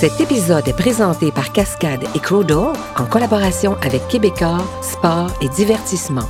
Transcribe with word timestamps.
Cet 0.00 0.18
épisode 0.18 0.66
est 0.66 0.72
présenté 0.72 1.30
par 1.30 1.52
Cascade 1.52 2.04
et 2.14 2.20
Crodo 2.20 2.72
en 2.96 3.04
collaboration 3.04 3.76
avec 3.82 4.08
Québecor, 4.08 4.64
Sport 4.80 5.30
et 5.42 5.48
Divertissement. 5.50 6.24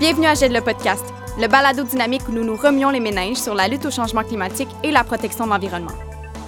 Bienvenue 0.00 0.26
à 0.26 0.34
GED 0.34 0.50
le 0.50 0.60
podcast, 0.60 1.04
le 1.38 1.46
balado 1.46 1.84
dynamique 1.84 2.28
où 2.28 2.32
nous 2.32 2.42
nous 2.42 2.56
remions 2.56 2.90
les 2.90 2.98
méninges 2.98 3.36
sur 3.36 3.54
la 3.54 3.68
lutte 3.68 3.86
au 3.86 3.92
changement 3.92 4.24
climatique 4.24 4.70
et 4.82 4.90
la 4.90 5.04
protection 5.04 5.44
de 5.44 5.50
l'environnement. 5.50 5.92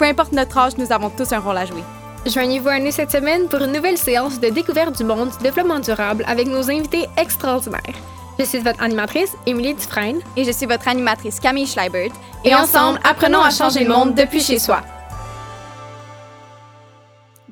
Peu 0.01 0.07
importe 0.07 0.33
notre 0.33 0.59
âge, 0.59 0.73
nous 0.77 0.91
avons 0.91 1.11
tous 1.11 1.33
un 1.33 1.39
rôle 1.39 1.59
à 1.59 1.65
jouer. 1.65 1.85
Joignez-vous 2.27 2.69
à 2.69 2.81
nous 2.81 2.91
cette 2.91 3.13
semaine 3.13 3.47
pour 3.47 3.61
une 3.61 3.71
nouvelle 3.71 3.97
séance 3.97 4.41
de 4.41 4.49
découverte 4.49 4.97
du 4.97 5.05
monde 5.05 5.31
du 5.31 5.45
développement 5.45 5.79
durable 5.79 6.25
avec 6.27 6.49
nos 6.49 6.69
invités 6.73 7.07
extraordinaires. 7.17 7.95
Je 8.37 8.45
suis 8.45 8.59
votre 8.59 8.83
animatrice, 8.83 9.31
Émilie 9.47 9.75
Dufresne. 9.75 10.19
Et 10.37 10.43
je 10.43 10.51
suis 10.51 10.67
votre 10.67 10.89
animatrice, 10.89 11.39
Camille 11.39 11.69
Schleibert. 11.69 12.11
Et, 12.45 12.53
ensemble, 12.53 12.99
apprenons 13.05 13.43
à 13.43 13.51
changer 13.51 13.85
le 13.85 13.91
monde 13.91 14.17
depuis 14.17 14.41
chez 14.41 14.59
soi. 14.59 14.81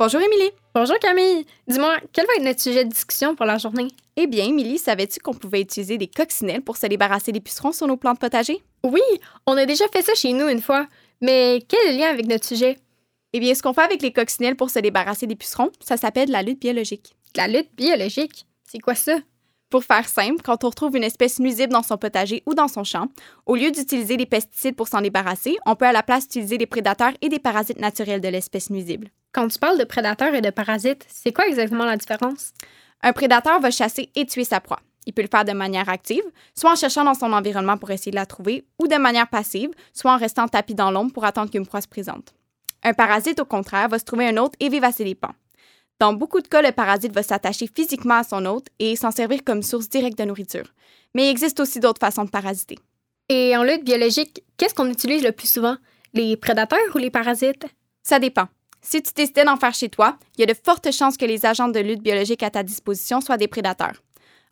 Bonjour, 0.05 0.21
Émilie. 0.21 0.51
Bonjour, 0.75 0.99
Camille. 0.99 1.47
Dis-moi, 1.69 1.97
quel 2.13 2.27
va 2.27 2.33
être 2.35 2.43
notre 2.43 2.61
sujet 2.61 2.85
de 2.85 2.91
discussion 2.91 3.37
pour 3.37 3.47
la 3.47 3.57
journée? 3.57 3.87
Eh 4.17 4.27
bien, 4.27 4.47
Émilie, 4.47 4.77
savais-tu 4.77 5.21
qu'on 5.21 5.33
pouvait 5.33 5.61
utiliser 5.61 5.97
des 5.97 6.09
coccinelles 6.09 6.63
pour 6.63 6.77
se 6.77 6.89
débarrasser 6.89 7.31
des 7.31 7.39
pucerons 7.39 7.71
sur 7.71 7.87
nos 7.87 7.97
plantes 7.97 8.19
potagers? 8.19 8.65
Oui, 8.83 9.01
on 9.47 9.57
a 9.57 9.65
déjà 9.65 9.87
fait 9.93 10.03
ça 10.03 10.17
chez 10.17 10.33
nous 10.33 10.49
une 10.49 10.61
fois. 10.61 10.89
Mais 11.21 11.63
quel 11.69 11.79
est 11.87 11.93
le 11.93 11.99
lien 11.99 12.09
avec 12.09 12.27
notre 12.27 12.45
sujet? 12.45 12.79
Eh 13.33 13.39
bien, 13.39 13.55
ce 13.55 13.63
qu'on 13.63 13.75
fait 13.75 13.83
avec 13.83 14.03
les 14.03 14.13
coccinelles 14.13 14.57
pour 14.57 14.71
se 14.71 14.81
débarrasser 14.81 15.29
des 15.29 15.37
pucerons, 15.37 15.71
ça 15.79 15.97
s'appelle 15.97 16.33
la 16.33 16.43
lutte 16.43 16.61
biologique. 16.61 17.15
La 17.37 17.47
lutte 17.47 17.73
biologique? 17.77 18.45
C'est 18.65 18.81
quoi 18.81 18.97
ça? 18.97 19.19
Pour 19.73 19.85
faire 19.85 20.07
simple, 20.07 20.43
quand 20.45 20.65
on 20.65 20.69
retrouve 20.69 20.99
une 20.99 21.03
espèce 21.03 21.41
nuisible 21.41 21.73
dans 21.73 21.83
son 21.83 21.97
potager 21.97 22.43
ou 22.45 22.53
dans 22.53 22.69
son 22.69 22.85
champ, 22.85 23.07
au 23.47 23.57
lieu 23.57 23.71
d'utiliser 23.71 24.19
des 24.19 24.27
pesticides 24.27 24.77
pour 24.77 24.87
s'en 24.87 25.01
débarrasser, 25.01 25.57
on 25.65 25.77
peut 25.77 25.87
à 25.87 25.93
la 25.93 26.03
place 26.03 26.27
utiliser 26.27 26.59
des 26.59 26.67
prédateurs 26.67 27.15
et 27.23 27.31
des 27.31 27.39
parasites 27.39 27.81
naturels 27.81 28.21
de 28.21 28.29
l'espèce 28.29 28.69
nuisible. 28.69 29.09
Quand 29.33 29.49
tu 29.49 29.59
parles 29.59 29.79
de 29.79 29.85
prédateurs 29.85 30.35
et 30.35 30.43
de 30.43 30.51
parasites, 30.51 31.07
c'est 31.09 31.33
quoi 31.33 31.47
exactement 31.47 31.87
la 31.87 31.97
différence? 31.97 32.53
Un 33.03 33.15
prédateur 33.15 33.61
va 33.61 33.71
chasser 33.71 34.11
et 34.15 34.27
tuer 34.27 34.45
sa 34.45 34.61
proie. 34.61 34.81
Il 35.07 35.15
peut 35.15 35.23
le 35.23 35.29
faire 35.29 35.47
de 35.47 35.53
manière 35.53 35.89
active, 35.89 36.23
soit 36.55 36.73
en 36.73 36.77
cherchant 36.77 37.05
dans 37.05 37.15
son 37.15 37.33
environnement 37.33 37.79
pour 37.79 37.91
essayer 37.93 38.11
de 38.11 38.17
la 38.17 38.27
trouver, 38.27 38.67
ou 38.79 38.89
de 38.89 38.97
manière 38.97 39.29
passive, 39.29 39.71
soit 39.95 40.13
en 40.13 40.19
restant 40.19 40.49
tapis 40.49 40.75
dans 40.75 40.91
l'ombre 40.91 41.15
pour 41.15 41.25
attendre 41.25 41.51
qu'une 41.51 41.67
proie 41.67 41.81
se 41.81 41.89
présente. 41.89 42.35
Un 42.83 42.93
parasite, 42.93 43.41
au 43.41 43.47
contraire, 43.47 43.89
va 43.89 43.99
se 43.99 44.05
trouver 44.05 44.29
un 44.29 44.37
hôte 44.37 44.53
et 44.61 44.69
vivre 44.69 44.85
à 44.85 44.93
ses 44.93 45.05
dépens. 45.05 45.33
Dans 46.03 46.15
beaucoup 46.15 46.41
de 46.41 46.49
cas, 46.49 46.63
le 46.63 46.73
parasite 46.73 47.13
va 47.13 47.23
s'attacher 47.23 47.69
physiquement 47.73 48.17
à 48.17 48.25
son 48.25 48.45
hôte 48.47 48.67
et 48.81 48.97
s'en 48.97 49.13
servir 49.13 49.45
comme 49.45 49.63
source 49.63 49.89
directe 49.89 50.19
de 50.19 50.25
nourriture. 50.25 50.65
Mais 51.15 51.27
il 51.27 51.31
existe 51.31 51.61
aussi 51.61 51.79
d'autres 51.79 52.01
façons 52.01 52.25
de 52.25 52.29
parasiter. 52.29 52.77
Et 53.29 53.57
en 53.57 53.63
lutte 53.63 53.85
biologique, 53.85 54.43
qu'est-ce 54.57 54.75
qu'on 54.75 54.91
utilise 54.91 55.23
le 55.23 55.31
plus 55.31 55.49
souvent? 55.49 55.77
Les 56.13 56.37
prédateurs 56.37 56.81
ou 56.97 56.99
les 56.99 57.11
parasites? 57.11 57.67
Ça 58.03 58.19
dépend. 58.19 58.49
Si 58.81 59.01
tu 59.01 59.13
décidais 59.15 59.45
d'en 59.45 59.57
faire 59.57 59.75
chez 59.75 59.91
toi, 59.91 60.19
il 60.37 60.41
y 60.41 60.43
a 60.43 60.53
de 60.53 60.59
fortes 60.61 60.91
chances 60.91 61.17
que 61.17 61.25
les 61.25 61.47
agents 61.47 61.69
de 61.69 61.79
lutte 61.79 62.03
biologique 62.03 62.43
à 62.43 62.51
ta 62.51 62.65
disposition 62.65 63.21
soient 63.21 63.37
des 63.37 63.47
prédateurs. 63.47 64.03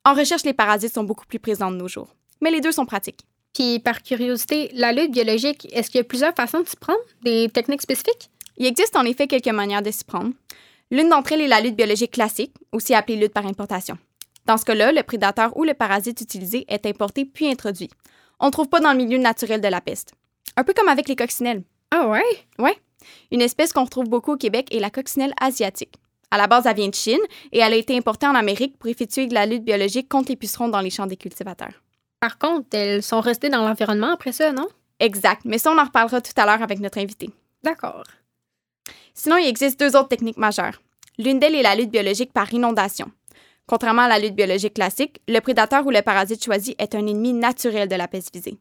En 0.05 0.15
recherche, 0.15 0.45
les 0.45 0.55
parasites 0.55 0.95
sont 0.95 1.03
beaucoup 1.03 1.27
plus 1.27 1.41
présents 1.41 1.73
de 1.73 1.77
nos 1.79 1.89
jours. 1.89 2.15
Mais 2.41 2.53
les 2.53 2.61
deux 2.61 2.71
sont 2.71 2.87
pratiques. 2.87 3.27
Puis, 3.55 3.81
par 3.81 4.05
curiosité, 4.05 4.71
la 4.75 4.93
lutte 4.93 5.11
biologique, 5.11 5.67
est-ce 5.73 5.91
qu'il 5.91 5.99
y 5.99 6.03
a 6.03 6.05
plusieurs 6.05 6.37
façons 6.37 6.61
de 6.61 6.69
s'y 6.69 6.77
prendre? 6.77 7.01
Des 7.25 7.49
techniques 7.49 7.83
spécifiques? 7.83 8.31
Il 8.57 8.67
existe 8.67 8.95
en 8.95 9.05
effet 9.05 9.27
quelques 9.27 9.49
manières 9.49 9.83
de 9.83 9.91
s'y 9.91 10.05
prendre. 10.05 10.31
L'une 10.91 11.09
d'entre 11.09 11.33
elles 11.33 11.43
est 11.43 11.49
la 11.49 11.61
lutte 11.61 11.77
biologique 11.77 12.13
classique, 12.13 12.55
aussi 12.73 12.95
appelée 12.95 13.17
lutte 13.17 13.33
par 13.33 13.47
importation. 13.47 13.97
Dans 14.47 14.57
ce 14.57 14.65
cas-là, 14.65 14.91
le 14.91 15.03
prédateur 15.03 15.57
ou 15.57 15.65
le 15.65 15.75
parasite 15.75 16.21
utilisé 16.21 16.65
est 16.69 16.87
importé 16.87 17.25
puis 17.25 17.49
introduit. 17.49 17.91
On 18.41 18.47
ne 18.47 18.51
trouve 18.51 18.69
pas 18.69 18.81
dans 18.81 18.91
le 18.93 18.97
milieu 18.97 19.19
naturel 19.19 19.61
de 19.61 19.69
la 19.69 19.81
peste. 19.81 20.15
Un 20.57 20.65
peu 20.65 20.73
comme 20.73 20.89
avec 20.89 21.09
les 21.09 21.17
coccinelles. 21.17 21.63
Ah 21.91 22.09
ouais? 22.09 22.25
Ouais. 22.59 22.77
Une 23.31 23.43
espèce 23.43 23.73
qu'on 23.73 23.85
retrouve 23.85 24.09
beaucoup 24.09 24.33
au 24.33 24.37
Québec 24.37 24.75
est 24.75 24.81
la 24.81 24.91
coccinelle 24.91 25.35
asiatique. 25.41 25.95
À 26.33 26.39
la 26.39 26.47
base, 26.47 26.67
elle 26.67 26.77
vient 26.77 26.89
de 26.89 26.95
Chine 26.95 27.21
et 27.53 27.59
elle 27.59 27.73
a 27.73 27.77
été 27.77 27.97
importée 27.97 28.27
en 28.27 28.35
Amérique 28.35 28.79
pour 28.79 28.89
effectuer 28.89 29.27
de 29.27 29.35
la 29.35 29.47
lutte 29.47 29.65
biologique 29.65 30.09
contre 30.09 30.31
les 30.31 30.37
pucerons 30.37 30.69
dans 30.69 30.81
les 30.81 30.91
champs 30.91 31.07
des 31.07 31.17
cultivateurs. 31.17 31.83
Par 32.21 32.39
contre, 32.39 32.69
elles 32.73 33.03
sont 33.03 33.21
restées 33.21 33.49
dans 33.49 33.67
l'environnement 33.67 34.13
après 34.13 34.33
ça, 34.33 34.53
non? 34.53 34.69
Exact, 35.01 35.43
mais 35.45 35.59
ça, 35.59 35.73
on 35.73 35.79
en 35.79 35.85
reparlera 35.85 36.21
tout 36.21 36.33
à 36.37 36.45
l'heure 36.45 36.63
avec 36.63 36.79
notre 36.79 36.99
invité. 36.99 37.31
D'accord. 37.63 38.05
Sinon, 39.23 39.37
il 39.37 39.49
existe 39.49 39.79
deux 39.79 39.97
autres 39.97 40.09
techniques 40.09 40.39
majeures. 40.39 40.81
L'une 41.19 41.39
d'elles 41.39 41.55
est 41.55 41.63
la 41.63 41.75
lutte 41.75 41.91
biologique 41.91 42.33
par 42.33 42.51
inondation. 42.55 43.11
Contrairement 43.67 44.05
à 44.05 44.09
la 44.09 44.19
lutte 44.19 44.35
biologique 44.35 44.73
classique, 44.73 45.21
le 45.29 45.41
prédateur 45.41 45.87
ou 45.87 45.91
le 45.91 46.01
parasite 46.01 46.43
choisi 46.43 46.75
est 46.79 46.95
un 46.95 47.07
ennemi 47.07 47.35
naturel 47.35 47.87
de 47.87 47.97
la 47.97 48.09
peste 48.09 48.35
visée. 48.35 48.57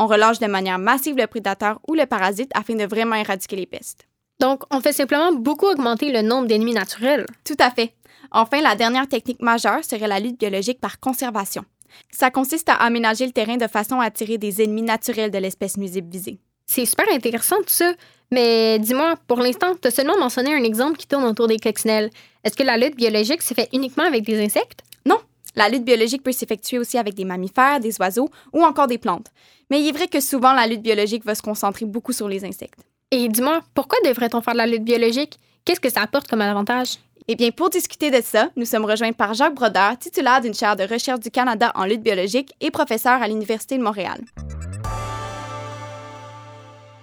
On 0.00 0.08
relâche 0.08 0.40
de 0.40 0.48
manière 0.48 0.80
massive 0.80 1.16
le 1.16 1.28
prédateur 1.28 1.78
ou 1.86 1.94
le 1.94 2.06
parasite 2.06 2.50
afin 2.56 2.74
de 2.74 2.86
vraiment 2.86 3.14
éradiquer 3.14 3.54
les 3.54 3.66
pestes. 3.66 4.08
Donc, 4.40 4.64
on 4.72 4.80
fait 4.80 4.92
simplement 4.92 5.30
beaucoup 5.30 5.66
augmenter 5.66 6.10
le 6.10 6.22
nombre 6.22 6.48
d'ennemis 6.48 6.74
naturels. 6.74 7.24
Tout 7.44 7.54
à 7.60 7.70
fait. 7.70 7.94
Enfin, 8.32 8.62
la 8.62 8.74
dernière 8.74 9.06
technique 9.06 9.40
majeure 9.40 9.84
serait 9.84 10.08
la 10.08 10.18
lutte 10.18 10.40
biologique 10.40 10.80
par 10.80 10.98
conservation. 10.98 11.64
Ça 12.10 12.32
consiste 12.32 12.68
à 12.68 12.74
aménager 12.74 13.26
le 13.26 13.32
terrain 13.32 13.58
de 13.58 13.68
façon 13.68 14.00
à 14.00 14.06
attirer 14.06 14.38
des 14.38 14.60
ennemis 14.60 14.82
naturels 14.82 15.30
de 15.30 15.38
l'espèce 15.38 15.76
nuisible 15.76 16.10
visée. 16.10 16.40
C'est 16.66 16.86
super 16.86 17.06
intéressant 17.12 17.58
tout 17.58 17.68
ça. 17.68 17.92
Mais 18.32 18.78
dis-moi, 18.78 19.16
pour 19.26 19.38
l'instant, 19.38 19.74
tu 19.80 19.88
as 19.88 19.90
seulement 19.90 20.16
mentionné 20.18 20.54
un 20.54 20.62
exemple 20.62 20.96
qui 20.96 21.06
tourne 21.06 21.24
autour 21.24 21.48
des 21.48 21.58
coccinelles. 21.58 22.10
Est-ce 22.44 22.56
que 22.56 22.62
la 22.62 22.76
lutte 22.76 22.96
biologique 22.96 23.42
se 23.42 23.54
fait 23.54 23.68
uniquement 23.72 24.04
avec 24.04 24.24
des 24.24 24.40
insectes? 24.42 24.82
Non. 25.04 25.18
La 25.56 25.68
lutte 25.68 25.84
biologique 25.84 26.22
peut 26.22 26.30
s'effectuer 26.30 26.78
aussi 26.78 26.96
avec 26.96 27.14
des 27.14 27.24
mammifères, 27.24 27.80
des 27.80 27.98
oiseaux 27.98 28.30
ou 28.52 28.62
encore 28.62 28.86
des 28.86 28.98
plantes. 28.98 29.26
Mais 29.68 29.80
il 29.80 29.88
est 29.88 29.92
vrai 29.92 30.06
que 30.06 30.20
souvent, 30.20 30.52
la 30.52 30.68
lutte 30.68 30.82
biologique 30.82 31.24
va 31.24 31.34
se 31.34 31.42
concentrer 31.42 31.86
beaucoup 31.86 32.12
sur 32.12 32.28
les 32.28 32.44
insectes. 32.44 32.80
Et 33.10 33.28
dis-moi, 33.28 33.60
pourquoi 33.74 33.98
devrait-on 34.04 34.40
faire 34.40 34.54
de 34.54 34.58
la 34.58 34.66
lutte 34.66 34.84
biologique? 34.84 35.38
Qu'est-ce 35.64 35.80
que 35.80 35.90
ça 35.90 36.02
apporte 36.02 36.28
comme 36.28 36.40
avantage? 36.40 36.98
Eh 37.26 37.34
bien, 37.34 37.50
pour 37.50 37.68
discuter 37.68 38.12
de 38.12 38.20
ça, 38.22 38.50
nous 38.56 38.64
sommes 38.64 38.84
rejoints 38.84 39.12
par 39.12 39.34
Jacques 39.34 39.54
Brodeur, 39.54 39.98
titulaire 39.98 40.40
d'une 40.40 40.54
chaire 40.54 40.76
de 40.76 40.84
recherche 40.84 41.20
du 41.20 41.30
Canada 41.30 41.72
en 41.74 41.84
lutte 41.84 42.02
biologique 42.02 42.52
et 42.60 42.70
professeur 42.70 43.20
à 43.20 43.26
l'Université 43.26 43.76
de 43.76 43.82
Montréal. 43.82 44.20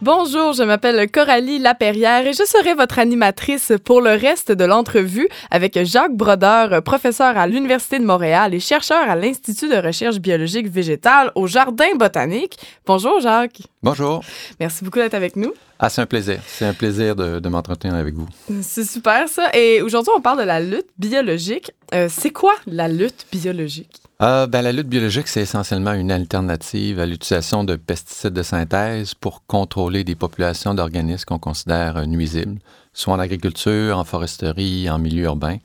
Bonjour, 0.03 0.53
je 0.53 0.61
m'appelle 0.61 1.09
Coralie 1.09 1.57
Laperrière 1.57 2.27
et 2.27 2.33
je 2.33 2.43
serai 2.43 2.75
votre 2.75 2.99
animatrice 2.99 3.73
pour 3.83 3.99
le 3.99 4.11
reste 4.11 4.51
de 4.51 4.63
l'entrevue 4.63 5.27
avec 5.49 5.83
Jacques 5.85 6.15
Brodeur, 6.15 6.83
professeur 6.83 7.35
à 7.35 7.47
l'Université 7.47 7.97
de 7.97 8.05
Montréal 8.05 8.53
et 8.53 8.59
chercheur 8.59 9.09
à 9.09 9.15
l'Institut 9.15 9.69
de 9.69 9.75
recherche 9.75 10.19
biologique 10.19 10.67
végétale 10.67 11.31
au 11.33 11.47
Jardin 11.47 11.95
botanique. 11.95 12.59
Bonjour 12.85 13.19
Jacques. 13.21 13.63
Bonjour. 13.81 14.21
Merci 14.59 14.83
beaucoup 14.83 14.99
d'être 14.99 15.15
avec 15.15 15.35
nous. 15.35 15.53
Ah, 15.79 15.89
c'est 15.89 16.01
un 16.01 16.05
plaisir. 16.05 16.39
C'est 16.47 16.65
un 16.65 16.73
plaisir 16.73 17.15
de, 17.15 17.39
de 17.39 17.49
m'entretenir 17.49 17.95
avec 17.95 18.15
vous. 18.15 18.27
C'est 18.61 18.83
super 18.83 19.29
ça. 19.29 19.49
Et 19.53 19.81
aujourd'hui, 19.81 20.11
on 20.15 20.21
parle 20.21 20.39
de 20.39 20.43
la 20.43 20.59
lutte 20.59 20.87
biologique. 20.97 21.71
Euh, 21.93 22.07
c'est 22.09 22.31
quoi 22.31 22.53
la 22.65 22.87
lutte 22.87 23.27
biologique? 23.31 24.01
Euh, 24.21 24.47
ben, 24.47 24.63
la 24.63 24.71
lutte 24.71 24.87
biologique, 24.87 25.27
c'est 25.27 25.41
essentiellement 25.41 25.93
une 25.93 26.11
alternative 26.11 26.99
à 26.99 27.05
l'utilisation 27.05 27.63
de 27.63 27.75
pesticides 27.75 28.33
de 28.33 28.41
synthèse 28.41 29.13
pour 29.13 29.45
contrôler 29.45 30.03
des 30.03 30.15
populations 30.15 30.73
d'organismes 30.73 31.25
qu'on 31.25 31.37
considère 31.37 32.07
nuisibles, 32.07 32.59
soit 32.93 33.13
en 33.13 33.19
agriculture, 33.19 33.99
en 33.99 34.03
foresterie, 34.03 34.89
en 34.89 34.97
milieu 34.97 35.25
urbain. 35.25 35.57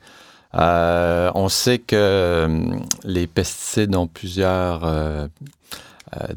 Euh, 0.55 1.31
on 1.33 1.49
sait 1.49 1.79
que 1.79 1.95
euh, 1.95 2.75
les 3.03 3.25
pesticides 3.25 3.95
ont 3.95 4.05
plusieurs 4.05 4.83
euh, 4.83 4.89
euh, 4.89 5.27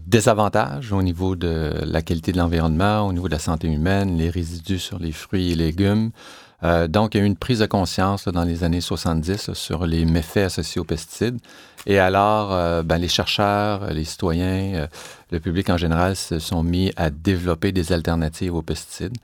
désavantages 0.06 0.92
au 0.92 1.02
niveau 1.02 1.36
de 1.36 1.72
la 1.84 2.02
qualité 2.02 2.32
de 2.32 2.38
l'environnement, 2.38 3.06
au 3.06 3.12
niveau 3.12 3.28
de 3.28 3.32
la 3.32 3.38
santé 3.38 3.68
humaine, 3.68 4.16
les 4.16 4.30
résidus 4.30 4.78
sur 4.78 4.98
les 4.98 5.12
fruits 5.12 5.52
et 5.52 5.54
légumes. 5.54 6.10
Euh, 6.62 6.88
donc, 6.88 7.14
il 7.14 7.18
y 7.18 7.20
a 7.20 7.24
eu 7.24 7.26
une 7.26 7.36
prise 7.36 7.58
de 7.58 7.66
conscience 7.66 8.28
dans 8.28 8.44
les 8.44 8.64
années 8.64 8.80
70 8.80 9.48
là, 9.48 9.54
sur 9.54 9.86
les 9.86 10.06
méfaits 10.06 10.46
associés 10.46 10.80
aux 10.80 10.84
pesticides. 10.84 11.38
Et 11.86 11.98
alors, 11.98 12.52
euh, 12.52 12.82
ben, 12.82 12.96
les 12.98 13.08
chercheurs, 13.08 13.92
les 13.92 14.04
citoyens, 14.04 14.74
euh, 14.74 14.86
le 15.30 15.38
public 15.38 15.68
en 15.68 15.76
général 15.76 16.16
se 16.16 16.38
sont 16.38 16.62
mis 16.62 16.92
à 16.96 17.10
développer 17.10 17.72
des 17.72 17.92
alternatives 17.92 18.54
aux 18.54 18.62
pesticides. 18.62 19.16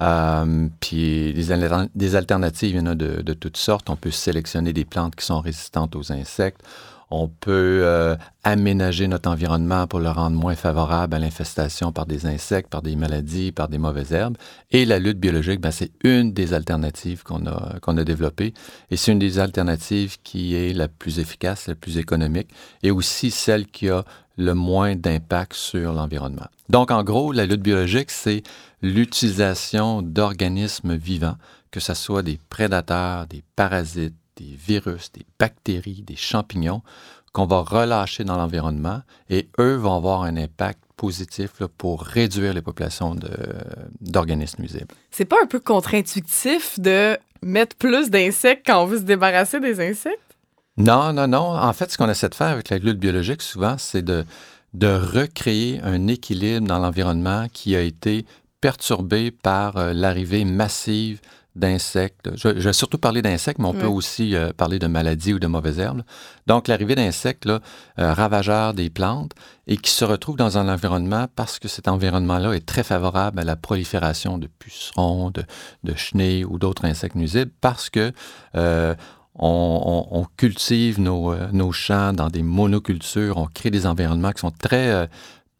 Euh, 0.00 0.66
puis 0.80 1.32
des, 1.32 1.52
al- 1.52 1.88
des 1.94 2.16
alternatives, 2.16 2.70
il 2.70 2.76
y 2.78 2.80
en 2.80 2.86
a 2.86 2.94
de 2.96 3.34
toutes 3.34 3.56
sortes. 3.58 3.88
On 3.88 3.96
peut 3.96 4.10
sélectionner 4.10 4.72
des 4.72 4.84
plantes 4.84 5.14
qui 5.14 5.24
sont 5.24 5.40
résistantes 5.40 5.94
aux 5.94 6.10
insectes. 6.10 6.60
On 7.10 7.26
peut 7.26 7.80
euh, 7.82 8.16
aménager 8.44 9.08
notre 9.08 9.28
environnement 9.28 9.86
pour 9.88 9.98
le 9.98 10.10
rendre 10.10 10.36
moins 10.36 10.54
favorable 10.54 11.16
à 11.16 11.18
l'infestation 11.18 11.90
par 11.92 12.06
des 12.06 12.26
insectes, 12.26 12.70
par 12.70 12.82
des 12.82 12.94
maladies, 12.94 13.50
par 13.50 13.68
des 13.68 13.78
mauvaises 13.78 14.12
herbes. 14.12 14.36
Et 14.70 14.84
la 14.84 15.00
lutte 15.00 15.18
biologique, 15.18 15.60
ben, 15.60 15.72
c'est 15.72 15.90
une 16.04 16.32
des 16.32 16.54
alternatives 16.54 17.24
qu'on 17.24 17.46
a, 17.46 17.80
qu'on 17.80 17.96
a 17.96 18.04
développées. 18.04 18.54
Et 18.90 18.96
c'est 18.96 19.10
une 19.10 19.18
des 19.18 19.40
alternatives 19.40 20.18
qui 20.22 20.54
est 20.54 20.72
la 20.72 20.86
plus 20.86 21.18
efficace, 21.18 21.66
la 21.66 21.74
plus 21.74 21.98
économique, 21.98 22.48
et 22.84 22.92
aussi 22.92 23.32
celle 23.32 23.66
qui 23.66 23.88
a 23.88 24.04
le 24.36 24.54
moins 24.54 24.94
d'impact 24.94 25.54
sur 25.54 25.92
l'environnement. 25.92 26.46
Donc, 26.68 26.90
en 26.92 27.02
gros, 27.02 27.32
la 27.32 27.44
lutte 27.44 27.62
biologique, 27.62 28.10
c'est 28.10 28.42
l'utilisation 28.82 30.00
d'organismes 30.00 30.94
vivants, 30.94 31.36
que 31.70 31.80
ce 31.80 31.94
soit 31.94 32.22
des 32.22 32.38
prédateurs, 32.48 33.26
des 33.26 33.42
parasites, 33.56 34.14
des 34.40 34.56
virus, 34.56 35.12
des 35.12 35.26
bactéries, 35.38 36.02
des 36.02 36.16
champignons, 36.16 36.82
qu'on 37.32 37.46
va 37.46 37.60
relâcher 37.60 38.24
dans 38.24 38.36
l'environnement 38.36 39.02
et 39.28 39.48
eux 39.58 39.76
vont 39.76 39.96
avoir 39.96 40.22
un 40.22 40.36
impact 40.36 40.80
positif 40.96 41.60
là, 41.60 41.68
pour 41.68 42.02
réduire 42.02 42.52
les 42.54 42.62
populations 42.62 43.14
d'organismes 44.00 44.62
nuisibles. 44.62 44.94
C'est 45.10 45.24
pas 45.24 45.36
un 45.42 45.46
peu 45.46 45.60
contre-intuitif 45.60 46.80
de 46.80 47.16
mettre 47.42 47.76
plus 47.76 48.10
d'insectes 48.10 48.66
quand 48.66 48.82
on 48.82 48.86
veut 48.86 48.98
se 48.98 49.04
débarrasser 49.04 49.60
des 49.60 49.80
insectes? 49.80 50.18
Non, 50.76 51.12
non, 51.12 51.28
non. 51.28 51.56
En 51.56 51.72
fait, 51.72 51.90
ce 51.90 51.98
qu'on 51.98 52.08
essaie 52.08 52.28
de 52.28 52.34
faire 52.34 52.48
avec 52.48 52.68
la 52.68 52.78
lutte 52.78 52.98
biologique, 52.98 53.42
souvent, 53.42 53.76
c'est 53.78 54.02
de, 54.02 54.24
de 54.74 54.88
recréer 54.88 55.80
un 55.82 56.06
équilibre 56.06 56.66
dans 56.66 56.78
l'environnement 56.78 57.46
qui 57.52 57.76
a 57.76 57.80
été 57.80 58.26
perturbé 58.60 59.30
par 59.30 59.76
euh, 59.76 59.92
l'arrivée 59.92 60.44
massive 60.44 61.20
d'insectes. 61.56 62.30
Je, 62.36 62.48
je 62.60 62.68
vais 62.68 62.72
surtout 62.72 62.98
parler 62.98 63.22
d'insectes, 63.22 63.58
mais 63.58 63.66
on 63.68 63.74
peut 63.74 63.86
aussi 63.86 64.34
euh, 64.36 64.52
parler 64.56 64.78
de 64.78 64.86
maladies 64.86 65.34
ou 65.34 65.38
de 65.38 65.46
mauvaises 65.46 65.78
herbes. 65.78 66.02
Donc, 66.46 66.68
l'arrivée 66.68 66.94
d'insectes 66.94 67.46
euh, 67.46 67.58
ravageurs 67.96 68.72
des 68.74 68.90
plantes 68.90 69.32
et 69.66 69.76
qui 69.76 69.90
se 69.90 70.04
retrouvent 70.04 70.36
dans 70.36 70.58
un 70.58 70.68
environnement 70.68 71.26
parce 71.36 71.58
que 71.58 71.68
cet 71.68 71.88
environnement-là 71.88 72.52
est 72.52 72.64
très 72.66 72.82
favorable 72.82 73.38
à 73.40 73.44
la 73.44 73.56
prolifération 73.56 74.38
de 74.38 74.46
pucerons, 74.58 75.30
de, 75.30 75.44
de 75.84 75.94
chenilles 75.94 76.44
ou 76.44 76.58
d'autres 76.58 76.84
insectes 76.84 77.16
nuisibles 77.16 77.50
parce 77.60 77.90
que 77.90 78.12
euh, 78.54 78.94
on, 79.34 80.06
on- 80.12 80.20
on 80.20 80.26
cultive 80.36 81.00
nos, 81.00 81.34
nos 81.52 81.72
champs 81.72 82.12
dans 82.12 82.28
des 82.28 82.42
monocultures, 82.42 83.36
on 83.38 83.46
crée 83.46 83.70
des 83.70 83.86
environnements 83.86 84.32
qui 84.32 84.40
sont 84.40 84.50
très 84.50 85.08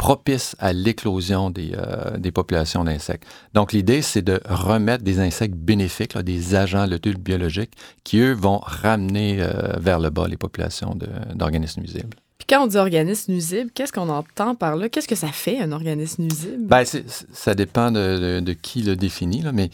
propices 0.01 0.57
à 0.59 0.73
l'éclosion 0.73 1.51
des, 1.51 1.73
euh, 1.77 2.17
des 2.17 2.33
populations 2.33 2.85
d'insectes. 2.85 3.25
Donc, 3.53 3.75
l'idée, 3.75 4.01
c'est 4.01 4.23
de 4.23 4.41
remettre 4.49 5.05
des 5.05 5.19
insectes 5.21 5.55
bénéfiques, 5.55 6.15
là, 6.15 6.23
des 6.23 6.55
agents 6.55 6.87
lutteurs 6.87 7.19
biologiques, 7.19 7.73
qui, 8.03 8.19
eux, 8.21 8.33
vont 8.33 8.61
ramener 8.63 9.37
euh, 9.43 9.77
vers 9.79 9.99
le 9.99 10.09
bas 10.09 10.27
les 10.27 10.39
populations 10.39 10.95
de- 10.95 11.35
d'organismes 11.35 11.83
nuisibles. 11.83 12.17
Puis 12.39 12.47
quand 12.49 12.65
on 12.65 12.67
dit 12.67 12.79
organisme 12.79 13.33
nuisible, 13.33 13.71
qu'est-ce 13.75 13.93
qu'on 13.93 14.09
entend 14.09 14.55
par 14.55 14.75
là? 14.77 14.89
Qu'est-ce 14.89 15.07
que 15.07 15.15
ça 15.15 15.29
fait, 15.29 15.61
un 15.61 15.71
organisme 15.71 16.23
nuisible? 16.23 16.67
C'est- 16.87 17.07
c'est- 17.07 17.27
ça 17.33 17.55
dépend 17.55 17.91
de, 17.91 18.39
de- 18.39 18.41
de 18.41 18.53
qui 18.55 18.81
le 18.83 18.97
définit, 18.97 19.43
là, 19.43 19.53
mais 19.53 19.69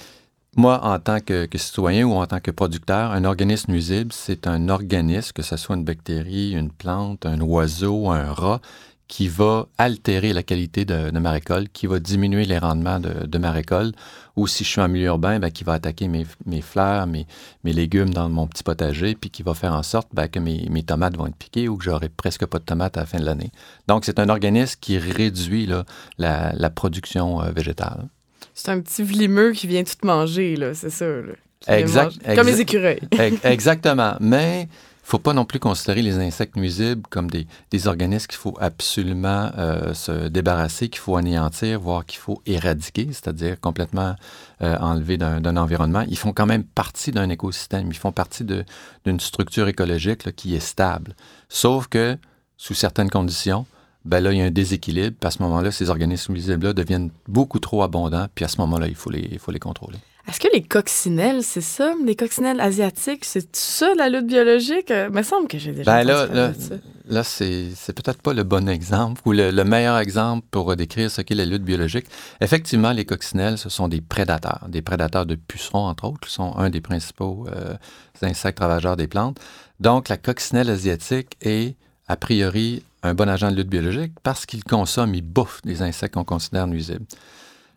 moi, 0.57 0.81
en 0.85 0.99
tant 0.99 1.21
que, 1.21 1.45
que 1.47 1.59
citoyen 1.59 2.05
ou 2.07 2.15
en 2.15 2.27
tant 2.27 2.41
que 2.41 2.51
producteur, 2.51 3.13
un 3.13 3.25
organisme 3.25 3.71
nuisible, 3.71 4.11
c'est 4.13 4.47
un 4.49 4.71
organisme, 4.71 5.33
que 5.35 5.43
ce 5.43 5.57
soit 5.57 5.77
une 5.77 5.85
bactérie, 5.85 6.53
une 6.53 6.71
plante, 6.71 7.27
un 7.27 7.41
oiseau, 7.43 8.09
un 8.11 8.33
rat, 8.33 8.61
qui 9.09 9.29
va 9.29 9.69
altérer 9.79 10.33
la 10.33 10.43
qualité 10.43 10.85
de, 10.85 11.11
de 11.11 11.19
ma 11.19 11.31
récolte, 11.31 11.71
qui 11.73 11.87
va 11.87 12.01
diminuer 12.01 12.45
les 12.45 12.59
rendements 12.59 12.99
de, 12.99 13.27
de 13.27 13.39
ma 13.39 13.53
récolte, 13.53 13.95
ou 14.35 14.47
si 14.49 14.65
je 14.65 14.69
suis 14.69 14.81
en 14.81 14.89
milieu 14.89 15.07
urbain, 15.07 15.39
ben, 15.39 15.51
qui 15.51 15.63
va 15.63 15.75
attaquer 15.75 16.09
mes, 16.09 16.27
mes 16.45 16.61
fleurs, 16.61 17.07
mes, 17.07 17.27
mes 17.63 17.73
légumes 17.73 18.11
dans 18.11 18.29
mon 18.29 18.47
petit 18.49 18.65
potager, 18.65 19.15
puis 19.15 19.31
qui 19.31 19.43
va 19.43 19.55
faire 19.55 19.73
en 19.73 19.85
sorte 19.85 20.09
ben, 20.13 20.27
que 20.27 20.41
mes, 20.41 20.67
mes 20.71 20.83
tomates 20.83 21.17
vont 21.17 21.29
être 21.29 21.37
piquées 21.37 21.69
ou 21.69 21.77
que 21.77 21.85
j'aurai 21.85 22.09
presque 22.09 22.47
pas 22.47 22.59
de 22.59 22.65
tomates 22.65 22.97
à 22.97 23.01
la 23.01 23.07
fin 23.07 23.19
de 23.19 23.25
l'année. 23.25 23.53
Donc, 23.87 24.05
c'est 24.05 24.19
un 24.19 24.29
organisme 24.29 24.77
qui 24.81 24.99
réduit 24.99 25.67
là, 25.67 25.85
la, 26.19 26.53
la 26.55 26.71
production 26.71 27.41
euh, 27.43 27.53
végétale. 27.53 28.09
C'est 28.55 28.71
un 28.71 28.81
petit 28.81 29.03
vlimeux 29.05 29.53
qui 29.53 29.67
vient 29.69 29.85
tout 29.85 30.05
manger, 30.05 30.57
là, 30.57 30.75
c'est 30.75 30.91
ça. 30.91 31.07
Là, 31.07 31.33
Exact-. 31.69 32.35
Comme 32.35 32.47
les 32.47 32.61
écureuils. 32.61 33.01
Ex- 33.19 33.45
Exactement. 33.45 34.17
Mais 34.21 34.69
faut 35.09 35.21
pas 35.21 35.33
non 35.33 35.45
plus 35.45 35.61
considérer 35.61 36.03
les 36.03 36.19
insectes 36.19 36.57
nuisibles 36.57 37.03
comme 37.11 37.31
des, 37.31 37.47
des 37.71 37.87
organismes 37.87 38.27
qu'il 38.27 38.39
faut 38.39 38.57
absolument 38.61 39.53
euh, 39.57 39.95
se 39.95 40.27
débarrasser, 40.27 40.89
qu'il 40.89 40.99
faut 40.99 41.17
anéantir, 41.17 41.79
voire 41.79 42.05
qu'il 42.05 42.19
faut 42.19 42.43
éradiquer, 42.45 43.07
c'est-à-dire 43.13 43.61
complètement 43.61 44.17
euh, 44.63 44.77
enlever 44.79 45.17
d'un 45.17 45.57
environnement. 45.57 46.05
Ils 46.09 46.19
font 46.19 46.33
quand 46.33 46.47
même 46.47 46.65
partie 46.65 47.13
d'un 47.13 47.29
écosystème. 47.29 47.87
Ils 47.89 47.97
font 47.97 48.11
partie 48.11 48.45
d'une 48.45 49.21
structure 49.21 49.69
écologique 49.69 50.35
qui 50.35 50.57
est 50.57 50.61
stable. 50.61 51.15
Sauf 51.49 51.87
que, 51.87 52.19
sous 52.57 52.75
certaines 52.75 53.11
conditions, 53.11 53.65
ben 54.05 54.19
là, 54.21 54.33
il 54.33 54.39
y 54.39 54.43
a 54.43 54.47
un 54.47 54.51
déséquilibre. 54.51 55.17
Puis 55.21 55.29
à 55.29 55.31
ce 55.31 55.41
moment-là, 55.43 55.71
ces 55.71 55.89
organismes 55.89 56.33
nuisibles-là 56.33 56.73
deviennent 56.73 57.11
beaucoup 57.29 57.61
trop 57.61 57.85
abondants. 57.85 58.27
Puis 58.35 58.45
à 58.45 58.49
ce 58.49 58.61
moment-là, 58.61 58.89
il 58.89 58.97
faut 58.97 59.11
les, 59.11 59.29
il 59.31 59.39
faut 59.39 59.53
les 59.53 59.61
contrôler. 59.61 59.99
Est-ce 60.29 60.41
que 60.41 60.49
les 60.53 60.63
coccinelles, 60.63 61.43
c'est 61.45 61.61
ça? 61.61 61.95
Les 62.05 62.17
coccinelles 62.17 62.61
asiatiques, 62.61 63.25
c'est 63.25 63.55
ça 63.55 63.95
la 63.97 64.09
lutte 64.09 64.27
biologique? 64.27 64.91
Euh, 64.91 65.09
me 65.11 65.23
semble 65.23 65.47
que 65.47 65.57
j'ai 65.57 65.73
déjà 65.73 65.85
Ben 65.91 66.05
là, 66.05 66.27
là, 66.27 66.53
ça. 66.53 66.75
là 67.09 67.23
c'est 67.23 67.69
c'est 67.77 67.93
peut-être 67.93 68.21
pas 68.21 68.33
le 68.35 68.43
bon 68.43 68.69
exemple 68.69 69.23
ou 69.25 69.33
le, 69.33 69.53
le 69.53 69.65
meilleur 69.65 69.99
exemple 69.99 70.45
pour 70.51 70.75
décrire 70.75 71.11
ce 71.11 71.23
qu'est 71.23 71.37
la 71.37 71.45
lutte 71.45 71.63
biologique. 71.63 72.07
Effectivement, 72.41 72.91
les 72.91 73.05
coccinelles, 73.05 73.57
ce 73.57 73.69
sont 73.69 73.87
des 73.87 74.01
prédateurs, 74.01 74.67
des 74.69 74.83
prédateurs 74.83 75.27
de 75.27 75.37
pucerons, 75.37 75.87
entre 75.87 76.07
autres, 76.07 76.27
qui 76.27 76.33
sont 76.33 76.57
un 76.57 76.71
des 76.71 76.81
principaux 76.81 77.47
euh, 77.55 77.75
insectes 78.23 78.59
ravageurs 78.59 78.97
des 78.97 79.07
plantes. 79.07 79.39
Donc, 79.79 80.09
la 80.09 80.17
coccinelle 80.17 80.71
asiatique 80.71 81.37
est, 81.41 81.77
a 82.09 82.17
priori, 82.17 82.83
un 83.05 83.15
bon 83.15 83.29
agent 83.29 83.53
de 83.53 83.57
lutte 83.57 83.69
biologique 83.69 84.13
parce 84.25 84.45
qu'il 84.45 84.65
consomme, 84.65 85.15
il 85.15 85.23
bouffe 85.23 85.63
des 85.63 85.83
insectes 85.83 86.15
qu'on 86.15 86.25
considère 86.25 86.67
nuisibles. 86.67 87.07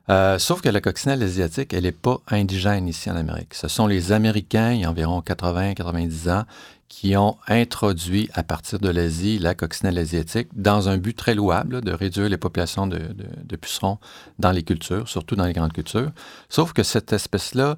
Euh, 0.10 0.40
sauf 0.40 0.62
que 0.62 0.70
la 0.70 0.82
coccinelle 0.82 1.22
asiatique, 1.22 1.74
elle 1.74 1.84
n'est 1.84 1.92
pas 1.92 2.20
indigène 2.28 2.88
ici 2.88 3.12
en 3.12 3.16
Amérique. 3.16 3.54
Ce 3.54 3.68
sont 3.68 3.88
les 3.88 4.12
Américains, 4.12 4.72
il 4.72 4.82
y 4.82 4.86
a 4.86 4.90
environ 4.90 5.20
80-90 5.20 6.32
ans, 6.32 6.46
qui 6.88 7.16
ont 7.16 7.38
introduit 7.48 8.30
à 8.34 8.42
partir 8.42 8.80
de 8.80 8.90
l'Asie 8.90 9.38
la 9.38 9.54
coccinelle 9.54 10.00
asiatique 10.00 10.48
dans 10.56 10.90
un 10.90 10.98
but 10.98 11.16
très 11.16 11.36
louable 11.36 11.82
de 11.82 11.92
réduire 11.92 12.28
les 12.30 12.38
populations 12.38 12.88
de 12.88 13.56
pucerons 13.56 14.00
dans 14.40 14.52
les 14.52 14.64
cultures, 14.64 15.08
surtout 15.08 15.36
dans 15.36 15.46
les 15.46 15.54
grandes 15.54 15.74
cultures. 15.74 16.12
Sauf 16.50 16.74
que 16.74 16.82
cette 16.82 17.14
espèce-là, 17.14 17.78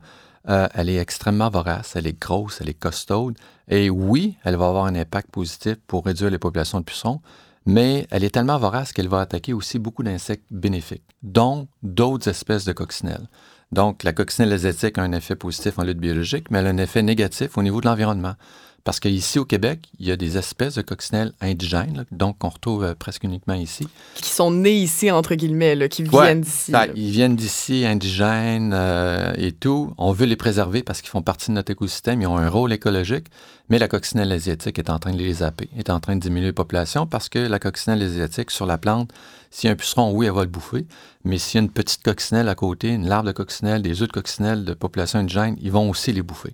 euh, 0.50 0.68
elle 0.74 0.90
est 0.90 0.98
extrêmement 0.98 1.50
vorace, 1.50 1.96
elle 1.96 2.08
est 2.08 2.20
grosse, 2.20 2.62
elle 2.62 2.70
est 2.70 2.80
costaude. 2.80 3.38
Et 3.68 3.90
oui, 3.90 4.38
elle 4.44 4.56
va 4.56 4.68
avoir 4.68 4.86
un 4.86 4.96
impact 4.96 5.30
positif 5.30 5.76
pour 5.88 6.06
réduire 6.06 6.32
les 6.32 6.40
populations 6.40 6.80
de 6.80 6.86
pucerons, 6.86 7.22
mais 7.66 8.08
elle 8.12 8.24
est 8.24 8.32
tellement 8.32 8.58
vorace 8.58 8.94
qu'elle 8.94 9.08
va 9.08 9.22
attaquer 9.22 9.54
aussi 9.54 9.80
beaucoup 9.80 10.04
d'insectes 10.04 10.46
bénéfiques, 10.52 11.04
dont 11.24 11.68
d'autres 11.84 12.30
espèces 12.30 12.66
de 12.66 12.74
coccinelles. 12.74 13.28
Donc, 13.72 14.04
la 14.04 14.12
coccinelle 14.12 14.54
asiatique 14.54 14.98
a 14.98 15.04
un 15.04 15.14
effet 15.14 15.36
positif 15.36 15.80
en 15.80 15.84
lutte 15.84 16.00
biologique, 16.00 16.52
mais 16.52 16.60
elle 16.60 16.68
a 16.68 16.72
un 16.72 16.78
effet 16.78 17.04
négatif 17.04 17.58
au 17.58 17.64
niveau 17.64 17.80
de 17.80 17.86
l'environnement. 17.86 18.36
Parce 18.84 19.00
qu'ici 19.00 19.38
au 19.38 19.46
Québec, 19.46 19.80
il 20.00 20.08
y 20.08 20.12
a 20.12 20.16
des 20.16 20.38
espèces 20.38 20.76
de 20.76 20.82
coccinelles 20.82 21.34
indigènes, 21.40 21.98
là, 21.98 22.04
donc 22.12 22.40
qu'on 22.40 22.50
retrouve 22.50 22.84
euh, 22.84 22.96
presque 22.98 23.24
uniquement 23.24 23.54
ici. 23.54 23.88
Qui 24.16 24.30
sont 24.30 24.50
nés 24.50 24.74
ici, 24.74 25.12
entre 25.12 25.36
guillemets, 25.36 25.76
là, 25.76 25.88
qui 25.88 26.04
Ouais, 26.04 26.26
viennent 26.26 26.42
d'ici. 26.42 26.72
Là. 26.72 26.88
ils 26.96 27.12
viennent 27.12 27.36
d'ici, 27.36 27.86
indigènes 27.86 28.72
euh, 28.74 29.34
et 29.38 29.52
tout. 29.52 29.94
On 29.98 30.12
veut 30.14 30.26
les 30.26 30.36
préserver 30.36 30.82
parce 30.82 31.02
qu'ils 31.02 31.12
font 31.12 31.22
partie 31.22 31.50
de 31.52 31.56
notre 31.56 31.72
écosystème. 31.72 32.22
Ils 32.22 32.28
ont 32.28 32.38
un 32.38 32.50
rôle 32.50 32.74
écologique. 32.74 33.28
Mais 33.70 33.80
la 33.80 33.88
coccinelle 33.88 34.32
asiatique 34.34 34.80
est 34.80 34.90
en 34.90 35.00
train 35.00 35.14
de 35.14 35.18
les 35.18 35.32
zapper, 35.36 35.70
est 35.78 35.90
en 35.90 36.02
train 36.02 36.16
de 36.16 36.20
diminuer 36.20 36.48
la 36.48 36.54
population 36.54 37.08
parce 37.08 37.30
que 37.30 37.40
la 37.40 37.58
coccinelle 37.58 38.02
asiatique, 38.02 38.52
sur 38.52 38.66
la 38.66 38.78
plante, 38.78 39.12
s'il 39.50 39.68
y 39.68 39.70
a 39.70 39.74
un 39.74 39.78
puceron, 39.78 40.12
oui, 40.12 40.26
elle 40.26 40.34
va 40.34 40.42
le 40.42 40.50
bouffer. 40.50 40.86
Mais 41.24 41.38
s'il 41.38 41.56
y 41.56 41.62
a 41.62 41.64
une 41.64 41.70
petite 41.72 42.04
coccinelle 42.04 42.50
à 42.50 42.56
côté, 42.56 42.90
une 42.90 43.08
larve 43.08 43.26
de 43.28 43.32
coccinelle, 43.32 43.82
des 43.82 44.02
œufs 44.02 44.10
de 44.10 44.14
coccinelle 44.14 44.66
de 44.66 44.74
population 44.74 45.20
indigène, 45.20 45.56
ils 45.62 45.72
vont 45.72 45.90
aussi 45.90 46.12
les 46.12 46.22
bouffer. 46.22 46.52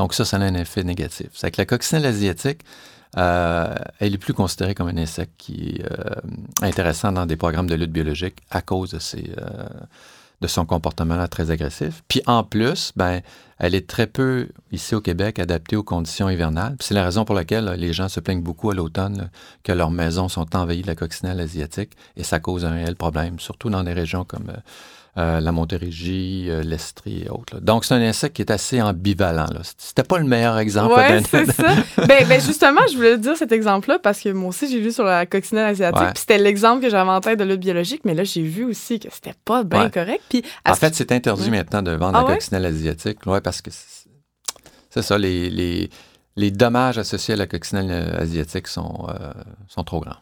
Donc 0.00 0.14
ça, 0.14 0.24
ça 0.24 0.38
a 0.38 0.40
un 0.40 0.54
effet 0.54 0.82
négatif. 0.82 1.26
C'est 1.34 1.50
que 1.50 1.60
la 1.60 1.66
coccinelle 1.66 2.06
asiatique, 2.06 2.62
euh, 3.18 3.74
elle 3.98 4.14
est 4.14 4.18
plus 4.18 4.32
considérée 4.32 4.74
comme 4.74 4.88
un 4.88 4.96
insecte 4.96 5.34
qui 5.36 5.76
est 5.76 5.84
euh, 5.84 6.14
intéressant 6.62 7.12
dans 7.12 7.26
des 7.26 7.36
programmes 7.36 7.66
de 7.66 7.74
lutte 7.74 7.92
biologique 7.92 8.36
à 8.50 8.62
cause 8.62 8.92
de, 8.92 8.98
ses, 8.98 9.30
euh, 9.36 9.68
de 10.40 10.46
son 10.46 10.64
comportement 10.64 11.16
là, 11.16 11.28
très 11.28 11.50
agressif. 11.50 12.02
Puis 12.08 12.22
en 12.24 12.44
plus, 12.44 12.92
ben, 12.96 13.20
elle 13.58 13.74
est 13.74 13.86
très 13.86 14.06
peu, 14.06 14.48
ici 14.72 14.94
au 14.94 15.02
Québec, 15.02 15.38
adaptée 15.38 15.76
aux 15.76 15.82
conditions 15.82 16.30
hivernales. 16.30 16.76
C'est 16.80 16.94
la 16.94 17.04
raison 17.04 17.26
pour 17.26 17.34
laquelle 17.34 17.66
les 17.76 17.92
gens 17.92 18.08
se 18.08 18.20
plaignent 18.20 18.40
beaucoup 18.40 18.70
à 18.70 18.74
l'automne 18.74 19.28
que 19.64 19.72
leurs 19.72 19.90
maisons 19.90 20.30
sont 20.30 20.56
envahies 20.56 20.80
de 20.80 20.86
la 20.86 20.96
coccinelle 20.96 21.40
asiatique 21.40 21.90
et 22.16 22.24
ça 22.24 22.40
cause 22.40 22.64
un 22.64 22.70
réel 22.70 22.96
problème, 22.96 23.38
surtout 23.38 23.68
dans 23.68 23.84
des 23.84 23.92
régions 23.92 24.24
comme 24.24 24.50
euh, 25.18 25.40
la 25.40 25.52
Montérégie, 25.52 26.46
euh, 26.48 26.62
l'Estrie 26.62 27.24
et 27.24 27.28
autres. 27.28 27.54
là. 27.54 27.60
Donc, 27.60 27.84
c'est 27.84 27.94
un 27.94 28.00
insecte 28.00 28.36
qui 28.36 28.42
est 28.42 28.50
assez 28.52 28.80
ambivalent. 28.80 29.46
C'était 29.76 30.04
pas 30.04 30.18
le 30.18 30.24
meilleur 30.24 30.56
exemple. 30.58 30.94
Ouais, 30.94 31.20
d'un- 31.20 31.26
c'est 31.28 31.50
ça. 31.52 31.66
ben, 32.06 32.26
ben, 32.28 32.40
justement, 32.40 32.80
je 32.90 32.96
voulais 32.96 33.18
dire 33.18 33.36
cet 33.36 33.50
exemple-là 33.52 33.98
parce 34.00 34.20
que 34.20 34.28
moi 34.28 34.50
aussi, 34.50 34.70
j'ai 34.70 34.78
lu 34.80 34.92
sur 34.92 35.04
la 35.04 35.26
coccinelle 35.26 35.66
asiatique. 35.66 36.00
Ouais. 36.00 36.12
Puis 36.12 36.20
c'était 36.20 36.38
l'exemple 36.38 36.82
que 36.82 36.90
j'avais 36.90 37.10
en 37.10 37.20
tête 37.20 37.38
de 37.38 37.44
lutte 37.44 37.60
biologique, 37.60 38.02
mais 38.04 38.14
là, 38.14 38.22
j'ai 38.24 38.42
vu 38.42 38.64
aussi 38.64 39.00
que 39.00 39.08
c'était 39.12 39.34
pas 39.44 39.64
bien 39.64 39.84
Ouais. 39.84 39.90
correct. 39.90 40.22
Puis, 40.28 40.42
En 40.64 40.74
fait, 40.74 40.94
c'est 40.94 41.10
interdit 41.12 41.44
Ouais. 41.44 41.50
maintenant 41.58 41.82
de 41.82 41.90
vendre 41.90 42.16
Ah 42.18 42.22
la 42.22 42.26
ouais? 42.28 42.34
coccinelle 42.34 42.66
asiatique. 42.66 43.18
Oui, 43.26 43.38
parce 43.42 43.60
que 43.62 43.70
c'est 43.72 44.08
c'est 44.92 45.02
ça, 45.02 45.16
les, 45.18 45.50
les, 45.50 45.88
les 46.40 46.50
dommages 46.50 46.98
associés 46.98 47.34
à 47.34 47.36
la 47.36 47.46
coccinelle 47.46 47.90
asiatique 48.18 48.66
sont, 48.66 49.06
euh, 49.08 49.32
sont 49.68 49.84
trop 49.84 50.00
grands. 50.00 50.16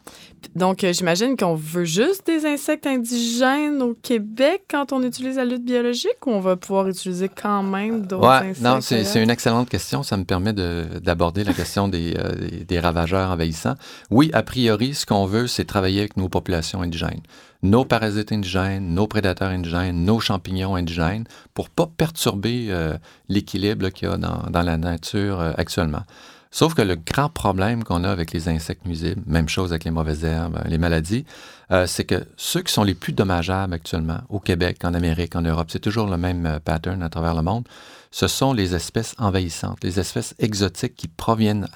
donc, 0.55 0.83
euh, 0.83 0.91
j'imagine 0.93 1.35
qu'on 1.37 1.55
veut 1.55 1.85
juste 1.85 2.25
des 2.27 2.45
insectes 2.45 2.85
indigènes 2.87 3.81
au 3.81 3.93
Québec 3.93 4.63
quand 4.69 4.91
on 4.91 5.01
utilise 5.03 5.37
la 5.37 5.45
lutte 5.45 5.63
biologique 5.65 6.25
ou 6.25 6.31
on 6.31 6.39
va 6.39 6.55
pouvoir 6.55 6.87
utiliser 6.87 7.29
quand 7.29 7.63
même 7.63 8.05
d'autres 8.05 8.27
Ouais, 8.27 8.49
insectes? 8.49 8.61
non, 8.61 8.81
c'est 8.81 9.23
une 9.23 9.29
excellente 9.29 9.69
question. 9.69 10.03
Ça 10.03 10.17
me 10.17 10.23
permet 10.25 10.53
de- 10.53 10.85
d'aborder 11.01 11.43
la 11.43 11.53
question 11.53 11.87
des, 11.87 12.15
euh, 12.17 12.35
des, 12.35 12.65
des 12.65 12.79
ravageurs 12.79 13.29
envahissants. 13.29 13.75
Oui, 14.11 14.29
a 14.33 14.43
priori, 14.43 14.93
ce 14.93 15.05
qu'on 15.05 15.25
veut, 15.25 15.47
c'est 15.47 15.65
travailler 15.65 15.99
avec 16.01 16.17
nos 16.17 16.29
populations 16.29 16.81
indigènes. 16.81 17.21
Nos 17.61 17.83
parasites 17.83 18.31
indigènes, 18.31 18.93
nos 18.93 19.07
prédateurs 19.07 19.49
indigènes, 19.49 20.05
nos 20.05 20.19
champignons 20.19 20.75
indigènes, 20.75 21.25
pour 21.53 21.69
pas 21.69 21.87
perturber 21.87 22.67
euh, 22.69 22.97
l'équilibre 23.27 23.89
qu'il 23.89 24.07
y 24.07 24.11
a 24.11 24.17
dans, 24.17 24.61
la 24.61 24.77
nature 24.77 25.41
euh, 25.41 25.51
actuellement. 25.57 26.03
Sauf 26.51 26.73
que 26.73 26.81
le 26.81 26.95
grand 26.95 27.29
problème 27.29 27.83
qu'on 27.83 28.03
a 28.03 28.09
avec 28.09 28.31
les 28.31 28.49
insectes 28.49 28.85
nuisibles, 28.85 29.21
même 29.27 29.47
chose 29.47 29.71
avec 29.71 29.83
les 29.83 29.91
mauvaises 29.91 30.23
herbes, 30.23 30.59
les 30.65 30.79
maladies, 30.79 31.25
euh, 31.71 31.85
c'est 31.85 32.05
que 32.05 32.25
ceux 32.37 32.63
qui 32.63 32.73
sont 32.73 32.83
les 32.83 32.95
plus 32.95 33.13
dommageables 33.13 33.73
actuellement, 33.73 34.21
au 34.29 34.39
Québec, 34.39 34.79
en 34.83 34.95
Amérique, 34.95 35.35
en 35.35 35.43
Europe, 35.43 35.67
c'est 35.69 35.79
toujours 35.79 36.07
le 36.07 36.17
même 36.17 36.45
euh, 36.47 36.59
pattern 36.59 37.03
à 37.03 37.09
travers 37.09 37.35
le 37.35 37.43
monde, 37.43 37.67
ce 38.09 38.27
sont 38.27 38.53
les 38.53 38.73
espèces 38.73 39.13
envahissantes, 39.19 39.83
les 39.83 39.99
espèces 39.99 40.33
exotiques 40.39 40.95
qui 40.95 41.07
proviennent 41.07 41.67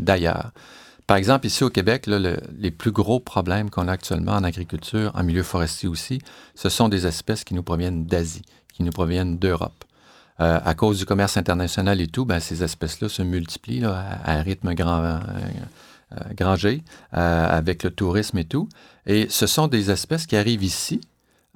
d'ailleurs. 0.00 0.50
Par 1.08 1.16
exemple, 1.16 1.46
ici 1.46 1.64
au 1.64 1.70
Québec, 1.70 2.06
les 2.06 2.70
plus 2.70 2.92
gros 2.92 3.18
problèmes 3.18 3.70
qu'on 3.70 3.88
a 3.88 3.92
actuellement 3.92 4.32
en 4.32 4.44
agriculture, 4.44 5.10
en 5.14 5.24
milieu 5.24 5.42
forestier 5.42 5.88
aussi, 5.88 6.20
ce 6.54 6.68
sont 6.68 6.90
des 6.90 7.06
espèces 7.06 7.44
qui 7.44 7.54
nous 7.54 7.62
proviennent 7.62 8.04
d'Asie, 8.04 8.42
qui 8.74 8.82
nous 8.82 8.92
proviennent 8.92 9.38
d'Europe. 9.38 9.86
Euh, 10.40 10.60
à 10.62 10.74
cause 10.74 10.98
du 10.98 11.06
commerce 11.06 11.38
international 11.38 12.02
et 12.02 12.08
tout, 12.08 12.26
ben, 12.26 12.40
ces 12.40 12.62
espèces-là 12.62 13.08
se 13.08 13.22
multiplient 13.22 13.86
à, 13.86 14.20
un 14.26 14.42
rythme 14.42 14.74
grand, 14.74 15.02
euh, 15.02 15.18
euh, 16.38 16.56
G, 16.56 16.82
avec 17.10 17.84
le 17.84 17.90
tourisme 17.90 18.36
et 18.36 18.44
tout. 18.44 18.68
Et 19.06 19.28
ce 19.30 19.46
sont 19.46 19.66
des 19.66 19.90
espèces 19.90 20.26
qui 20.26 20.36
arrivent 20.36 20.62
ici, 20.62 21.00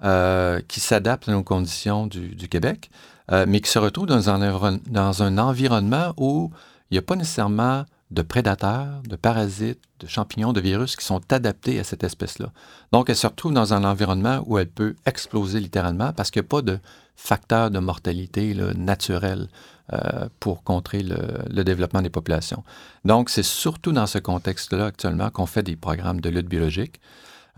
qui 0.00 0.80
s'adaptent 0.80 1.28
nos 1.28 1.42
conditions 1.42 2.06
du, 2.06 2.49
Québec, 2.49 2.90
mais 3.30 3.61
qui 3.61 3.68
se 3.71 3.78
retrouvent 3.78 4.06
dans 4.06 4.30
un 4.30 5.38
environnement 5.38 6.14
où 6.16 6.50
il 6.90 6.94
n'y 6.94 6.99
a 6.99 7.02
pas 7.02 7.16
nécessairement 7.16 7.85
de 8.12 8.23
prédateurs, 8.23 9.02
de 9.09 9.16
parasites, 9.16 9.81
de 10.00 10.07
champignons, 10.07 10.52
de 10.52 10.61
virus 10.61 10.97
qui 10.97 11.04
sont 11.04 11.21
adaptés 11.33 11.78
à 11.78 11.85
cette 11.85 12.04
espèce-là. 12.04 12.52
Donc, 12.92 13.09
elle 13.09 13.16
se 13.16 13.26
retrouve 13.26 13.54
dans 13.54 13.73
un 13.73 13.85
environnement 13.85 14.42
où 14.47 14.59
elle 14.59 14.69
peut 14.69 14.95
exploser 15.07 15.61
littéralement 15.61 16.12
parce 16.12 16.31
qu'il 16.31 16.42
n'y 16.42 16.47
a 16.47 16.49
pas 16.49 16.62
de 16.62 16.78
facteur 17.16 17.71
de 17.71 17.78
mortalité 17.78 18.54
naturel 18.76 19.49
euh, 19.92 20.28
pour 20.40 20.62
contrer 20.62 21.02
le, 21.02 21.64
développement 21.64 22.02
des 22.02 22.11
populations. 22.11 22.64
Donc, 23.07 23.31
c'est 23.31 23.42
surtout 23.42 23.92
dans 23.92 24.07
ce 24.07 24.19
contexte-là 24.19 24.87
actuellement 24.87 25.31
qu'on 25.31 25.47
fait 25.47 25.62
des 25.62 25.76
programmes 25.76 26.21
de 26.21 26.28
lutte 26.28 26.49
biologique. 26.49 27.00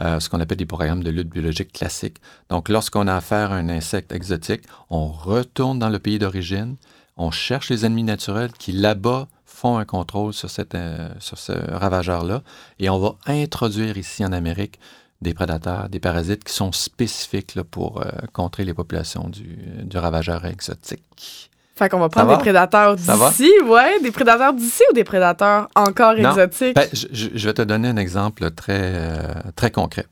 Euh, 0.01 0.19
ce 0.19 0.29
qu'on 0.29 0.41
appelle 0.41 0.59
des 0.59 0.67
programmes 0.67 1.05
de 1.05 1.11
lutte 1.11 1.29
biologique 1.29 1.73
classiques. 1.73 2.17
Donc, 2.49 2.69
lorsqu'on 2.69 3.07
a 3.07 3.15
affaire 3.15 3.53
à 3.53 3.57
un 3.57 3.69
insecte 3.69 4.11
exotique, 4.11 4.63
on 4.91 5.07
retourne 5.07 5.79
dans 5.79 5.89
le 5.89 6.01
pays 6.01 6.19
d'origine, 6.19 6.77
on 7.17 7.31
cherche 7.31 7.71
les 7.71 7.87
ennemis 7.87 8.03
naturels 8.03 8.51
qui, 8.53 8.73
là-bas, 8.73 9.29
font 9.65 9.79
un 9.79 9.87
contrôle 9.87 10.35
sur, 10.35 10.51
cette, 10.51 10.75
euh, 10.75 11.09
sur 11.21 11.39
ce 11.39 11.53
ravageur-là 11.53 12.43
et 12.79 12.91
on 12.91 12.99
va 12.99 13.15
introduire 13.27 13.97
ici 13.97 14.23
en 14.23 14.33
Amérique 14.33 14.79
des 15.23 15.33
prédateurs, 15.33 15.89
des 15.89 16.01
parasites 16.01 16.45
qui 16.45 16.53
sont 16.53 16.71
spécifiques 16.71 17.59
pour 17.71 18.03
euh, 18.03 18.11
contrer 18.35 18.67
les 18.67 18.75
populations 18.75 19.27
du, 19.31 19.57
du, 19.85 19.97
ravageur 19.97 20.45
exotique. 20.45 21.51
Fait 21.77 21.89
qu'on 21.89 21.99
va 21.99 22.11
prendre 22.11 22.37
des 22.37 22.43
prédateurs 22.43 22.95
d'ici, 22.95 23.51
ouais, 23.67 24.01
des 24.03 24.11
prédateurs 24.11 24.53
d'ici 24.53 24.83
ou 24.91 24.95
des 24.95 25.03
prédateurs 25.03 25.69
encore 25.75 26.13
exotiques? 26.13 26.77
Ben, 26.77 26.87
je, 26.93 27.47
vais 27.47 27.55
te 27.55 27.63
donner 27.63 27.89
un 27.89 27.97
exemple 27.97 28.51
très, 28.51 28.83
euh, 28.83 29.33
très 29.57 29.71
concret. 29.71 30.05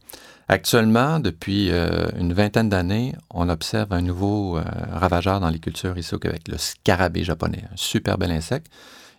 Actuellement, 0.49 1.21
depuis 1.21 1.71
une 2.18 2.32
vingtaine 2.32 2.68
d'années, 2.68 3.14
on 3.30 3.49
observe 3.49 3.92
un 3.92 4.02
nouveau 4.02 4.59
ravageur 4.92 5.40
dans 5.40 5.49
les 5.49 5.61
cultures 5.61 5.97
ici 5.97 6.14
au 6.14 6.18
Québec, 6.18 6.42
le 6.49 6.59
scarabée 6.59 7.25
japonais, 7.25 7.64
un 7.73 7.76
super 7.76 8.18
bel 8.18 8.32
insecte. 8.32 8.66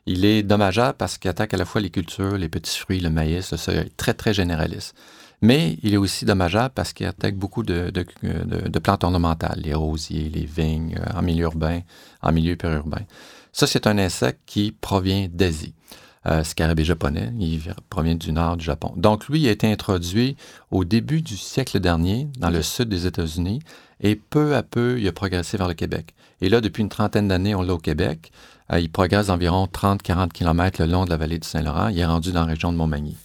Il 0.05 0.25
est 0.25 0.43
dommageable 0.43 0.95
parce 0.97 1.17
qu'il 1.17 1.29
attaque 1.29 1.53
à 1.53 1.57
la 1.57 1.65
fois 1.65 1.79
les 1.79 1.89
cultures, 1.89 2.37
les 2.37 2.49
petits 2.49 2.77
fruits, 2.77 2.99
le 2.99 3.09
maïs, 3.09 3.51
le 3.51 3.57
soya, 3.57 3.83
très, 3.95 4.13
très 4.13 4.33
généraliste. 4.33 4.95
Mais 5.41 5.77
il 5.83 5.93
est 5.93 5.97
aussi 5.97 6.25
dommageable 6.25 6.73
parce 6.73 6.93
qu'il 6.93 7.05
attaque 7.05 7.35
beaucoup 7.35 7.63
de, 7.63 7.91
plantes 8.81 9.03
ornementales, 9.03 9.59
les 9.61 9.73
rosiers, 9.73 10.29
les 10.29 10.45
vignes, 10.45 10.97
euh, 10.97 11.19
en 11.19 11.21
milieu 11.21 11.43
urbain, 11.43 11.81
en 12.21 12.31
milieu 12.31 12.55
périurbain. 12.55 13.01
Ça, 13.51 13.67
c'est 13.67 13.85
un 13.87 13.97
insecte 13.97 14.39
qui 14.45 14.71
provient 14.71 15.27
d'Asie. 15.31 15.73
Euh, 16.25 16.45
scarabée 16.45 16.85
japonais, 16.85 17.33
il 17.37 17.59
provient 17.89 18.15
du 18.15 18.31
nord 18.31 18.55
du 18.55 18.63
Japon. 18.63 18.93
Donc, 18.95 19.27
lui, 19.27 19.41
il 19.41 19.47
a 19.49 19.51
été 19.51 19.69
introduit 19.69 20.37
au 20.71 20.85
début 20.85 21.21
du 21.21 21.35
siècle 21.35 21.81
dernier 21.81 22.29
dans 22.39 22.49
le 22.49 22.61
sud 22.61 22.87
des 22.87 23.05
États-Unis 23.05 23.59
et 23.99 24.15
peu 24.15 24.55
à 24.55 24.63
peu, 24.63 24.97
il 24.97 25.07
a 25.09 25.11
progressé 25.11 25.57
vers 25.57 25.67
le 25.67 25.73
Québec. 25.73 26.13
Et 26.39 26.47
là, 26.47 26.61
depuis 26.61 26.81
une 26.81 26.89
trentaine 26.89 27.27
d'années, 27.27 27.55
on 27.55 27.61
l'a 27.61 27.73
au 27.73 27.77
Québec. 27.77 28.31
Euh, 28.73 28.79
il 28.79 28.89
progresse 28.89 29.27
d'environ 29.27 29.67
30-40 29.71 30.29
km 30.29 30.81
le 30.81 30.91
long 30.91 31.05
de 31.05 31.09
la 31.09 31.17
vallée 31.17 31.39
du 31.39 31.47
Saint-Laurent. 31.47 31.89
Il 31.89 31.99
est 31.99 32.05
rendu 32.05 32.31
dans 32.31 32.41
la 32.41 32.47
région 32.47 32.71
de 32.71 32.77
Montmagny. 32.77 33.15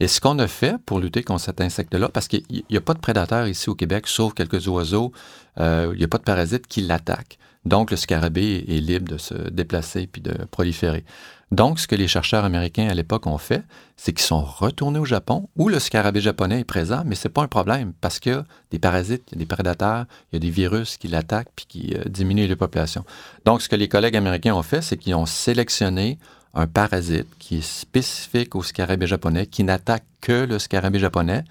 Et 0.00 0.08
ce 0.08 0.20
qu'on 0.20 0.38
a 0.38 0.46
fait 0.46 0.76
pour 0.84 0.98
lutter 0.98 1.22
contre 1.22 1.42
cet 1.42 1.60
insecte-là, 1.60 2.08
parce 2.08 2.26
qu'il 2.26 2.42
n'y 2.48 2.76
a 2.76 2.80
pas 2.80 2.94
de 2.94 2.98
prédateurs 2.98 3.46
ici 3.46 3.70
au 3.70 3.74
Québec, 3.74 4.06
sauf 4.08 4.34
quelques 4.34 4.66
oiseaux, 4.66 5.12
euh, 5.60 5.90
il 5.92 5.98
n'y 5.98 6.04
a 6.04 6.08
pas 6.08 6.18
de 6.18 6.24
parasites 6.24 6.66
qui 6.66 6.80
l'attaquent. 6.80 7.38
Donc, 7.64 7.90
le 7.90 7.96
scarabée 7.96 8.64
est 8.68 8.80
libre 8.80 9.08
de 9.08 9.18
se 9.18 9.34
déplacer 9.50 10.06
puis 10.06 10.20
de 10.20 10.34
proliférer. 10.50 11.04
Donc, 11.50 11.78
ce 11.78 11.86
que 11.86 11.94
les 11.94 12.08
chercheurs 12.08 12.44
américains 12.44 12.88
à 12.88 12.94
l'époque 12.94 13.26
ont 13.26 13.38
fait, 13.38 13.62
c'est 13.96 14.12
qu'ils 14.12 14.24
sont 14.24 14.42
retournés 14.42 14.98
au 14.98 15.04
Japon 15.04 15.48
où 15.56 15.68
le 15.68 15.78
scarabée 15.78 16.20
japonais 16.20 16.60
est 16.60 16.64
présent, 16.64 17.02
mais 17.06 17.14
ce 17.14 17.28
n'est 17.28 17.32
pas 17.32 17.42
un 17.42 17.48
problème 17.48 17.92
parce 18.00 18.18
qu'il 18.18 18.32
y 18.32 18.34
a 18.34 18.44
des 18.70 18.78
parasites, 18.78 19.36
des 19.36 19.46
prédateurs, 19.46 20.06
il 20.32 20.36
y 20.36 20.38
a 20.38 20.40
des 20.40 20.50
virus 20.50 20.96
qui 20.96 21.08
l'attaquent 21.08 21.50
puis 21.54 21.66
qui 21.68 21.94
euh, 21.94 22.02
diminuent 22.08 22.48
les 22.48 22.56
populations. 22.56 23.04
Donc, 23.44 23.62
ce 23.62 23.68
que 23.68 23.76
les 23.76 23.88
collègues 23.88 24.16
américains 24.16 24.54
ont 24.54 24.62
fait, 24.62 24.82
c'est 24.82 24.96
qu'ils 24.96 25.14
ont 25.14 25.26
sélectionné 25.26 26.18
un 26.54 26.66
parasite 26.66 27.28
qui 27.38 27.58
est 27.58 27.66
spécifique 27.66 28.54
au 28.54 28.62
scarabée 28.62 29.06
japonais, 29.06 29.46
qui 29.46 29.64
n'attaque 29.64 30.04
que 30.20 30.44
le 30.44 30.58
scarabée 30.58 30.98
japonais. 30.98 31.44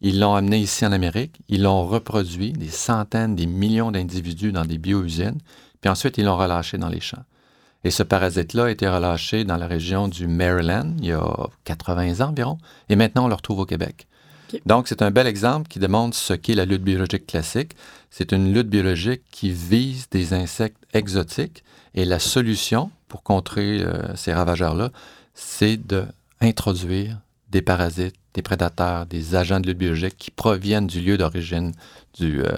Ils 0.00 0.20
l'ont 0.20 0.34
amené 0.34 0.58
ici 0.58 0.84
en 0.84 0.92
Amérique, 0.92 1.40
ils 1.48 1.62
l'ont 1.62 1.86
reproduit, 1.86 2.52
des 2.52 2.68
centaines, 2.68 3.34
des 3.34 3.46
millions 3.46 3.90
d'individus 3.90 4.52
dans 4.52 4.64
des 4.64 4.76
bio-usines, 4.76 5.38
puis 5.80 5.90
ensuite 5.90 6.18
ils 6.18 6.24
l'ont 6.24 6.36
relâché 6.36 6.76
dans 6.76 6.88
les 6.88 7.00
champs. 7.00 7.24
Et 7.84 7.90
ce 7.90 8.02
parasite-là 8.02 8.64
a 8.64 8.70
été 8.70 8.88
relâché 8.88 9.44
dans 9.44 9.56
la 9.56 9.66
région 9.66 10.08
du 10.08 10.26
Maryland 10.26 10.94
il 10.98 11.06
y 11.06 11.12
a 11.12 11.48
80 11.64 12.20
ans 12.20 12.30
environ, 12.30 12.58
et 12.88 12.96
maintenant 12.96 13.26
on 13.26 13.28
le 13.28 13.34
retrouve 13.34 13.60
au 13.60 13.66
Québec. 13.66 14.06
Donc, 14.66 14.88
c'est 14.88 15.02
un 15.02 15.10
bel 15.10 15.26
exemple 15.26 15.68
qui 15.68 15.78
démontre 15.78 16.16
ce 16.16 16.32
qu'est 16.32 16.54
la 16.54 16.64
lutte 16.64 16.82
biologique 16.82 17.26
classique. 17.26 17.74
C'est 18.10 18.32
une 18.32 18.52
lutte 18.54 18.68
biologique 18.68 19.22
qui 19.30 19.50
vise 19.50 20.08
des 20.10 20.32
insectes 20.32 20.82
exotiques 20.92 21.64
et 21.94 22.04
la 22.04 22.18
solution 22.18 22.90
pour 23.08 23.22
contrer 23.22 23.80
euh, 23.80 24.14
ces 24.16 24.32
ravageurs-là, 24.32 24.90
c'est 25.34 25.76
d'introduire 25.76 27.20
des 27.50 27.62
parasites, 27.62 28.16
des 28.34 28.42
prédateurs, 28.42 29.06
des 29.06 29.36
agents 29.36 29.60
de 29.60 29.68
lutte 29.68 29.78
biologique 29.78 30.16
qui 30.18 30.30
proviennent 30.30 30.88
du 30.88 31.00
lieu 31.00 31.16
d'origine 31.16 31.72
du, 32.18 32.42
euh, 32.42 32.50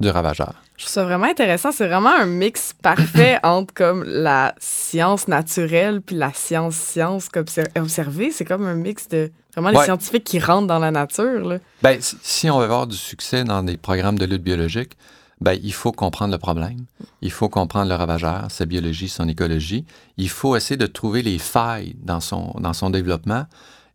du 0.00 0.08
ravageur. 0.08 0.54
Je 0.76 0.84
trouve 0.84 0.92
ça 0.92 1.04
vraiment 1.04 1.26
intéressant. 1.26 1.70
C'est 1.70 1.86
vraiment 1.86 2.14
un 2.14 2.26
mix 2.26 2.72
parfait 2.82 3.38
entre 3.42 3.72
comme 3.74 4.04
la 4.04 4.54
science 4.58 5.28
naturelle 5.28 6.00
puis 6.00 6.16
la 6.16 6.32
science-science 6.32 7.28
observée. 7.76 8.30
C'est 8.30 8.44
comme 8.44 8.66
un 8.66 8.74
mix 8.74 9.08
de 9.08 9.30
vraiment 9.54 9.78
les 9.78 9.84
scientifiques 9.84 10.24
qui 10.24 10.38
rentrent 10.38 10.66
dans 10.66 10.78
la 10.78 10.90
nature. 10.90 11.46
Là. 11.46 11.58
Ben, 11.82 11.98
si 12.00 12.50
on 12.50 12.58
veut 12.58 12.64
avoir 12.64 12.86
du 12.86 12.96
succès 12.96 13.44
dans 13.44 13.62
des 13.62 13.76
programmes 13.76 14.18
de 14.18 14.24
lutte 14.24 14.42
biologique, 14.42 14.96
ben, 15.40 15.58
il 15.62 15.72
faut 15.72 15.92
comprendre 15.92 16.32
le 16.32 16.38
problème. 16.38 16.86
Il 17.20 17.30
faut 17.30 17.50
comprendre 17.50 17.90
le 17.90 17.94
ravageur, 17.94 18.46
sa 18.48 18.64
biologie, 18.64 19.08
son 19.08 19.28
écologie. 19.28 19.84
Il 20.16 20.30
faut 20.30 20.56
essayer 20.56 20.78
de 20.78 20.86
trouver 20.86 21.22
les 21.22 21.38
failles 21.38 21.94
dans 22.02 22.20
son, 22.20 22.54
dans 22.58 22.72
son 22.72 22.88
développement 22.88 23.44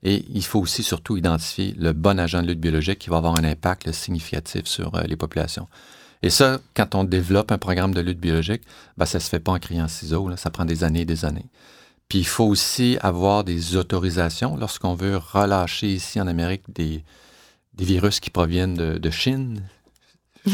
et 0.04 0.26
il 0.34 0.44
faut 0.44 0.60
aussi 0.60 0.84
surtout 0.84 1.18
identifier 1.18 1.76
le 1.78 1.94
bon 1.94 2.20
agent 2.20 2.42
de 2.42 2.48
lutte 2.48 2.60
biologique 2.60 3.00
qui 3.00 3.10
va 3.10 3.18
avoir 3.18 3.36
un 3.38 3.44
impact 3.44 3.92
significatif 3.92 4.66
sur 4.66 4.96
euh, 4.96 5.04
les 5.04 5.16
populations. 5.16 5.68
Et 6.24 6.30
ça, 6.30 6.60
quand 6.76 6.96
on 6.96 7.04
développe 7.04 7.52
un 7.52 7.58
programme 7.58 7.94
de 7.94 8.02
lutte 8.02 8.20
biologique, 8.20 8.62
ben, 8.98 9.06
ça 9.06 9.18
ne 9.18 9.24
se 9.24 9.30
fait 9.30 9.40
pas 9.40 9.52
en 9.52 9.60
criant 9.60 9.88
ciseaux, 9.88 10.28
là, 10.28 10.38
ça 10.38 10.50
prend 10.50 10.66
des 10.66 10.84
années 10.84 11.02
et 11.02 11.06
des 11.06 11.26
années. 11.26 11.46
Puis 12.10 12.20
il 12.20 12.28
faut 12.28 12.46
aussi 12.46 12.98
avoir 13.02 13.44
des 13.44 13.76
autorisations 13.76 14.58
lorsqu'on 14.58 14.96
veut 14.96 15.18
relâcher 15.18 15.88
ici 15.88 16.20
en 16.20 16.28
Amérique 16.28 16.64
des, 16.68 17.04
des 17.74 17.86
virus 17.86 18.20
qui 18.20 18.30
proviennent 18.30 18.74
de, 18.74 18.98
de 18.98 19.10
Chine. 19.10 19.64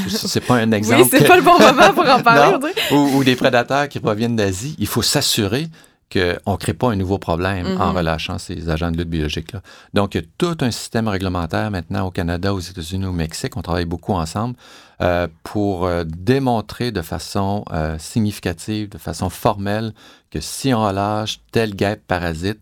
C'est 0.09 0.41
pas 0.41 0.55
un 0.55 0.71
exemple. 0.73 1.01
oui, 1.01 1.07
c'est 1.09 1.27
pas 1.27 1.37
le 1.37 1.41
bon 1.41 1.57
moment 1.57 1.93
pour 1.93 2.07
en 2.07 2.19
parler. 2.23 2.57
ou, 2.91 2.95
ou, 2.95 3.23
des 3.23 3.35
prédateurs 3.35 3.89
qui 3.89 3.99
proviennent 3.99 4.35
d'Asie. 4.35 4.75
Il 4.77 4.87
faut 4.87 5.01
s'assurer 5.01 5.67
qu'on 6.11 6.51
ne 6.51 6.57
crée 6.57 6.73
pas 6.73 6.91
un 6.91 6.95
nouveau 6.95 7.17
problème 7.17 7.65
en 7.65 7.91
mm-hmm. 7.91 7.95
relâchant 7.95 8.37
ces 8.37 8.69
agents 8.69 8.91
de 8.91 8.97
lutte 8.97 9.09
biologique-là. 9.09 9.61
Donc, 9.93 10.15
il 10.15 10.21
y 10.21 10.23
a 10.23 10.27
tout 10.37 10.57
un 10.61 10.71
système 10.71 11.07
réglementaire 11.07 11.69
maintenant 11.69 12.07
au 12.07 12.11
Canada, 12.11 12.53
aux 12.53 12.59
États-Unis, 12.59 13.05
au 13.05 13.11
Mexique. 13.11 13.57
On 13.57 13.61
travaille 13.61 13.85
beaucoup 13.85 14.13
ensemble 14.13 14.55
euh, 15.01 15.27
pour 15.43 15.85
euh, 15.85 16.03
démontrer 16.05 16.91
de 16.91 17.01
façon 17.01 17.65
euh, 17.71 17.97
significative, 17.99 18.89
de 18.89 18.97
façon 18.97 19.29
formelle, 19.29 19.93
que 20.31 20.39
si 20.39 20.73
on 20.73 20.85
relâche 20.85 21.39
telle 21.51 21.75
guêpe 21.75 22.01
parasite, 22.07 22.59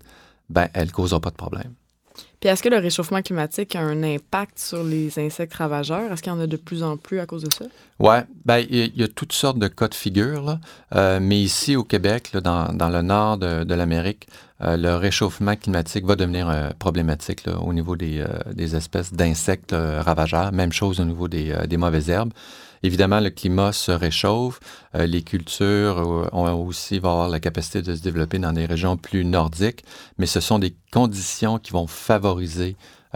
ben, 0.49 0.67
elle 0.73 0.87
ne 0.87 0.91
causera 0.91 1.19
pas 1.19 1.29
de 1.29 1.35
problème. 1.35 1.73
Puis 2.45 2.51
est-ce 2.51 2.61
que 2.61 2.69
le 2.69 2.77
réchauffement 2.77 3.23
climatique 3.23 3.75
a 3.75 3.79
un 3.79 4.03
impact 4.03 4.59
sur 4.59 4.83
les 4.83 5.17
insectes 5.17 5.55
ravageurs? 5.55 6.11
Est-ce 6.11 6.21
qu'il 6.21 6.31
y 6.31 6.35
en 6.35 6.39
a 6.39 6.45
de 6.45 6.57
plus 6.57 6.83
en 6.83 6.95
plus 6.95 7.19
à 7.19 7.25
cause 7.25 7.41
de 7.41 7.51
ça? 7.51 7.65
Oui, 7.97 8.17
bien, 8.45 8.59
il 8.59 8.95
y, 8.95 9.01
a 9.01 9.07
toutes 9.07 9.33
sortes 9.33 9.57
de 9.57 9.67
cas 9.67 9.87
de 9.87 9.95
figure, 9.95 10.43
là. 10.43 10.59
Euh, 10.93 11.19
mais 11.19 11.41
ici 11.41 11.75
au 11.75 11.83
Québec, 11.83 12.33
là, 12.35 12.41
dans, 12.41 12.71
dans, 12.71 12.89
le 12.89 13.01
nord 13.01 13.39
de, 13.39 13.63
de 13.63 13.73
l'Amérique, 13.73 14.27
euh, 14.61 14.77
le 14.77 14.95
réchauffement 14.95 15.55
climatique 15.55 16.05
va 16.05 16.15
devenir 16.15 16.47
euh, 16.47 16.69
problématique 16.77 17.47
là, 17.47 17.57
au 17.59 17.73
niveau 17.73 17.95
des, 17.95 18.23
des 18.53 18.75
espèces 18.75 19.11
d'insectes 19.11 19.75
ravageurs. 19.75 20.51
Même 20.51 20.71
chose 20.71 20.99
au 20.99 21.05
niveau 21.05 21.27
des, 21.27 21.51
des 21.67 21.77
mauvaises 21.77 22.11
herbes. 22.11 22.31
Évidemment, 22.84 23.20
le 23.20 23.29
climat 23.29 23.72
se 23.72 23.91
réchauffe. 23.91 24.60
Euh, 24.96 25.05
les 25.05 25.24
cultures 25.24 26.00
euh, 26.00 26.29
ont 26.32 26.51
aussi 26.53 27.00
vont 27.00 27.12
avoir 27.12 27.29
la 27.29 27.39
capacité 27.39 27.82
de 27.82 27.96
se 27.96 28.01
développer 28.01 28.39
dans 28.39 28.53
des 28.53 28.65
régions 28.65 28.98
plus 28.98 29.25
nordiques, 29.25 29.84
mais 30.17 30.25
ce 30.25 30.39
sont 30.39 30.60
des 30.60 30.75
conditions 30.91 31.58
qui 31.60 31.72
vont 31.72 31.88
favoriser 31.88 32.75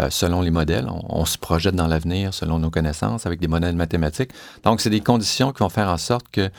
selon 0.10 0.42
les 0.42 0.50
modèles. 0.50 0.88
On, 1.10 1.25
se 1.25 1.38
projette 1.38 1.75
dans 1.75 1.88
l'avenir 1.88 2.34
selon 2.34 2.58
nos 2.58 2.70
connaissances 2.70 3.25
avec 3.25 3.42
des 3.42 3.50
modèles 3.50 3.75
mathématiques. 3.75 4.32
Donc, 4.63 4.80
c'est 4.80 4.89
des 4.89 5.01
conditions 5.01 5.51
qui 5.51 5.60
vont 5.60 5.68
faire 5.68 5.89
en 5.89 5.98
sorte 5.98 6.30
que 6.32 6.50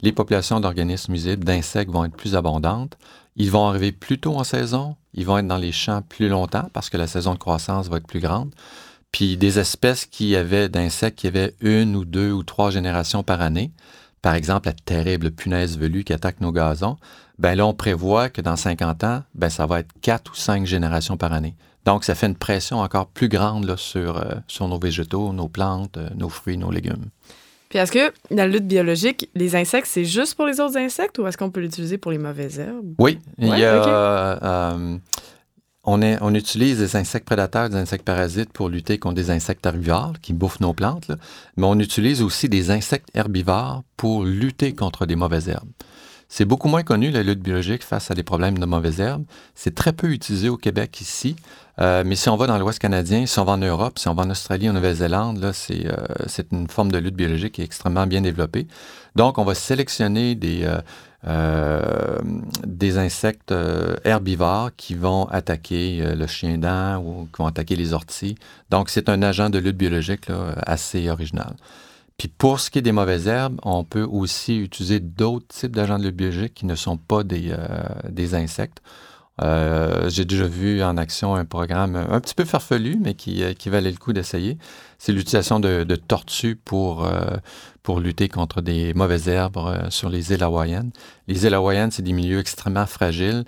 les 0.00 0.12
populations 0.12 0.60
d'organismes 0.60 1.12
nuisibles, 1.12 1.44
d'insectes 1.44 1.90
vont 1.90 2.04
être 2.04 2.16
plus 2.16 2.36
abondantes. 2.36 2.96
Ils 3.36 3.50
vont 3.50 3.66
arriver 3.68 3.92
plus 3.92 4.18
tôt 4.18 4.36
en 4.36 4.44
saison. 4.44 4.96
Ils 5.14 5.26
vont 5.26 5.38
être 5.38 5.46
dans 5.46 5.56
les 5.56 5.72
champs 5.72 6.02
plus 6.02 6.28
longtemps 6.28 6.68
parce 6.72 6.90
que 6.90 6.96
la 6.96 7.06
saison 7.06 7.34
de 7.34 7.38
croissance 7.38 7.88
va 7.88 7.96
être 7.96 8.06
plus 8.06 8.20
grande. 8.20 8.52
Puis 9.12 9.36
des 9.36 9.58
espèces 9.58 10.06
qui 10.06 10.36
avaient 10.36 10.68
d'insectes 10.68 11.18
qui 11.18 11.26
avaient 11.26 11.54
une 11.60 11.96
ou 11.96 12.04
deux 12.04 12.30
ou 12.30 12.42
trois 12.42 12.70
générations 12.70 13.22
par 13.22 13.40
année, 13.40 13.72
par 14.22 14.34
exemple 14.34 14.68
la 14.68 14.74
terrible 14.74 15.30
punaise 15.30 15.78
velue 15.78 16.04
qui 16.04 16.12
attaque 16.12 16.40
nos 16.40 16.52
gazons, 16.52 16.96
ben 17.38 17.54
là 17.54 17.66
on 17.66 17.74
prévoit 17.74 18.28
que 18.28 18.40
dans 18.40 18.56
50 18.56 19.04
ans, 19.04 19.22
ben 19.34 19.48
ça 19.48 19.66
va 19.66 19.80
être 19.80 19.92
quatre 20.02 20.32
ou 20.32 20.34
cinq 20.34 20.66
générations 20.66 21.16
par 21.16 21.32
année. 21.32 21.54
Donc 21.84 22.04
ça 22.04 22.14
fait 22.14 22.26
une 22.26 22.36
pression 22.36 22.80
encore 22.80 23.06
plus 23.06 23.28
grande 23.28 23.64
là, 23.64 23.76
sur, 23.76 24.18
euh, 24.18 24.34
sur 24.46 24.68
nos 24.68 24.78
végétaux, 24.78 25.32
nos 25.32 25.48
plantes, 25.48 25.96
euh, 25.96 26.10
nos 26.16 26.28
fruits, 26.28 26.58
nos 26.58 26.70
légumes. 26.70 27.06
Puis 27.68 27.78
est-ce 27.78 27.92
que 27.92 28.12
dans 28.30 28.36
la 28.36 28.46
lutte 28.46 28.66
biologique, 28.66 29.30
les 29.34 29.54
insectes, 29.54 29.88
c'est 29.90 30.04
juste 30.04 30.34
pour 30.34 30.46
les 30.46 30.60
autres 30.60 30.76
insectes 30.76 31.18
ou 31.18 31.26
est-ce 31.26 31.36
qu'on 31.36 31.50
peut 31.50 31.60
l'utiliser 31.60 31.98
pour 31.98 32.10
les 32.10 32.18
mauvaises 32.18 32.58
herbes? 32.58 32.94
Oui, 32.98 33.18
il 33.38 33.48
y 33.48 33.64
a, 33.64 34.42
euh, 34.42 34.98
on, 35.88 36.34
utilise 36.34 36.78
des 36.78 36.96
insectes 36.96 37.26
prédateurs, 37.26 37.70
des 37.70 37.76
insectes 37.76 38.04
parasites 38.04 38.52
pour 38.52 38.68
lutter 38.68 38.98
contre 38.98 39.14
des 39.14 39.30
insectes 39.30 39.64
herbivores 39.64 40.14
qui 40.20 40.32
bouffent 40.32 40.60
nos 40.60 40.74
plantes, 40.74 41.10
mais 41.56 41.66
on 41.66 41.78
utilise 41.78 42.22
aussi 42.22 42.48
des 42.48 42.70
insectes 42.70 43.08
herbivores 43.14 43.82
pour 43.96 44.24
lutter 44.24 44.74
contre 44.74 45.06
des 45.06 45.16
mauvaises 45.16 45.48
herbes. 45.48 45.70
C'est 46.30 46.44
beaucoup 46.44 46.68
moins 46.68 46.82
connu, 46.82 47.10
la 47.10 47.22
lutte 47.22 47.40
biologique, 47.40 47.82
face 47.82 48.10
à 48.10 48.14
des 48.14 48.22
problèmes 48.22 48.58
de 48.58 48.66
mauvaises 48.66 49.00
herbes. 49.00 49.24
C'est 49.54 49.74
très 49.74 49.94
peu 49.94 50.10
utilisé 50.10 50.50
au 50.50 50.58
Québec 50.58 51.00
ici. 51.00 51.36
Euh, 51.80 52.02
mais 52.04 52.16
si 52.16 52.28
on 52.28 52.36
va 52.36 52.46
dans 52.46 52.58
l'Ouest 52.58 52.78
canadien, 52.78 53.24
si 53.24 53.38
on 53.38 53.44
va 53.44 53.52
en 53.52 53.58
Europe, 53.58 53.98
si 53.98 54.08
on 54.08 54.14
va 54.14 54.24
en 54.24 54.30
Australie, 54.30 54.68
en 54.68 54.74
Nouvelle-Zélande, 54.74 55.42
euh, 55.42 55.52
c'est 56.26 56.52
une 56.52 56.68
forme 56.68 56.92
de 56.92 56.98
lutte 56.98 57.14
biologique 57.14 57.54
qui 57.54 57.62
est 57.62 57.64
extrêmement 57.64 58.06
bien 58.06 58.20
développée. 58.20 58.66
Donc, 59.16 59.38
on 59.38 59.44
va 59.44 59.54
sélectionner 59.54 60.34
des, 60.34 60.64
euh, 60.64 60.80
euh, 61.26 62.18
des 62.64 62.96
insectes 62.96 63.50
euh, 63.50 63.96
herbivores 64.04 64.70
qui 64.76 64.94
vont 64.94 65.24
attaquer 65.24 65.98
euh, 66.00 66.14
le 66.14 66.28
chien 66.28 66.58
dent 66.58 67.02
ou 67.02 67.26
qui 67.26 67.42
vont 67.42 67.46
attaquer 67.46 67.74
les 67.74 67.92
orties. 67.92 68.36
Donc, 68.70 68.88
c'est 68.88 69.08
un 69.08 69.20
agent 69.22 69.50
de 69.50 69.58
lutte 69.58 69.76
biologique 69.76 70.28
assez 70.64 71.10
original. 71.10 71.56
Puis 72.18 72.28
pour 72.28 72.60
ce 72.60 72.70
qui 72.70 72.78
est 72.78 72.82
des 72.82 72.92
mauvaises 72.92 73.26
herbes, 73.26 73.60
on 73.64 73.82
peut 73.82 74.02
aussi 74.02 74.58
utiliser 74.58 75.00
d'autres 75.00 75.48
types 75.48 75.74
d'agents 75.74 75.98
de 75.98 76.04
lutte 76.04 76.16
biologique 76.16 76.54
qui 76.54 76.66
ne 76.66 76.76
sont 76.76 76.96
pas 76.96 77.24
des, 77.24 77.54
insectes. 78.34 78.80
J'ai 79.40 80.24
déjà 80.24 80.46
vu 80.46 80.82
en 80.82 80.96
action 80.96 81.36
un 81.36 81.44
programme 81.44 81.94
un 81.94 82.20
petit 82.20 82.34
peu 82.34 82.44
farfelu, 82.44 82.98
mais 83.00 83.14
qui, 83.14 83.44
valait 83.66 83.92
le 83.92 83.98
coup 83.98 84.12
d'essayer. 84.12 84.58
C'est 84.98 85.12
l'utilisation 85.12 85.60
de, 85.60 85.84
tortues 85.94 86.56
pour, 86.56 87.08
pour 87.88 88.00
lutter 88.00 88.28
contre 88.28 88.60
des 88.60 88.92
mauvaises 88.92 89.28
herbes 89.28 89.88
sur 89.88 90.10
les 90.10 90.30
îles 90.30 90.42
hawaïennes. 90.42 90.90
Les 91.26 91.46
îles 91.46 91.54
hawaïennes, 91.54 91.90
c'est 91.90 92.02
des 92.02 92.12
milieux 92.12 92.38
extrêmement 92.38 92.84
fragiles, 92.84 93.46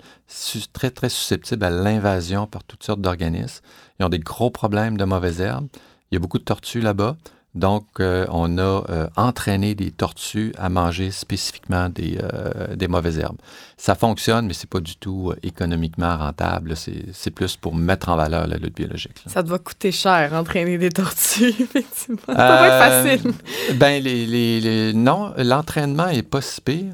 très, 0.73 0.89
très 0.89 1.09
susceptibles 1.09 1.63
à 1.63 1.69
l'invasion 1.69 2.47
par 2.47 2.63
toutes 2.63 2.81
sortes 2.81 3.01
d'organismes. 3.01 3.63
Ils 3.99 4.05
ont 4.07 4.09
des 4.09 4.17
gros 4.17 4.49
problèmes 4.49 4.97
de 4.97 5.03
mauvaises 5.03 5.41
herbes. 5.41 5.67
Il 6.09 6.15
y 6.15 6.17
a 6.17 6.19
beaucoup 6.19 6.39
de 6.39 6.43
tortues 6.43 6.81
là-bas. 6.81 7.17
Donc, 7.53 7.85
euh, 7.99 8.25
on 8.29 8.57
a 8.57 8.61
euh, 8.61 9.07
entraîné 9.17 9.75
des 9.75 9.91
tortues 9.91 10.53
à 10.57 10.69
manger 10.69 11.11
spécifiquement 11.11 11.89
des, 11.89 12.17
euh, 12.21 12.75
des 12.77 12.87
mauvaises 12.87 13.19
herbes. 13.19 13.37
Ça 13.75 13.93
fonctionne, 13.93 14.47
mais 14.47 14.53
c'est 14.53 14.69
pas 14.69 14.79
du 14.79 14.95
tout 14.95 15.33
économiquement 15.43 16.15
rentable. 16.15 16.75
C'est 16.77 17.31
plus 17.31 17.57
pour 17.57 17.75
mettre 17.75 18.07
en 18.07 18.15
valeur 18.15 18.47
la 18.47 18.55
lutte 18.55 18.75
biologique. 18.75 19.21
Ça 19.27 19.43
doit 19.43 19.59
coûter 19.59 19.91
cher, 19.91 20.31
entraîner 20.33 20.77
des 20.77 20.91
tortues, 20.91 21.49
effectivement. 21.59 22.21
Ça 22.27 22.33
doit 22.33 22.57
pas 22.57 22.67
être 22.67 23.19
facile. 23.19 23.33
Ben, 23.75 24.01
les, 24.01 24.25
les, 24.25 24.93
non, 24.93 25.33
l'entraînement 25.37 26.07
est 26.07 26.23
pas 26.23 26.41
si 26.41 26.61
pire. 26.61 26.93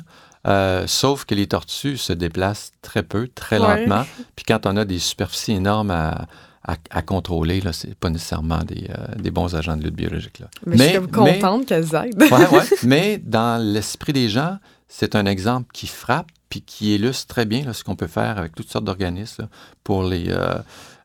sauf 0.88 1.26
que 1.26 1.36
les 1.36 1.46
tortues 1.46 1.98
se 1.98 2.14
déplacent 2.14 2.72
très 2.82 3.04
peu, 3.04 3.28
très 3.28 3.60
lentement. 3.60 4.05
Puis 4.36 4.46
quand 4.48 4.66
on 4.66 4.75
a 4.75 4.86
des 4.86 5.00
superficies 5.00 5.53
énormes 5.53 5.92
à, 5.92 6.25
à, 6.68 7.01
contrôler, 7.01 7.62
ce 7.72 7.88
n'est 7.88 7.96
pas 7.96 8.10
nécessairement 8.10 8.60
des, 8.60 8.90
euh, 8.90 9.16
des, 9.16 9.32
bons 9.32 9.56
agents 9.56 9.77
de 9.77 9.84
lutte 9.84 9.96
biologique. 9.96 10.40
Là. 10.40 10.48
Mais, 10.66 10.77
je 10.77 11.00
suis 11.00 11.08
contente 11.08 11.66
qu'elles 11.66 11.96
aident. 11.96 12.22
ouais, 12.22 12.48
ouais, 12.50 12.64
mais 12.84 13.18
dans 13.24 13.62
l'esprit 13.62 14.12
des 14.12 14.27
gens, 14.27 14.58
c'est 14.90 15.16
un 15.16 15.25
exemple 15.25 15.70
qui 15.74 15.88
frappe 15.88 16.27
puis 16.50 16.62
qui 16.62 16.96
illustre 16.96 17.27
très 17.27 17.46
bien 17.46 17.72
ce 17.74 17.84
qu'on 17.84 17.96
peut 17.96 18.08
faire 18.08 18.38
avec 18.38 18.56
toutes 18.56 18.70
sortes 18.70 18.86
d'organismes 18.86 19.48
pour 19.84 20.03
les 20.03 20.25
euh, 20.30 20.56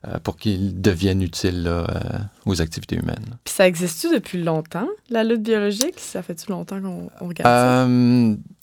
euh, 0.07 0.19
pour 0.21 0.35
qu'ils 0.35 0.81
deviennent 0.81 1.21
utiles 1.21 1.69
aux 2.45 2.61
activités 2.61 2.97
humaines. 2.97 3.37
Puis 3.45 3.53
ça 3.53 3.65
existe-tu 3.65 4.13
depuis 4.13 4.43
longtemps, 4.43 4.87
la 5.09 5.23
lutte 5.23 5.43
biologique? 5.43 5.97
Ça 5.97 6.21
fait-tu 6.21 6.51
longtemps 6.51 6.81
qu'on 6.81 7.09
regarde 7.25 7.47
ça? 7.47 7.87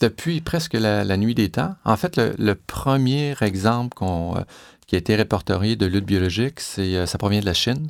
depuis 0.07 0.41
presque 0.43 0.75
la, 0.75 1.17
nuit 1.17 1.35
des 1.35 1.49
temps. 1.51 1.75
En 1.85 1.97
fait, 1.97 2.17
le, 2.17 2.35
le 2.39 2.55
premier 2.55 3.35
exemple 3.41 3.95
qu'on 3.95 4.35
qui 4.91 4.97
a 4.97 4.99
été 4.99 5.15
répertorié 5.15 5.77
de 5.77 5.87
lutte 5.87 6.05
biologique, 6.05 6.61
euh, 6.79 7.07
ça 7.07 7.17
provient 7.17 7.39
de 7.39 7.47
la 7.47 7.55
Chine. 7.55 7.89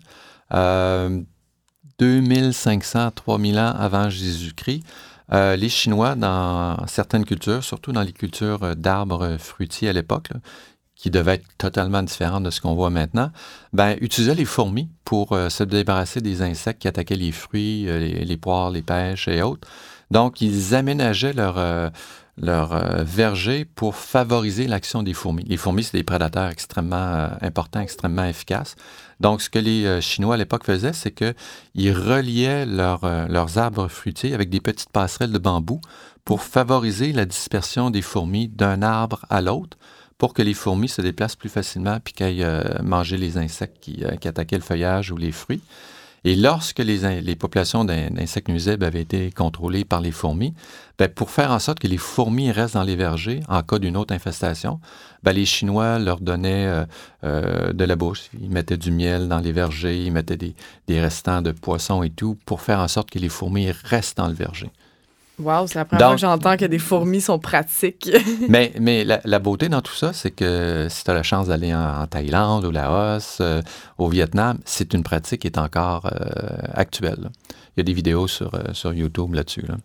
2500, 1.99 3.13
3000 3.13 3.59
ans 3.59 3.75
avant 3.75 4.11
Jésus-Christ, 4.11 4.83
euh, 5.33 5.57
les 5.57 5.71
Chinois, 5.71 6.15
dans 6.15 6.77
certaines 6.87 7.25
cultures, 7.25 7.65
surtout 7.65 7.93
dans 7.93 8.03
les 8.03 8.13
cultures 8.13 8.63
euh, 8.63 8.75
d'arbres 8.75 9.39
fruitiers 9.39 9.89
à 9.89 9.95
l'époque, 9.95 10.29
qui 10.95 11.09
devaient 11.09 11.37
être 11.37 11.47
totalement 11.57 12.03
différentes 12.03 12.43
de 12.43 12.51
ce 12.51 12.61
qu'on 12.61 12.75
voit 12.75 12.91
maintenant, 12.91 13.31
ben, 13.73 13.97
utilisaient 14.03 14.35
les 14.35 14.45
fourmis 14.45 14.91
pour 15.07 15.29
se 15.49 15.65
débarrasser 15.65 16.21
des 16.21 16.43
insectes 16.43 16.83
qui 16.83 16.89
attaquaient 16.89 17.17
les 17.17 17.33
fruits, 17.33 17.87
les, 17.87 18.37
poires, 18.37 18.71
les 18.71 18.83
pêches 18.83 19.27
et 19.27 19.41
autres. 19.41 19.67
Donc, 20.11 20.43
ils 20.43 20.75
aménageaient 20.75 21.33
leur, 21.33 21.91
leur 22.41 22.73
euh, 22.73 23.05
verger 23.05 23.65
pour 23.65 23.97
favoriser 23.97 24.67
l'action 24.67 25.03
des 25.03 25.13
fourmis. 25.13 25.45
Les 25.45 25.57
fourmis, 25.57 25.85
c'est 25.85 25.97
des 25.97 26.03
prédateurs 26.03 26.49
extrêmement 26.49 26.97
euh, 26.97 27.29
importants, 27.43 27.81
extrêmement 27.81 28.25
efficaces. 28.25 28.77
Donc, 29.21 29.43
ce 29.43 29.51
que 29.51 29.59
les 29.59 29.85
euh, 29.85 30.01
Chinois 30.01 30.35
à 30.35 30.39
l'époque 30.39 30.65
faisaient, 30.65 30.95
c'est 30.95 31.13
qu'ils 31.13 31.93
reliaient 31.93 32.65
leurs 32.65 33.59
arbres 33.59 33.89
fruitiers 33.89 34.33
avec 34.33 34.49
des 34.49 34.61
petites 34.61 34.91
passerelles 34.91 35.33
de 35.33 35.39
bambou 35.39 35.81
pour 36.25 36.43
favoriser 36.43 37.13
la 37.13 37.27
dispersion 37.27 37.91
des 37.91 38.03
fourmis 38.03 38.49
d'un 38.49 38.83
arbre 38.83 39.27
à 39.29 39.43
l'autre 39.43 39.77
pour 40.17 40.35
que 40.35 40.43
les 40.43 40.55
fourmis 40.55 40.89
se 40.89 41.01
déplacent 41.01 41.37
plus 41.37 41.49
facilement 41.49 41.99
puis 42.03 42.13
qu'aillent 42.13 42.47
manger 42.83 43.17
les 43.17 43.39
insectes 43.39 43.79
qui 43.81 44.05
attaquaient 44.05 44.57
le 44.57 44.63
feuillage 44.63 45.11
ou 45.11 45.17
les 45.17 45.33
fruits. 45.33 45.63
Et 46.25 46.37
lorsque 46.37 46.81
les, 46.81 47.37
populations 47.37 47.85
d'insectes 47.85 48.49
nuisibles 48.49 48.85
avaient 48.85 49.01
été 49.01 49.31
contrôlées 49.31 49.85
par 49.87 50.01
les 50.01 50.11
fourmis, 50.11 50.53
ben, 50.99 51.09
pour 51.09 51.31
faire 51.31 51.51
en 51.51 51.59
sorte 51.59 51.79
que 51.79 51.87
les 51.87 51.97
fourmis 51.97 52.51
restent 52.51 52.75
dans 52.75 52.83
les 52.83 52.97
vergers 52.97 53.41
en 53.49 53.63
cas 53.63 53.79
d'une 53.79 53.97
autre 53.97 54.13
infestation, 54.13 54.81
ben, 55.23 55.33
les 55.33 55.47
Chinois 55.47 55.99
leur 55.99 56.21
donnaient 56.21 56.67
euh, 56.67 56.85
euh, 57.25 57.73
de 57.73 57.85
la 57.85 57.97
bouche. 57.97 58.29
Ils 58.39 58.51
mettaient 58.51 58.77
du 58.77 58.91
miel 58.91 59.29
dans 59.29 59.41
les 59.41 59.53
vergers, 59.53 60.05
ils 60.05 60.13
mettaient 60.13 60.37
des, 60.37 60.55
des 60.89 61.01
restants 61.01 61.41
de 61.41 61.53
poissons 61.53 62.03
et 62.03 62.11
tout 62.11 62.37
pour 62.45 62.61
faire 62.61 62.81
en 62.81 62.89
sorte 62.89 63.11
que 63.11 63.19
les 63.19 63.31
fourmis 63.31 63.71
restent 63.71 64.19
dans 64.19 64.29
le 64.29 64.35
verger. 64.35 64.71
Wow, 65.41 65.67
c'est 65.67 65.79
la 65.79 65.85
première 65.85 66.07
fois 66.07 66.15
que 66.15 66.21
j'entends 66.21 66.57
que 66.57 66.65
des 66.67 66.79
fourmis 66.79 67.21
sont 67.21 67.39
pratiques. 67.39 68.11
mais 68.49 68.73
mais 68.81 69.05
la, 69.05 69.39
beauté 69.39 69.69
dans 69.69 69.81
tout 69.81 69.95
ça, 69.95 70.13
c'est 70.13 70.31
que 70.31 70.87
si 70.91 71.05
tu 71.05 71.11
as 71.11 71.15
la 71.15 71.23
chance 71.23 71.49
d'aller 71.49 71.75
en, 71.75 72.07
Thaïlande, 72.07 72.65
au 72.65 72.71
Laos, 72.71 73.39
euh, 73.41 73.63
au 73.99 74.09
Vietnam, 74.09 74.59
c'est 74.65 74.93
une 74.93 75.03
pratique 75.03 75.43
qui 75.43 75.47
est 75.47 75.59
encore 75.59 76.07
euh, 76.07 76.57
actuelle. 76.75 77.31
Il 77.77 77.79
y 77.79 77.81
a 77.81 77.85
des 77.85 77.93
vidéos 77.93 78.29
sur, 78.29 78.55
euh, 78.55 78.73
sur 78.73 78.93
YouTube 78.93 79.35
là-dessus. 79.35 79.65
Là. 79.67 79.77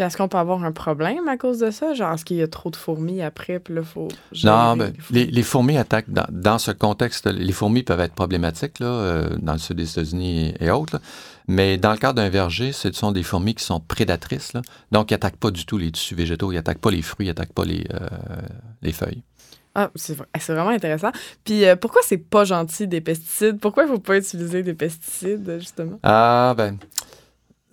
Puis 0.00 0.06
est-ce 0.06 0.16
qu'on 0.16 0.28
peut 0.28 0.38
avoir 0.38 0.64
un 0.64 0.72
problème 0.72 1.28
à 1.28 1.36
cause 1.36 1.58
de 1.58 1.70
ça? 1.70 1.92
Genre, 1.92 2.14
est-ce 2.14 2.24
qu'il 2.24 2.38
y 2.38 2.42
a 2.42 2.48
trop 2.48 2.70
de 2.70 2.76
fourmis 2.76 3.20
après, 3.20 3.58
puis 3.58 3.74
là, 3.74 3.82
faut... 3.82 4.08
Non, 4.44 4.74
ben, 4.74 4.94
les, 5.10 5.42
fourmis 5.42 5.76
attaquent, 5.76 6.08
dans, 6.08 6.58
ce 6.58 6.70
contexte, 6.70 7.26
les 7.26 7.52
fourmis 7.52 7.82
peuvent 7.82 8.00
être 8.00 8.14
problématiques, 8.14 8.78
là, 8.78 9.24
dans 9.42 9.52
le 9.52 9.58
sud 9.58 9.76
des 9.76 9.90
États-Unis 9.90 10.54
et, 10.58 10.70
autres, 10.70 11.02
mais 11.48 11.76
dans 11.76 11.92
le 11.92 11.98
cadre 11.98 12.14
d'un 12.14 12.30
verger, 12.30 12.72
ce 12.72 12.90
sont 12.92 13.12
des 13.12 13.22
fourmis 13.22 13.54
qui 13.54 13.62
sont 13.62 13.78
prédatrices. 13.78 14.54
Donc, 14.90 15.10
ils 15.10 15.14
n'attaquent 15.14 15.36
pas 15.36 15.50
du 15.50 15.66
tout 15.66 15.76
les 15.76 15.92
tissus 15.92 16.14
végétaux, 16.14 16.50
ils 16.50 16.54
n'attaquent 16.54 16.78
pas 16.78 16.90
les 16.90 17.02
fruits, 17.02 17.26
ils 17.26 17.28
n'attaquent 17.28 17.52
pas 17.52 17.66
les, 17.66 17.84
euh, 17.92 18.08
les 18.80 18.92
feuilles. 18.92 19.22
Ah, 19.74 19.90
c'est 19.94 20.16
vraiment 20.48 20.70
intéressant. 20.70 21.12
Puis 21.44 21.66
euh, 21.66 21.76
pourquoi 21.76 22.00
c'est 22.02 22.16
pas 22.16 22.44
gentil 22.44 22.88
des 22.88 23.02
pesticides? 23.02 23.60
Pourquoi 23.60 23.84
il 23.84 23.90
ne 23.90 23.92
faut 23.92 24.00
pas 24.00 24.16
utiliser 24.16 24.62
des 24.62 24.74
pesticides, 24.74 25.58
justement? 25.60 26.00
Ah, 26.02 26.54
ben, 26.56 26.78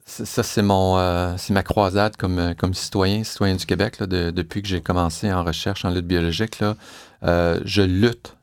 ça, 0.10 0.42
c'est 0.42 0.62
mon 0.62 0.98
euh, 0.98 1.34
c'est 1.38 1.54
ma 1.54 1.64
croisade 1.64 2.16
comme, 2.18 2.56
comme 2.58 2.74
citoyen, 2.74 3.24
citoyen 3.24 3.56
du 3.56 3.66
Québec. 3.66 4.02
depuis 4.02 4.62
que 4.62 4.68
j'ai 4.68 4.82
commencé 4.82 5.32
en 5.32 5.44
recherche 5.44 5.86
en 5.86 5.90
lutte 5.92 6.08
biologique, 6.08 6.60
là, 6.60 6.76
je 7.66 7.82
lutte 7.82 8.36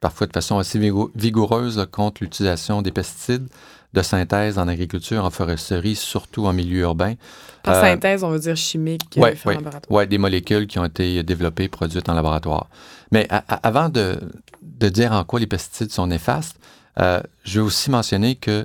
parfois 0.00 0.26
de 0.26 0.32
façon 0.32 0.58
assez 0.58 0.78
vigoureuse 1.14 1.86
contre 1.92 2.22
l'utilisation 2.22 2.82
des 2.82 2.90
pesticides 2.90 3.46
de 3.92 4.02
synthèse 4.02 4.56
en 4.58 4.68
agriculture, 4.68 5.24
en 5.24 5.30
foresterie, 5.30 5.96
surtout 5.96 6.46
en 6.46 6.52
milieu 6.52 6.80
urbain. 6.82 7.14
Par 7.64 7.74
Euh, 7.76 7.80
synthèse, 7.80 8.22
on 8.22 8.30
veut 8.30 8.38
dire 8.38 8.56
chimique, 8.56 9.16
euh, 9.18 9.20
Ouais, 9.22 9.34
fait 9.34 9.48
en 9.48 9.50
ouais. 9.50 9.54
laboratoire. 9.56 9.98
Oui, 9.98 10.06
des 10.06 10.18
molécules 10.18 10.66
qui 10.68 10.78
ont 10.78 10.84
été 10.84 11.22
développées, 11.24 11.68
produites 11.68 12.08
en 12.08 12.14
laboratoire. 12.14 12.68
Mais 13.10 13.26
avant 13.62 13.88
de, 13.88 14.20
de 14.62 14.88
dire 14.88 15.12
en 15.12 15.24
quoi 15.24 15.40
les 15.40 15.48
pesticides 15.48 15.90
sont 15.90 16.06
néfastes, 16.06 16.56
euh, 17.00 17.20
je 17.42 17.60
veux 17.60 17.66
aussi 17.66 17.90
mentionner 17.90 18.36
que 18.36 18.64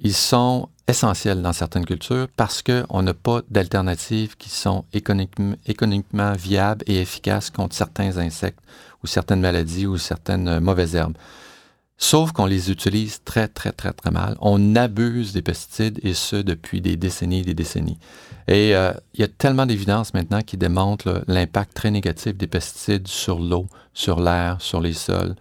ils 0.00 0.14
sont 0.14 0.68
essentiels 0.86 1.42
dans 1.42 1.52
certaines 1.52 1.84
cultures 1.84 2.28
parce 2.36 2.62
qu'on 2.62 3.02
n'a 3.02 3.14
pas 3.14 3.42
d'alternatives 3.50 4.36
qui 4.36 4.48
sont 4.48 4.84
économiquement, 4.92 6.32
viables 6.32 6.84
et 6.86 7.00
efficaces 7.00 7.50
contre 7.50 7.76
certains 7.76 8.16
insectes 8.16 8.60
ou 9.02 9.06
certaines 9.06 9.40
maladies 9.40 9.86
ou 9.86 9.98
certaines 9.98 10.48
euh, 10.48 10.60
mauvaises 10.60 10.94
herbes. 10.94 11.16
Sauf 12.00 12.30
qu'on 12.30 12.46
les 12.46 12.70
utilise 12.70 13.22
très, 13.24 13.48
très, 13.48 13.72
très, 13.72 13.92
très 13.92 14.12
mal. 14.12 14.36
On 14.40 14.76
abuse 14.76 15.32
des 15.32 15.42
pesticides 15.42 15.98
et 16.04 16.14
ce 16.14 16.36
depuis 16.36 16.80
des 16.80 16.96
décennies 16.96 17.40
et 17.40 17.44
des 17.44 17.54
décennies. 17.54 17.98
Et 18.46 18.74
euh, 18.74 18.92
il 19.14 19.20
y 19.20 19.24
a 19.24 19.28
tellement 19.28 19.66
d'évidence 19.66 20.14
maintenant 20.14 20.40
qui 20.42 20.56
démontrent 20.56 21.10
là, 21.10 21.20
l'impact 21.26 21.74
très 21.74 21.90
négatif 21.90 22.36
des 22.36 22.46
pesticides 22.46 23.08
sur 23.08 23.40
l'eau, 23.40 23.66
sur 23.94 24.20
l'air, 24.20 24.58
sur 24.60 24.80
les 24.80 24.92
sols, 24.92 25.34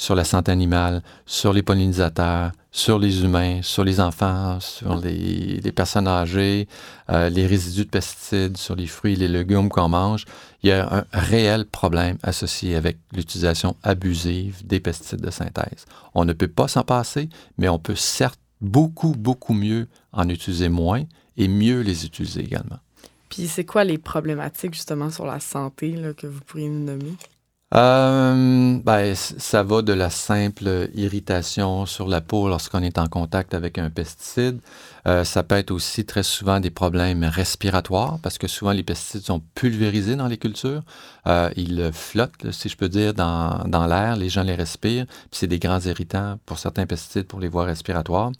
sur 0.00 0.14
la 0.14 0.24
santé 0.24 0.50
animale, 0.50 1.02
sur 1.26 1.52
les 1.52 1.62
pollinisateurs, 1.62 2.52
sur 2.72 2.98
les 2.98 3.22
humains, 3.22 3.60
sur 3.60 3.84
les 3.84 4.00
enfants, 4.00 4.58
sur 4.58 4.96
les, 4.96 5.60
personnes 5.72 6.08
âgées, 6.08 6.68
euh, 7.10 7.28
les 7.28 7.46
résidus 7.46 7.84
de 7.84 7.90
pesticides, 7.90 8.56
sur 8.56 8.74
les 8.76 8.86
fruits 8.86 9.12
et 9.12 9.16
les 9.16 9.28
légumes 9.28 9.68
qu'on 9.68 9.90
mange. 9.90 10.24
Il 10.62 10.70
y 10.70 10.72
a 10.72 10.90
un 10.90 11.04
réel 11.12 11.66
problème 11.66 12.16
associé 12.22 12.76
avec 12.76 12.96
l'utilisation 13.12 13.76
abusive 13.82 14.66
des 14.66 14.80
pesticides 14.80 15.20
de 15.20 15.30
synthèse. 15.30 15.84
On 16.14 16.24
ne 16.24 16.32
peut 16.32 16.48
pas 16.48 16.66
s'en 16.66 16.82
passer, 16.82 17.28
mais 17.58 17.68
on 17.68 17.78
peut 17.78 17.94
certes 17.94 18.40
beaucoup, 18.62 19.12
beaucoup 19.12 19.52
mieux 19.52 19.86
en 20.12 20.30
utiliser 20.30 20.70
moins 20.70 21.02
et 21.36 21.46
mieux 21.46 21.82
les 21.82 22.06
utiliser 22.06 22.40
également. 22.40 22.78
Puis 23.28 23.48
c'est 23.48 23.66
quoi 23.66 23.84
les 23.84 23.98
problématiques 23.98 24.72
justement 24.72 25.10
sur 25.10 25.26
la 25.26 25.40
santé 25.40 25.94
que 26.16 26.26
vous 26.26 26.40
pourriez 26.40 26.70
nous 26.70 26.86
nommer? 26.86 27.12
Euh, 27.72 28.80
ben, 28.82 29.14
ça 29.14 29.62
va 29.62 29.82
de 29.82 29.92
la 29.92 30.10
simple 30.10 30.88
irritation 30.94 31.86
sur 31.86 32.08
la 32.08 32.20
peau 32.20 32.48
lorsqu'on 32.48 32.82
est 32.82 32.98
en 32.98 33.06
contact 33.06 33.54
avec 33.54 33.78
un 33.78 33.90
pesticide. 33.90 34.60
Euh, 35.06 35.22
ça 35.22 35.44
peut 35.44 35.54
être 35.54 35.70
aussi 35.70 36.04
très 36.04 36.24
souvent 36.24 36.58
des 36.58 36.70
problèmes 36.70 37.22
respiratoires 37.22 38.18
parce 38.24 38.38
que 38.38 38.48
souvent 38.48 38.72
les 38.72 38.82
pesticides 38.82 39.22
sont 39.22 39.40
pulvérisés 39.54 40.16
dans 40.16 40.26
les 40.26 40.36
cultures. 40.36 40.82
Euh, 41.28 41.50
ils 41.56 41.90
flottent, 41.92 42.50
si 42.50 42.68
je 42.68 42.76
peux 42.76 42.88
dire, 42.88 43.14
dans, 43.14 43.62
dans 43.68 43.86
l'air. 43.86 44.16
Les 44.16 44.28
gens 44.28 44.42
les 44.42 44.56
respirent. 44.56 45.06
Puis 45.06 45.28
c'est 45.32 45.46
des 45.46 45.60
grands 45.60 45.80
irritants 45.80 46.38
pour 46.46 46.58
certains 46.58 46.86
pesticides 46.86 47.28
pour 47.28 47.38
les 47.38 47.48
voies 47.48 47.66
respiratoires. 47.66 48.32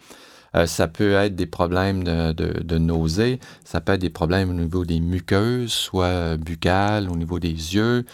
Euh, 0.57 0.67
ça 0.67 0.89
peut 0.89 1.13
être 1.13 1.37
des 1.37 1.47
problèmes 1.47 2.03
de, 2.03 2.33
de, 2.33 2.61
de 2.65 2.79
nausée, 2.79 3.39
ça 3.65 3.81
peut 3.81 3.93
être 3.93 4.01
des 4.01 4.11
problèmes 4.11 4.51
au 4.51 4.55
niveau 4.55 4.85
des 4.85 4.99
muqueuses, 4.99 5.71
soit 5.71 6.37
buccales, 6.37 7.09
au 7.09 7.15
niveau 7.15 7.39
des 7.39 7.51
yeux. 7.53 8.05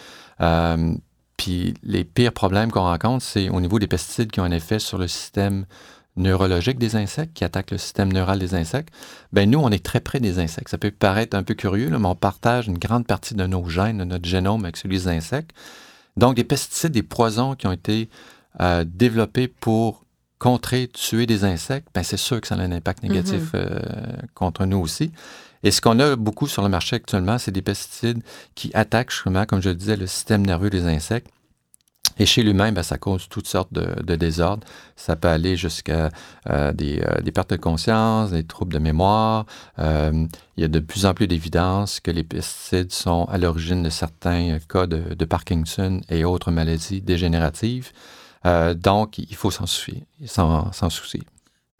Euh, 0.41 0.93
puis 1.37 1.75
les 1.83 2.03
pires 2.03 2.33
problèmes 2.33 2.71
qu'on 2.71 2.81
rencontre, 2.81 3.23
c'est 3.23 3.49
au 3.49 3.61
niveau 3.61 3.79
des 3.79 3.87
pesticides 3.87 4.31
qui 4.31 4.39
ont 4.39 4.43
un 4.43 4.51
effet 4.51 4.79
sur 4.79 4.97
le 4.97 5.07
système 5.07 5.65
neurologique 6.17 6.79
des 6.79 6.95
insectes, 6.95 7.33
qui 7.33 7.43
attaquent 7.43 7.71
le 7.71 7.77
système 7.77 8.11
neural 8.11 8.39
des 8.39 8.55
insectes. 8.55 8.91
Ben 9.31 9.49
nous, 9.49 9.59
on 9.59 9.69
est 9.69 9.85
très 9.85 9.99
près 9.99 10.19
des 10.19 10.39
insectes. 10.39 10.69
Ça 10.69 10.79
peut 10.79 10.91
paraître 10.91 11.37
un 11.37 11.43
peu 11.43 11.53
curieux, 11.53 11.89
là, 11.89 11.99
mais 11.99 12.07
on 12.07 12.15
partage 12.15 12.67
une 12.67 12.79
grande 12.79 13.05
partie 13.05 13.35
de 13.35 13.45
nos 13.45 13.69
gènes, 13.69 13.99
de 13.99 14.03
notre 14.03 14.25
génome 14.27 14.65
avec 14.65 14.77
celui 14.77 14.97
des 14.97 15.07
insectes. 15.07 15.51
Donc, 16.17 16.35
des 16.35 16.43
pesticides, 16.43 16.91
des 16.91 17.03
poisons 17.03 17.53
qui 17.53 17.67
ont 17.67 17.71
été 17.71 18.09
euh, 18.59 18.83
développés 18.83 19.47
pour 19.47 20.03
contrer, 20.39 20.87
tuer 20.87 21.25
des 21.25 21.43
insectes, 21.43 21.87
ben 21.93 22.03
c'est 22.03 22.17
sûr 22.17 22.41
que 22.41 22.47
ça 22.47 22.55
a 22.55 22.59
un 22.59 22.71
impact 22.71 23.03
négatif 23.03 23.51
euh, 23.55 23.79
contre 24.35 24.65
nous 24.65 24.77
aussi. 24.77 25.11
Et 25.63 25.71
ce 25.71 25.81
qu'on 25.81 25.99
a 25.99 26.15
beaucoup 26.15 26.47
sur 26.47 26.61
le 26.61 26.69
marché 26.69 26.95
actuellement, 26.95 27.37
c'est 27.37 27.51
des 27.51 27.61
pesticides 27.61 28.21
qui 28.55 28.71
attaquent, 28.73 29.11
justement, 29.11 29.45
comme 29.45 29.61
je 29.61 29.69
le 29.69 29.75
disais, 29.75 29.95
le 29.95 30.07
système 30.07 30.45
nerveux 30.45 30.69
des 30.69 30.85
insectes. 30.85 31.29
Et 32.19 32.25
chez 32.25 32.41
l'humain, 32.41 32.71
ben, 32.71 32.83
ça 32.83 32.97
cause 32.97 33.27
toutes 33.29 33.47
sortes 33.47 33.71
de, 33.73 34.15
désordres. 34.15 34.65
Ça 34.95 35.15
peut 35.15 35.27
aller 35.27 35.55
jusqu'à 35.55 36.09
euh, 36.49 36.73
des, 36.73 37.01
euh, 37.01 37.21
des 37.21 37.31
pertes 37.31 37.51
de 37.51 37.57
conscience, 37.57 38.31
des 38.31 38.43
troubles 38.43 38.73
de 38.73 38.79
mémoire. 38.79 39.45
Euh, 39.79 40.25
il 40.55 40.61
y 40.61 40.63
a 40.63 40.67
de 40.67 40.79
plus 40.79 41.05
en 41.05 41.13
plus 41.13 41.27
d'évidence 41.27 41.99
que 41.99 42.11
les 42.11 42.23
pesticides 42.23 42.91
sont 42.91 43.25
à 43.25 43.37
l'origine 43.37 43.83
de 43.83 43.89
certains 43.89 44.57
cas 44.67 44.87
de, 44.87 45.25
Parkinson 45.25 46.01
et 46.09 46.23
autres 46.23 46.51
maladies 46.51 47.01
dégénératives. 47.01 47.91
Donc, 48.75 49.17
il 49.17 49.35
faut. 49.35 49.51
S'en, 49.51 49.65
s'en 50.71 50.89
soucier. 50.89 51.21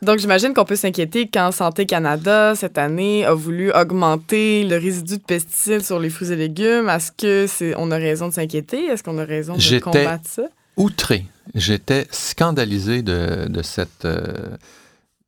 Donc, 0.03 0.19
j'imagine 0.19 0.53
qu'on 0.53 0.65
peut 0.65 0.75
s'inquiéter 0.75 1.27
quand 1.27 1.51
Santé 1.51 1.87
Canada, 1.87 2.53
cette 2.55 2.77
année, 2.77 3.25
a 3.25 3.33
voulu 3.33 3.71
augmenter 3.71 4.63
le 4.63 4.77
résidu 4.77 5.17
de 5.17 5.23
pesticides 5.23 5.83
sur 5.83 5.99
les 5.99 6.11
fruits 6.11 6.31
et 6.31 6.35
légumes. 6.35 6.87
Est-ce 6.87 7.11
que 7.11 7.47
c'est 7.47 7.73
on 7.77 7.89
a 7.89 7.97
raison 7.97 8.27
de 8.27 8.33
s'inquiéter? 8.33 8.85
Est-ce 8.85 9.01
qu'on 9.01 9.17
a 9.17 9.25
raison 9.25 9.55
de 9.55 9.79
combattre 9.79 10.29
ça? 10.29 10.43
outré. 10.77 11.25
J'étais 11.55 12.07
scandalisé 12.11 13.01
de, 13.01 13.47
de 13.49 13.61
cette 13.63 14.05
euh, 14.05 14.55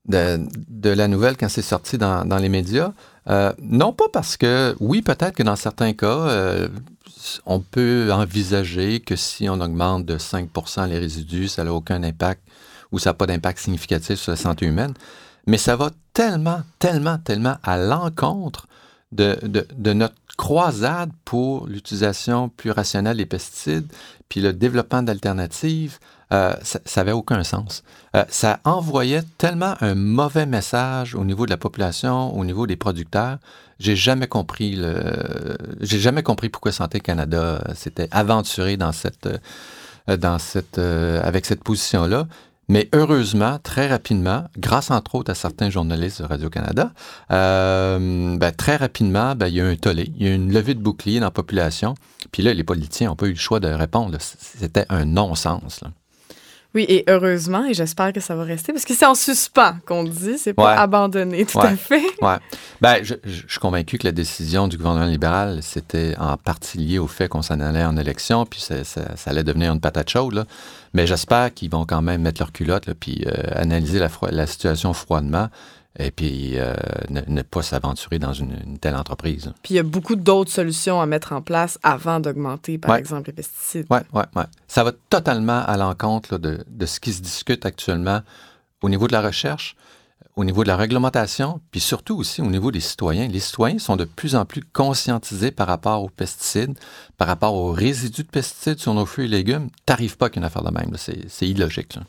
de, 0.07 0.39
de 0.69 0.89
la 0.89 1.07
nouvelle 1.07 1.35
quand 1.37 1.49
c'est 1.49 1.61
sorti 1.61 1.97
dans, 1.97 2.25
dans 2.25 2.37
les 2.37 2.49
médias. 2.49 2.93
Euh, 3.29 3.51
non 3.61 3.93
pas 3.93 4.07
parce 4.11 4.37
que, 4.37 4.75
oui, 4.79 5.01
peut-être 5.01 5.35
que 5.35 5.43
dans 5.43 5.55
certains 5.55 5.93
cas, 5.93 6.07
euh, 6.07 6.67
on 7.45 7.59
peut 7.59 8.09
envisager 8.11 9.01
que 9.01 9.15
si 9.15 9.49
on 9.49 9.59
augmente 9.59 10.05
de 10.05 10.17
5% 10.17 10.87
les 10.87 10.99
résidus, 10.99 11.47
ça 11.49 11.63
n'a 11.63 11.73
aucun 11.73 12.01
impact 12.03 12.41
ou 12.91 12.99
ça 12.99 13.11
n'a 13.11 13.13
pas 13.13 13.27
d'impact 13.27 13.59
significatif 13.59 14.19
sur 14.19 14.31
la 14.31 14.37
santé 14.37 14.65
humaine. 14.65 14.93
Mais 15.47 15.57
ça 15.57 15.75
va 15.75 15.91
tellement, 16.13 16.61
tellement, 16.79 17.17
tellement 17.17 17.57
à 17.63 17.77
l'encontre 17.77 18.67
de, 19.11 19.93
notre 19.93 20.15
croisade 20.37 21.11
pour 21.25 21.67
l'utilisation 21.67 22.49
plus 22.49 22.71
rationnelle 22.71 23.17
des 23.17 23.25
pesticides, 23.25 23.91
puis 24.29 24.41
le 24.41 24.53
développement 24.53 25.01
d'alternatives, 25.01 25.99
euh, 26.31 26.53
ça 26.61 26.79
n'avait 26.97 27.11
aucun 27.11 27.43
sens. 27.43 27.83
Euh, 28.15 28.23
ça 28.29 28.59
envoyait 28.63 29.23
tellement 29.37 29.73
un 29.81 29.95
mauvais 29.95 30.45
message 30.45 31.15
au 31.15 31.25
niveau 31.25 31.45
de 31.45 31.49
la 31.51 31.57
population, 31.57 32.37
au 32.37 32.45
niveau 32.45 32.67
des 32.67 32.75
producteurs. 32.75 33.39
J'ai 33.79 33.95
jamais 33.95 34.27
compris 34.27 34.75
le, 34.75 35.57
j'ai 35.81 35.99
jamais 35.99 36.21
compris 36.21 36.49
pourquoi 36.49 36.71
Santé 36.71 36.99
Canada 36.99 37.63
s'était 37.73 38.07
aventuré 38.11 38.77
dans 38.77 38.91
cette, 38.91 39.27
euh, 40.07 40.17
dans 40.17 40.37
cette, 40.37 40.77
avec 40.77 41.45
cette 41.45 41.63
position-là. 41.63 42.27
Mais 42.69 42.87
heureusement, 42.93 43.57
très 43.57 43.87
rapidement, 43.87 44.45
grâce 44.57 44.91
entre 44.91 45.15
autres 45.15 45.31
à 45.31 45.35
certains 45.35 45.71
journalistes 45.71 46.21
de 46.21 46.27
Radio-Canada, 46.27 46.91
euh, 47.31 48.37
ben, 48.37 48.51
très 48.51 48.75
rapidement, 48.75 49.35
ben, 49.35 49.47
il 49.47 49.55
y 49.55 49.61
a 49.61 49.65
un 49.65 49.75
tollé, 49.75 50.11
il 50.15 50.27
y 50.27 50.29
a 50.29 50.35
une 50.35 50.53
levée 50.53 50.75
de 50.75 50.79
bouclier 50.79 51.19
dans 51.19 51.25
la 51.25 51.31
population. 51.31 51.95
Puis 52.31 52.43
là, 52.43 52.53
les 52.53 52.63
politiciens 52.63 53.09
n'ont 53.09 53.15
pas 53.15 53.25
eu 53.25 53.31
le 53.31 53.35
choix 53.35 53.59
de 53.59 53.67
répondre. 53.67 54.15
C'était 54.19 54.85
un 54.89 55.05
non-sens. 55.05 55.81
Oui, 56.75 56.85
et 56.87 57.03
heureusement, 57.09 57.65
et 57.65 57.73
j'espère 57.73 58.13
que 58.13 58.19
ça 58.19 58.35
va 58.35 58.43
rester, 58.43 58.71
parce 58.73 58.85
que 58.85 58.93
c'est 58.93 59.05
en 59.07 59.15
suspens 59.15 59.77
qu'on 59.87 60.03
dit, 60.03 60.37
c'est 60.37 60.53
pas 60.53 60.75
Ouais. 60.75 60.79
abandonné 60.79 61.43
tout 61.45 61.57
Ouais. 61.57 61.65
à 61.65 61.75
fait. 61.75 62.03
Ouais. 62.21 62.37
Ben, 62.79 62.97
je, 63.03 63.15
suis 63.47 63.59
convaincu 63.59 63.97
que 63.97 64.05
la 64.05 64.11
décision 64.11 64.67
du 64.67 64.77
gouvernement 64.77 65.07
libéral, 65.07 65.59
c'était 65.63 66.15
en 66.19 66.37
partie 66.37 66.77
lié 66.77 66.99
au 66.99 67.07
fait 67.07 67.27
qu'on 67.27 67.41
s'en 67.41 67.59
allait 67.59 67.83
en 67.83 67.97
élection, 67.97 68.45
puis 68.45 68.59
ça, 68.61 68.83
ça- 68.83 69.15
ça 69.15 69.31
allait 69.31 69.43
devenir 69.43 69.73
une 69.73 69.79
patate 69.81 70.09
chaude. 70.11 70.33
là. 70.35 70.45
Mais 70.93 71.07
j'espère 71.07 71.51
qu'ils 71.53 71.71
vont 71.71 71.85
quand 71.85 72.03
même 72.03 72.21
mettre 72.21 72.39
leur 72.41 72.51
culotte, 72.51 72.85
là, 72.85 72.93
puis 72.99 73.23
euh, 73.25 73.31
analyser 73.55 73.99
la 74.31 74.45
situation 74.47 74.93
froidement, 74.93 75.47
et 75.97 76.11
puis 76.11 76.57
euh, 76.59 76.75
ne, 77.09 77.21
ne 77.27 77.41
pas 77.41 77.61
s'aventurer 77.63 78.19
dans 78.19 78.31
une, 78.33 78.55
une 78.65 78.77
telle 78.77 78.95
entreprise. 78.95 79.51
Puis 79.63 79.73
il 79.73 79.77
y 79.77 79.79
a 79.79 79.83
beaucoup 79.83 80.15
d'autres 80.15 80.51
solutions 80.51 81.01
à 81.01 81.05
mettre 81.05 81.33
en 81.33 81.41
place 81.41 81.79
avant 81.83 82.19
d'augmenter, 82.19 82.77
par 82.77 82.91
Ouais. 82.91 82.99
exemple, 82.99 83.27
les 83.29 83.33
pesticides. 83.33 83.87
Oui, 83.89 83.99
oui, 84.13 84.23
oui. 84.35 84.43
Ça 84.67 84.83
va 84.83 84.91
totalement 85.09 85.63
à 85.65 85.77
l'encontre 85.77 86.37
de, 86.37 86.63
de 86.67 86.85
ce 86.85 86.99
qui 86.99 87.11
se 87.11 87.21
discute 87.21 87.65
actuellement 87.65 88.21
au 88.81 88.89
niveau 88.89 89.07
de 89.07 89.13
la 89.13 89.21
recherche, 89.21 89.75
au 90.35 90.45
niveau 90.45 90.63
de 90.63 90.69
la 90.69 90.77
réglementation, 90.77 91.59
puis 91.71 91.81
surtout 91.81 92.15
aussi 92.17 92.41
au 92.41 92.45
niveau 92.45 92.71
des 92.71 92.79
citoyens. 92.79 93.27
Les 93.27 93.39
citoyens 93.41 93.79
sont 93.79 93.97
de 93.97 94.05
plus 94.05 94.35
en 94.35 94.45
plus 94.45 94.61
conscientisés 94.63 95.51
par 95.51 95.67
rapport 95.67 96.01
aux 96.03 96.09
pesticides, 96.09 96.77
par 97.17 97.27
rapport 97.27 97.55
aux 97.55 97.71
résidus 97.73 98.23
de 98.23 98.29
pesticides 98.29 98.79
sur 98.79 98.93
nos 98.93 99.05
fruits 99.05 99.25
et 99.25 99.27
légumes. 99.27 99.69
T'arrives 99.85 100.15
pas 100.17 100.29
qu'une 100.29 100.45
affaire 100.45 100.63
de 100.63 100.71
même. 100.71 100.91
C'est 100.97 101.27
c'est 101.27 101.47
illogique. 101.47 101.95
là. 101.95 102.03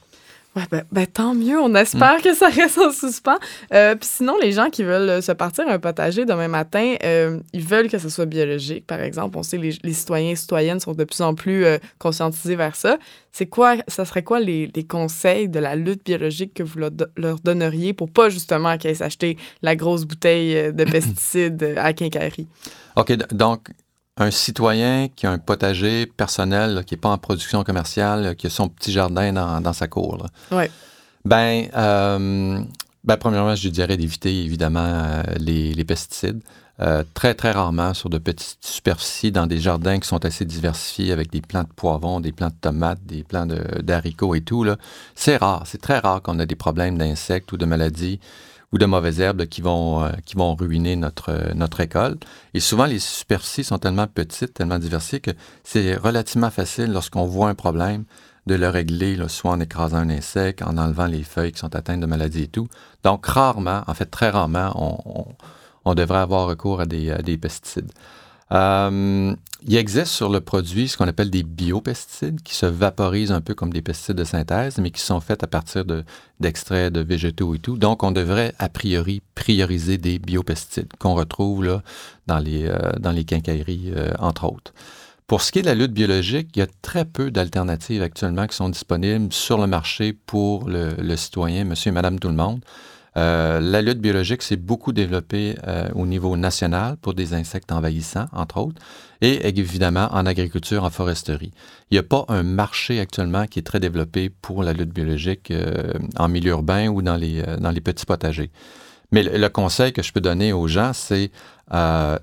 Ouais, 0.57 0.63
ben, 0.69 0.83
ben, 0.91 1.07
tant 1.07 1.33
mieux, 1.33 1.61
on 1.61 1.73
espère 1.77 2.19
Mm. 2.19 2.23
que 2.23 2.35
ça 2.35 2.49
reste 2.61 2.77
en 2.79 2.91
suspens. 2.91 3.39
Euh, 3.73 3.95
Puis 3.95 4.09
sinon, 4.11 4.35
les 4.43 4.51
gens 4.51 4.69
qui 4.69 4.83
veulent 4.83 5.09
euh, 5.09 5.21
se 5.21 5.31
partir 5.31 5.69
un 5.69 5.79
potager 5.79 6.25
demain 6.25 6.49
matin, 6.49 6.97
euh, 7.05 7.39
ils 7.53 7.65
veulent 7.65 7.89
que 7.89 7.99
ce 7.99 8.09
soit 8.09 8.27
biologique, 8.27 8.85
par 8.85 9.01
exemple. 9.01 9.39
On 9.39 9.45
sait 9.45 9.59
que 9.59 9.63
les, 9.63 9.79
les 9.85 9.93
citoyens 9.93 10.33
et 10.33 10.37
citoyennes 10.37 10.81
sont 10.81 10.93
de 10.93 11.05
plus 11.05 11.21
en 11.21 11.35
plus 11.37 11.65
euh, 11.65 11.79
conscientisés 11.99 12.57
vers 12.57 12.75
ça. 12.75 12.99
C'est 13.31 13.47
quoi, 13.47 13.77
ça 13.87 14.05
serait 14.05 14.25
quoi 14.25 14.41
les, 14.41 14.69
les 14.75 14.85
conseils 14.85 15.49
de 15.49 15.61
la 15.61 15.77
lutte 15.77 16.05
biologique 16.05 16.53
que 16.55 16.65
vous 16.65 16.81
leur, 16.81 16.91
do- 16.91 17.07
leur 17.17 17.39
donneriez 17.39 17.93
pour 17.93 18.11
pas 18.11 18.29
justement 18.29 18.77
qu'ils 18.77 18.97
s'acheter 18.97 19.37
la 19.63 19.77
grosse 19.77 20.05
bouteille 20.05 20.73
de 20.73 20.85
pesticides 20.91 21.75
à 21.77 21.93
quincaillerie? 21.93 22.49
OK, 22.97 23.13
donc, 23.33 23.69
un 24.17 24.31
citoyen 24.31 25.09
qui 25.09 25.27
a 25.27 25.31
un 25.31 25.39
potager 25.39 26.07
personnel, 26.07 26.75
là, 26.75 26.83
qui 26.85 26.95
n'est 26.95 27.01
pas 27.01 27.09
en 27.09 27.19
production 27.19 27.65
commerciale, 27.65 28.23
là, 28.23 28.35
qui 28.35 28.47
a 28.47 28.51
son 28.51 28.69
petit 28.69 28.93
jardin 28.93 29.33
dans, 29.33 29.61
dans 29.61 29.73
sa 29.73 29.89
cour. 29.89 30.27
Ouais. 30.53 30.71
Ben, 31.25 31.69
euh, 31.77 32.61
ben, 33.05 33.17
premièrement, 33.17 33.55
je 33.55 33.69
dirais 33.69 33.97
d'éviter 33.97 34.45
évidemment 34.45 34.81
euh, 34.85 35.23
les, 35.39 35.73
les, 35.73 35.85
pesticides. 35.85 36.43
Euh, 36.81 37.05
très, 37.13 37.35
très 37.35 37.51
rarement 37.51 37.93
sur 37.93 38.09
de 38.09 38.17
petites 38.17 38.65
superficies 38.65 39.33
dans 39.33 39.47
des 39.47 39.59
jardins 39.59 39.99
qui 39.99 40.09
sont 40.09 40.25
assez 40.25 40.47
diversifiés 40.47 41.13
avec 41.13 41.31
des 41.31 41.43
plants 41.43 41.63
de 41.63 41.69
poivrons, 41.69 42.21
des 42.21 42.33
plants 42.33 42.49
de 42.49 42.55
tomates, 42.59 43.05
des 43.05 43.23
plants 43.23 43.47
d'haricots 43.47 44.35
et 44.35 44.41
tout. 44.41 44.67
C'est 45.15 45.37
rare, 45.37 45.65
c'est 45.67 45.81
très 45.81 45.99
rare 45.99 46.23
qu'on 46.23 46.39
ait 46.39 46.47
des 46.47 46.57
problèmes 46.57 46.97
d'insectes 46.97 47.53
ou 47.53 47.59
de 47.59 47.67
maladies 47.67 48.19
ou 48.73 48.79
de 48.79 48.87
mauvaises 48.87 49.21
herbes 49.21 49.47
qui, 49.47 49.61
vont, 49.61 50.05
euh, 50.05 50.11
qui 50.25 50.37
vont 50.37 50.55
ruiner 50.55 50.97
notre, 50.97 51.55
notre 51.55 51.79
récolte. 51.79 52.25
Et 52.55 52.61
souvent, 52.61 52.87
les 52.87 52.99
superficies 52.99 53.65
sont 53.65 53.79
tellement 53.79 54.07
petites, 54.07 54.55
tellement 54.55 54.79
diversifiées 54.79 55.21
que 55.21 55.33
c'est 55.65 55.97
relativement 55.97 56.51
facile 56.51 56.93
lorsqu'on 56.93 57.27
voit 57.27 57.49
un 57.49 57.55
problème 57.55 58.05
de 58.47 58.55
le 58.55 58.69
régler, 58.69 59.19
soit 59.29 59.51
en 59.51 59.61
écrasant 59.61 59.99
un 59.99 60.11
insecte, 60.11 60.63
en 60.63 60.79
enlevant 60.79 61.07
les 61.07 61.23
feuilles 61.23 61.53
qui 61.53 61.59
sont 61.59 61.75
atteintes 61.75 62.01
de 62.01 62.07
maladies 62.07 62.45
et 62.45 62.49
tout. 62.49 62.69
Donc, 63.05 63.27
rarement, 63.27 63.83
en 63.87 63.95
fait, 63.95 64.07
très 64.07 64.31
rarement, 64.31 64.73
on, 64.77 65.27
on, 65.85 65.95
devrait 65.95 66.19
avoir 66.19 66.47
recours 66.47 66.81
à 66.81 66.87
des 66.87 67.39
pesticides. 67.39 67.91
Euh, 68.53 69.35
il 69.63 69.77
existe 69.77 70.13
sur 70.13 70.31
le 70.31 70.41
produit 70.41 70.89
ce 70.89 70.97
qu'on 70.97 71.07
appelle 71.07 71.31
des 71.31 71.43
biopesticides 71.43 72.43
qui 72.43 72.55
se 72.55 72.67
vaporisent 72.67 73.33
un 73.33 73.43
peu 73.43 73.55
comme 73.55 73.73
des 73.73 73.83
pesticides 73.83 74.17
de 74.17 74.25
synthèse, 74.25 74.79
mais 74.79 74.91
qui 74.91 75.03
sont 75.03 75.21
faits 75.21 75.43
à 75.45 75.47
partir 75.47 75.85
d'extraits 76.41 76.93
de, 76.93 77.01
végétaux 77.01 77.55
et 77.55 77.59
tout. 77.59 77.77
Donc, 77.77 78.03
on 78.03 78.11
devrait 78.11 78.55
a 78.59 78.69
priori 78.69 79.23
prioriser 79.35 79.99
des 79.99 80.19
biopesticides 80.19 80.89
qu'on 80.99 81.15
retrouve 81.15 81.65
là, 81.65 81.83
dans, 82.27 82.39
les, 82.39 82.67
euh, 82.67 82.93
dans 82.99 83.13
les 83.13 83.25
quincailleries, 83.25 83.93
euh, 83.95 84.13
entre 84.19 84.45
autres. 84.45 84.73
Pour 85.27 85.43
ce 85.43 85.53
qui 85.53 85.61
est 85.61 85.63
de 85.63 85.69
la 85.69 85.75
lutte 85.75 85.93
biologique, 85.93 86.49
il 86.57 86.61
y 86.61 86.63
a 86.63 86.67
très 86.83 87.05
peu 87.05 87.31
d'alternatives 87.31 88.03
actuellement 88.03 88.47
qui 88.47 88.57
sont 88.57 88.69
disponibles 88.69 89.33
sur 89.33 89.59
le 89.59 89.69
marché 89.69 90.13
pour 90.13 90.69
le 90.69 91.17
citoyen, 91.17 91.65
monsieur 91.65 91.91
et 91.91 91.93
madame 91.93 92.19
tout 92.19 92.29
le 92.29 92.35
monde. 92.35 92.65
Euh, 93.17 93.61
la 93.61 93.83
lutte 93.83 93.99
biologique 93.99 94.43
s'est 94.43 94.57
beaucoup 94.57 94.93
développée 94.93 95.57
euh, 95.67 95.89
au 95.95 96.07
niveau 96.07 96.37
national 96.37 96.97
pour 96.97 97.15
des 97.15 97.35
insectes 97.35 97.73
envahissants, 97.73 98.27
entre 98.33 98.59
autres, 98.59 98.81
et 99.21 99.49
évidemment 99.49 100.09
en 100.13 100.27
agriculture, 100.27 100.85
en 100.85 100.91
foresterie. 100.91 101.53
Il 101.91 101.95
n'y 101.95 101.99
a 101.99 102.05
pas 102.05 102.25
un 102.29 102.43
marché 102.43 103.01
actuellement 103.01 103.47
qui 103.47 103.59
est 103.59 103.63
très 103.63 103.81
développé 103.81 104.31
pour 104.31 104.63
la 104.63 104.73
lutte 104.73 104.91
biologique 104.91 105.51
euh, 105.51 105.93
en 106.17 106.29
milieu 106.29 106.53
urbain 106.53 106.89
ou 106.89 107.03
dans 107.03 107.17
les, 107.17 107.43
petits 107.81 108.07
potagers. 108.07 108.51
Mais 109.13 109.25
le, 109.25 109.49
conseil 109.49 109.93
que 109.93 110.03
je 110.03 110.13
peux 110.13 110.21
donner 110.21 110.53
aux 110.53 110.69
gens, 110.69 110.93
c'est 110.93 111.33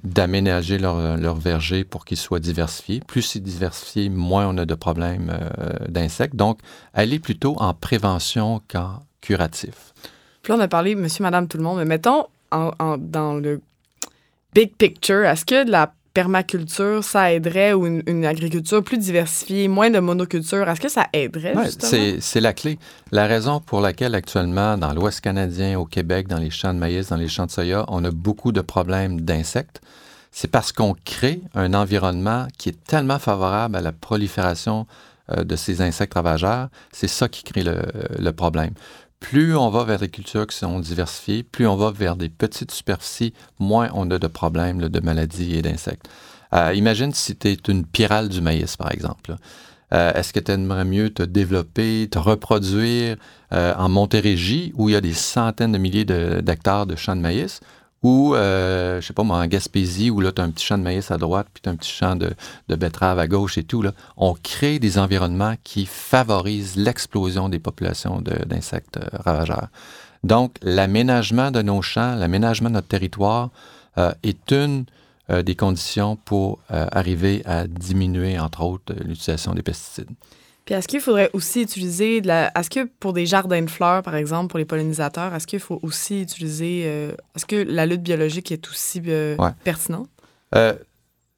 d'aménager 0.03 0.77
leur, 0.77 1.35
verger 1.35 1.83
pour 1.83 2.05
qu'il 2.05 2.17
soit 2.17 2.39
diversifié. 2.39 3.01
Plus 3.05 3.21
c'est 3.21 3.39
diversifié, 3.39 4.09
moins 4.09 4.47
on 4.47 4.57
a 4.57 4.65
de 4.65 4.75
problèmes 4.75 5.37
d'insectes. 5.89 6.35
Donc, 6.35 6.59
aller 6.93 7.19
plutôt 7.19 7.55
en 7.59 7.73
prévention 7.73 8.61
qu'en 8.69 8.99
curatif. 9.21 9.93
Puis 10.47 10.53
là, 10.53 10.61
on 10.61 10.63
a 10.63 10.69
parlé 10.69 10.95
monsieur, 10.95 11.23
madame, 11.23 11.49
tout 11.49 11.57
le 11.57 11.63
monde, 11.65 11.79
mais 11.79 11.83
mettons 11.83 12.27
dans 12.53 13.33
le 13.33 13.59
big 14.53 14.71
picture, 14.77 15.25
est-ce 15.25 15.43
que 15.43 15.65
de 15.65 15.71
la 15.71 15.91
permaculture, 16.13 17.03
ça 17.03 17.33
aiderait 17.33 17.73
ou 17.73 17.85
une, 17.85 18.25
agriculture 18.25 18.81
plus 18.81 18.97
diversifiée, 18.97 19.67
moins 19.67 19.89
de 19.89 19.99
monoculture, 19.99 20.69
est-ce 20.69 20.79
que 20.79 20.87
ça 20.87 21.07
aiderait 21.11 21.53
C'est 22.21 22.39
la 22.39 22.53
clé. 22.53 22.79
La 23.11 23.27
raison 23.27 23.59
pour 23.59 23.81
laquelle 23.81 24.15
actuellement, 24.15 24.77
dans 24.77 24.93
l'Ouest 24.93 25.19
canadien, 25.19 25.77
au 25.77 25.83
Québec, 25.83 26.29
dans 26.29 26.39
les 26.39 26.49
champs 26.49 26.73
de 26.73 26.79
maïs, 26.79 27.09
dans 27.09 27.17
les 27.17 27.27
champs 27.27 27.45
de 27.45 27.51
soya, 27.51 27.83
on 27.89 28.05
a 28.05 28.11
beaucoup 28.11 28.53
de 28.53 28.61
problèmes 28.61 29.19
d'insectes, 29.19 29.81
c'est 30.31 30.49
parce 30.49 30.71
qu'on 30.71 30.95
crée 31.03 31.41
un 31.55 31.73
environnement 31.73 32.47
qui 32.57 32.69
est 32.69 32.83
tellement 32.85 33.19
favorable 33.19 33.75
à 33.75 33.81
la 33.81 33.91
prolifération 33.91 34.87
euh, 35.29 35.43
de 35.43 35.57
ces 35.57 35.81
insectes 35.81 36.13
ravageurs. 36.13 36.69
C'est 36.93 37.09
ça 37.09 37.27
qui 37.27 37.43
crée 37.43 37.63
le, 37.63 37.81
le 38.17 38.31
problème 38.31 38.71
plus 39.19 39.55
on 39.55 39.69
va 39.69 39.83
vers 39.83 39.99
des 39.99 40.09
cultures 40.09 40.47
qui 40.47 40.57
sont 40.57 40.79
diversifiées, 40.79 41.43
plus 41.43 41.67
on 41.67 41.75
va 41.75 41.91
vers 41.91 42.15
des 42.15 42.29
petites 42.29 42.71
superficies, 42.71 43.33
moins 43.59 43.89
on 43.93 44.09
a 44.11 44.19
de 44.19 44.27
problèmes 44.27 44.87
de 44.89 44.99
maladies 44.99 45.55
et 45.55 45.61
d'insectes. 45.61 46.07
Euh, 46.53 46.73
imagine 46.73 47.13
si 47.13 47.35
tu 47.35 47.49
es 47.49 47.57
une 47.67 47.85
pyrale 47.85 48.29
du 48.29 48.41
maïs, 48.41 48.77
par 48.77 48.91
exemple. 48.91 49.35
Euh, 49.93 50.13
est-ce 50.13 50.33
que 50.33 50.39
tu 50.39 50.51
aimerais 50.51 50.85
mieux 50.85 51.09
te 51.09 51.23
développer, 51.23 52.07
te 52.11 52.19
reproduire 52.19 53.17
euh, 53.53 53.73
en 53.75 53.89
Montérégie, 53.89 54.73
où 54.75 54.89
il 54.89 54.93
y 54.93 54.95
a 54.95 55.01
des 55.01 55.13
centaines 55.13 55.71
de 55.71 55.77
milliers 55.77 56.05
d'hectares 56.05 56.85
de 56.85 56.95
champs 56.95 57.15
de 57.15 57.21
maïs, 57.21 57.61
ou, 58.03 58.35
euh, 58.35 59.01
je 59.01 59.07
sais 59.07 59.13
pas 59.13 59.23
moi, 59.23 59.37
en 59.37 59.47
Gaspésie, 59.47 60.09
où 60.11 60.21
là, 60.21 60.31
tu 60.31 60.41
as 60.41 60.43
un 60.43 60.51
petit 60.51 60.65
champ 60.65 60.77
de 60.77 60.83
maïs 60.83 61.09
à 61.09 61.17
droite, 61.17 61.47
puis 61.53 61.61
tu 61.61 61.69
as 61.69 61.71
un 61.71 61.75
petit 61.75 61.91
champ 61.91 62.15
de, 62.15 62.33
betterave 62.67 63.17
à 63.17 63.27
gauche 63.27 63.57
et 63.57 63.63
tout, 63.63 63.81
là, 63.81 63.91
on 64.17 64.33
crée 64.35 64.79
des 64.79 64.99
environnements 64.99 65.55
qui 65.63 65.85
favorisent 65.85 66.75
l'explosion 66.75 67.49
des 67.49 67.59
populations 67.59 68.21
d'insectes 68.21 68.97
euh, 68.97 69.07
ravageurs. 69.11 69.69
Donc, 70.23 70.55
l'aménagement 70.61 71.51
de 71.51 71.61
nos 71.61 71.81
champs, 71.81 72.15
l'aménagement 72.15 72.69
de 72.69 72.75
notre 72.75 72.87
territoire 72.87 73.49
euh, 73.97 74.11
est 74.23 74.51
une 74.51 74.85
euh, 75.29 75.41
des 75.41 75.55
conditions 75.55 76.15
pour 76.15 76.59
arriver 76.69 77.41
à 77.45 77.67
diminuer, 77.67 78.39
entre 78.39 78.61
autres, 78.61 78.93
l'utilisation 78.93 79.53
des 79.53 79.63
pesticides. 79.63 80.09
Puis 80.67 80.75
est-ce 80.75 80.89
qu'il 80.89 80.99
faudrait 80.99 81.29
aussi 81.31 81.61
utiliser 81.61 82.19
de 82.19 82.27
la. 82.27 82.51
Est-ce 82.53 82.69
que 82.69 82.83
pour 82.99 83.13
des 83.13 83.25
jardins 83.25 83.61
de 83.61 83.69
fleurs, 83.69 84.03
par 84.03 84.15
exemple, 84.15 84.49
pour 84.49 84.59
les 84.59 84.65
pollinisateurs, 84.65 85.33
est-ce 85.33 85.47
qu'il 85.47 85.61
faut 85.61 85.79
aussi 85.81 86.21
utiliser. 86.21 86.83
Euh, 86.85 87.13
est-ce 87.37 87.45
que 87.45 87.55
la 87.55 87.85
lutte 87.85 88.03
biologique 88.03 88.51
est 88.51 88.67
aussi 88.67 89.01
euh, 89.07 89.37
pertinente? 89.63 90.09
Euh, 90.55 90.73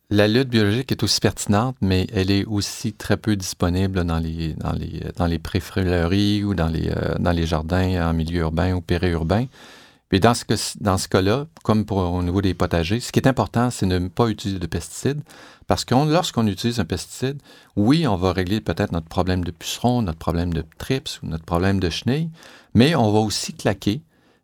la 0.10 0.28
lutte 0.28 0.50
biologique 0.50 0.92
est 0.92 1.04
aussi 1.04 1.20
pertinente, 1.20 1.76
mais 1.80 2.08
elle 2.12 2.32
est 2.32 2.44
aussi 2.46 2.92
très 2.94 3.18
peu 3.18 3.36
disponible 3.36 4.04
dans 4.04 4.18
les, 4.18 4.56
dans 4.56 4.74
les, 4.74 5.04
dans 5.16 5.28
les 5.28 6.44
ou 6.44 6.56
dans 6.56 6.68
les, 6.68 6.92
dans 7.20 7.32
les 7.32 7.46
jardins 7.46 8.10
en 8.10 8.14
milieu 8.16 8.40
urbain 8.40 8.74
ou 8.74 8.82
périurbain. 8.82 9.46
Et 10.12 10.20
dans 10.20 10.34
ce, 10.34 10.44
dans 10.80 10.98
ce 10.98 11.08
cas-là, 11.08 11.46
comme 11.62 11.86
pour, 11.86 12.00
au 12.00 12.24
niveau 12.24 12.42
des 12.42 12.56
potagers, 12.56 13.00
ce 13.00 13.12
qui 13.12 13.20
est 13.20 13.28
important, 13.28 13.70
c'est 13.70 13.86
de 13.86 14.00
ne 14.00 14.08
pas 14.08 14.28
utiliser 14.28 14.58
de 14.58 14.66
pesticides. 14.66 15.22
Parce 15.70 15.86
que 15.86 15.94
lorsqu'on 15.94 16.48
utilise 16.48 16.80
un 16.80 16.86
pesticide, 16.86 17.40
oui, 17.76 18.08
on 18.08 18.16
va 18.16 18.34
régler 18.34 18.60
peut-être 18.60 18.92
notre 18.92 19.08
problème 19.08 19.44
de 19.44 19.52
puceron, 19.52 20.02
notre 20.02 20.18
problème 20.18 20.52
de 20.52 20.66
trips 20.80 21.20
ou 21.22 21.28
notre 21.28 21.46
problème 21.46 21.80
de 21.80 21.92
chenilles, 21.92 22.32
mais 22.74 22.96
on 22.96 23.12
va 23.12 23.20
aussi 23.20 23.54
claquer 23.54 24.02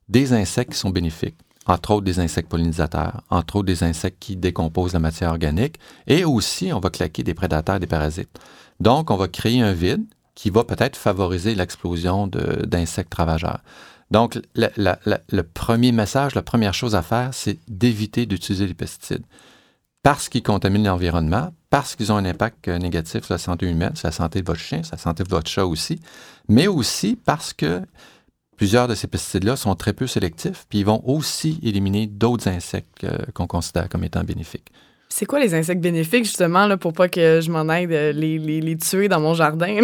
des 0.08 0.34
insectes 0.34 0.74
qui 0.74 0.78
sont 0.78 0.92
bénéfiques, 0.92 1.40
entre 1.66 1.96
autres 1.96 2.06
des 2.06 2.20
insectes 2.20 2.48
pollinisateurs, 2.48 3.24
entre 3.32 3.56
autres 3.56 3.66
des 3.66 3.82
insectes 3.82 4.20
qui 4.20 4.36
décomposent 4.36 4.94
la 4.94 5.00
matière 5.00 5.32
organique, 5.32 5.80
et 6.06 6.26
aussi 6.26 6.72
on 6.72 6.80
va 6.80 6.92
claquer 6.92 7.24
des 7.24 7.34
prédateurs, 7.34 7.80
des 7.80 7.88
parasites. 7.88 8.40
Donc, 8.80 9.10
on 9.10 9.16
va 9.16 9.28
créer 9.28 9.62
un 9.62 9.74
vide 9.74 10.06
qui 10.36 10.52
va 10.52 10.64
peut-être 10.64 10.96
favoriser 10.96 11.56
l'explosion 11.56 12.28
d'insectes 12.28 13.16
ravageurs. 13.16 13.62
Donc, 14.12 14.40
le 14.56 15.42
premier 15.42 15.92
message, 15.92 16.36
la 16.36 16.44
première 16.44 16.76
chose 16.76 16.94
à 16.94 17.02
faire, 17.02 17.34
c'est 17.34 17.58
d'éviter 17.68 18.28
d'utiliser 18.28 18.68
les 18.68 18.76
pesticides 18.76 19.26
parce 20.06 20.30
qu'ils 20.30 20.44
contaminent 20.44 20.86
l'environnement, 20.86 21.52
parce 21.72 21.96
qu'ils 21.96 22.12
ont 22.12 22.18
un 22.18 22.26
impact 22.26 22.68
euh, 22.68 22.78
négatif 22.78 23.24
sur 23.24 23.34
la 23.34 23.40
santé 23.40 23.66
humaine, 23.66 23.96
sur 23.96 24.08
la 24.08 24.12
santé 24.12 24.40
de 24.40 24.46
votre 24.46 24.60
chien, 24.60 24.84
sur 24.84 24.94
la 24.94 25.00
santé 25.00 25.24
de 25.24 25.30
votre 25.30 25.50
chat 25.50 25.66
aussi, 25.66 26.00
mais 26.48 26.68
aussi 26.68 27.18
parce 27.26 27.54
que 27.54 27.82
plusieurs 28.56 28.88
de 28.88 28.94
ces 28.94 29.08
pesticides-là 29.08 29.56
sont 29.56 29.74
très 29.74 29.94
peu 29.94 30.06
sélectifs, 30.06 30.68
puis 30.70 30.78
ils 30.78 30.86
vont 30.86 31.02
aussi 31.06 31.60
éliminer 31.64 32.06
d'autres 32.06 32.48
insectes 32.48 33.04
euh, 33.04 33.18
qu'on 33.34 33.48
considère 33.48 33.90
comme 33.90 34.04
étant 34.04 34.24
bénéfiques. 34.24 34.72
C'est 35.10 35.26
quoi 35.26 35.40
les 35.40 35.56
insectes 35.56 35.82
bénéfiques, 35.82 36.26
justement, 36.26 36.68
là, 36.68 36.78
pour 36.78 36.94
pas 36.94 37.10
que 37.10 37.42
je 37.42 37.50
m'en 37.50 37.68
aide 37.74 37.90
les, 37.90 38.38
les, 38.38 38.62
les, 38.62 38.78
tuer 38.78 39.08
dans 39.08 39.20
mon 39.20 39.34
jardin? 39.34 39.80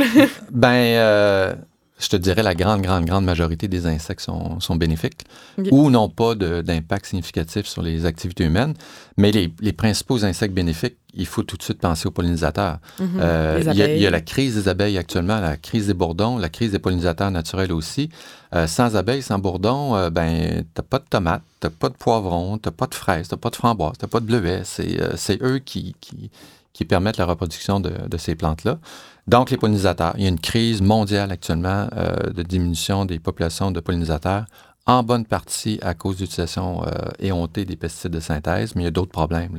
ben, 0.52 0.70
euh, 0.70 1.56
je 2.02 2.10
te 2.10 2.16
dirais 2.16 2.42
la 2.42 2.56
grande, 2.56 2.82
grande, 2.82 3.06
grande 3.06 3.26
majorité 3.26 3.68
des 3.68 3.86
insectes 3.86 4.22
sont, 4.22 4.60
sont 4.60 4.76
bénéfiques 4.76 5.22
ou 5.70 5.92
n'ont 5.92 6.10
pas 6.10 6.34
d'impact 6.36 7.06
significatif 7.06 7.68
sur 7.68 7.84
les 7.84 8.06
activités 8.06 8.44
humaines. 8.44 8.74
Mais 9.18 9.32
les, 9.32 9.54
les, 9.60 9.74
principaux 9.74 10.26
insectes 10.26 10.54
bénéfiques, 10.54 10.98
il 11.14 11.28
faut 11.28 11.44
tout 11.44 11.58
de 11.58 11.64
suite 11.64 11.80
penser 11.80 12.08
aux 12.08 12.12
pollinisateurs. 12.12 12.80
Mhm. 13.00 13.20
Euh, 13.20 13.60
il, 13.72 13.78
y 13.78 14.08
a, 14.08 14.10
la 14.10 14.22
crise 14.22 14.56
des 14.56 14.68
abeilles 14.68 14.98
actuellement, 14.98 15.40
la 15.40 15.58
crise 15.58 15.88
des 15.88 15.94
bourdons, 15.94 16.38
la 16.38 16.50
crise 16.50 16.72
des 16.72 16.80
pollinisateurs 16.80 17.30
naturels 17.30 17.72
aussi. 17.72 18.10
Euh, 18.56 18.66
sans 18.66 18.96
abeilles, 18.96 19.22
sans 19.22 19.38
bourdons, 19.38 19.96
euh, 19.96 20.10
ben, 20.10 20.66
t'as 20.74 20.84
pas 20.84 21.00
de 21.00 21.06
tomates, 21.08 21.44
t'as 21.60 21.70
pas 21.70 21.90
de 21.90 21.96
poivrons, 21.96 22.58
t'as 22.58 22.72
pas 22.72 22.88
de 22.88 22.96
fraises, 22.96 23.28
t'as 23.28 23.38
pas 23.38 23.52
de 23.52 23.56
framboises, 23.56 23.98
t'as 24.00 24.08
pas 24.08 24.20
de 24.20 24.26
bleuets. 24.26 24.64
C'est 24.64 25.42
eux 25.44 25.60
qui, 25.60 25.96
qui, 26.02 26.32
qui, 26.74 26.86
permettent 26.86 27.18
la 27.18 27.26
reproduction 27.26 27.80
de, 27.80 27.92
de 28.08 28.18
ces 28.18 28.34
plantes-là. 28.34 28.80
Donc, 29.28 29.52
les 29.52 29.58
pollinisateurs. 29.58 30.14
Il 30.18 30.24
y 30.24 30.26
a 30.26 30.30
une 30.30 30.40
crise 30.40 30.82
mondiale 30.82 31.32
actuellement 31.32 31.88
euh, 31.96 32.32
de 32.32 32.44
diminution 32.44 33.06
des 33.06 33.20
populations 33.20 33.72
de 33.72 33.80
pollinisateurs, 33.80 34.46
en 34.88 35.04
bonne 35.04 35.26
partie 35.26 35.80
à 35.82 35.94
cause 35.94 36.18
de 36.18 36.22
l'utilisation 36.22 36.84
euh, 36.84 36.90
éhontée 37.20 37.66
des 37.66 37.76
pesticides 37.76 38.12
de 38.12 38.20
synthèse, 38.20 38.76
mais 38.76 38.82
il 38.82 38.86
y 38.86 38.88
a 38.88 38.92
d'autres 38.92 39.12
problèmes 39.12 39.58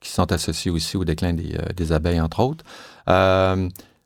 qui 0.00 0.10
sont 0.10 0.30
associés 0.32 0.70
aussi 0.70 0.98
au 0.98 1.04
déclin 1.04 1.32
des, 1.32 1.56
euh, 1.56 1.94
abeilles, 1.94 2.20
entre 2.20 2.40
autres. 2.40 2.64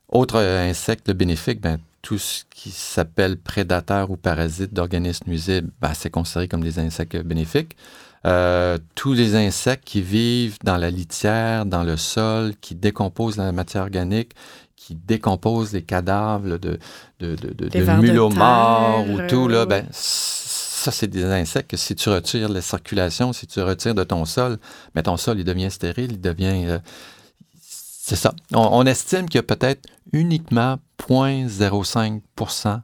autre 0.08 0.38
insecte 0.38 1.10
bénéfique, 1.10 1.60
ben, 1.60 1.78
tout 2.00 2.18
ce 2.18 2.44
qui 2.48 2.70
s'appelle 2.70 3.36
prédateurs 3.36 4.10
ou 4.12 4.16
parasites 4.16 4.72
d'organismes 4.72 5.28
nuisibles, 5.28 5.70
ben, 5.82 5.92
c'est 5.92 6.10
considéré 6.10 6.46
comme 6.46 6.62
des 6.62 6.78
insectes 6.78 7.16
bénéfiques. 7.16 7.76
Tous 8.94 9.12
les 9.12 9.34
insectes 9.34 9.84
qui 9.84 10.02
vivent 10.02 10.58
dans 10.62 10.76
la 10.76 10.90
litière, 10.90 11.66
dans 11.66 11.82
le 11.82 11.96
sol, 11.96 12.54
qui 12.60 12.76
décomposent 12.76 13.38
la 13.38 13.50
matière 13.50 13.82
organique, 13.82 14.34
qui 14.78 14.94
décomposent 14.94 15.72
les 15.72 15.82
cadavres 15.82 16.56
de, 16.56 16.78
de, 17.18 17.34
de, 17.36 17.52
de, 17.52 17.68
Des 17.68 17.80
de 17.80 17.84
vers 17.84 17.96
de 17.96 18.02
mulots 18.02 18.30
morts 18.30 19.04
ou 19.10 19.26
tout, 19.28 19.48
là, 19.48 19.66
ben, 19.66 19.84
ça, 19.90 20.92
c'est 20.92 21.08
des 21.08 21.24
insectes 21.24 21.70
que 21.70 21.76
si 21.76 21.94
tu 21.96 22.08
retires 22.08 22.48
la 22.48 22.62
circulation, 22.62 23.32
si 23.32 23.46
tu 23.46 23.60
retires 23.60 23.94
de 23.94 24.04
ton 24.04 24.24
sol, 24.24 24.58
ben, 24.94 25.02
ton 25.02 25.16
sol, 25.16 25.38
il 25.38 25.44
devient 25.44 25.70
stérile, 25.70 26.12
il 26.12 26.20
devient... 26.20 26.64
euh, 26.66 26.78
c'est 27.60 28.16
ça. 28.16 28.32
On, 28.54 28.68
on 28.72 28.86
estime 28.86 29.28
qu'il 29.28 29.38
y 29.38 29.40
a 29.40 29.42
peut-être 29.42 29.86
uniquement 30.12 30.78
0,05 30.98 32.80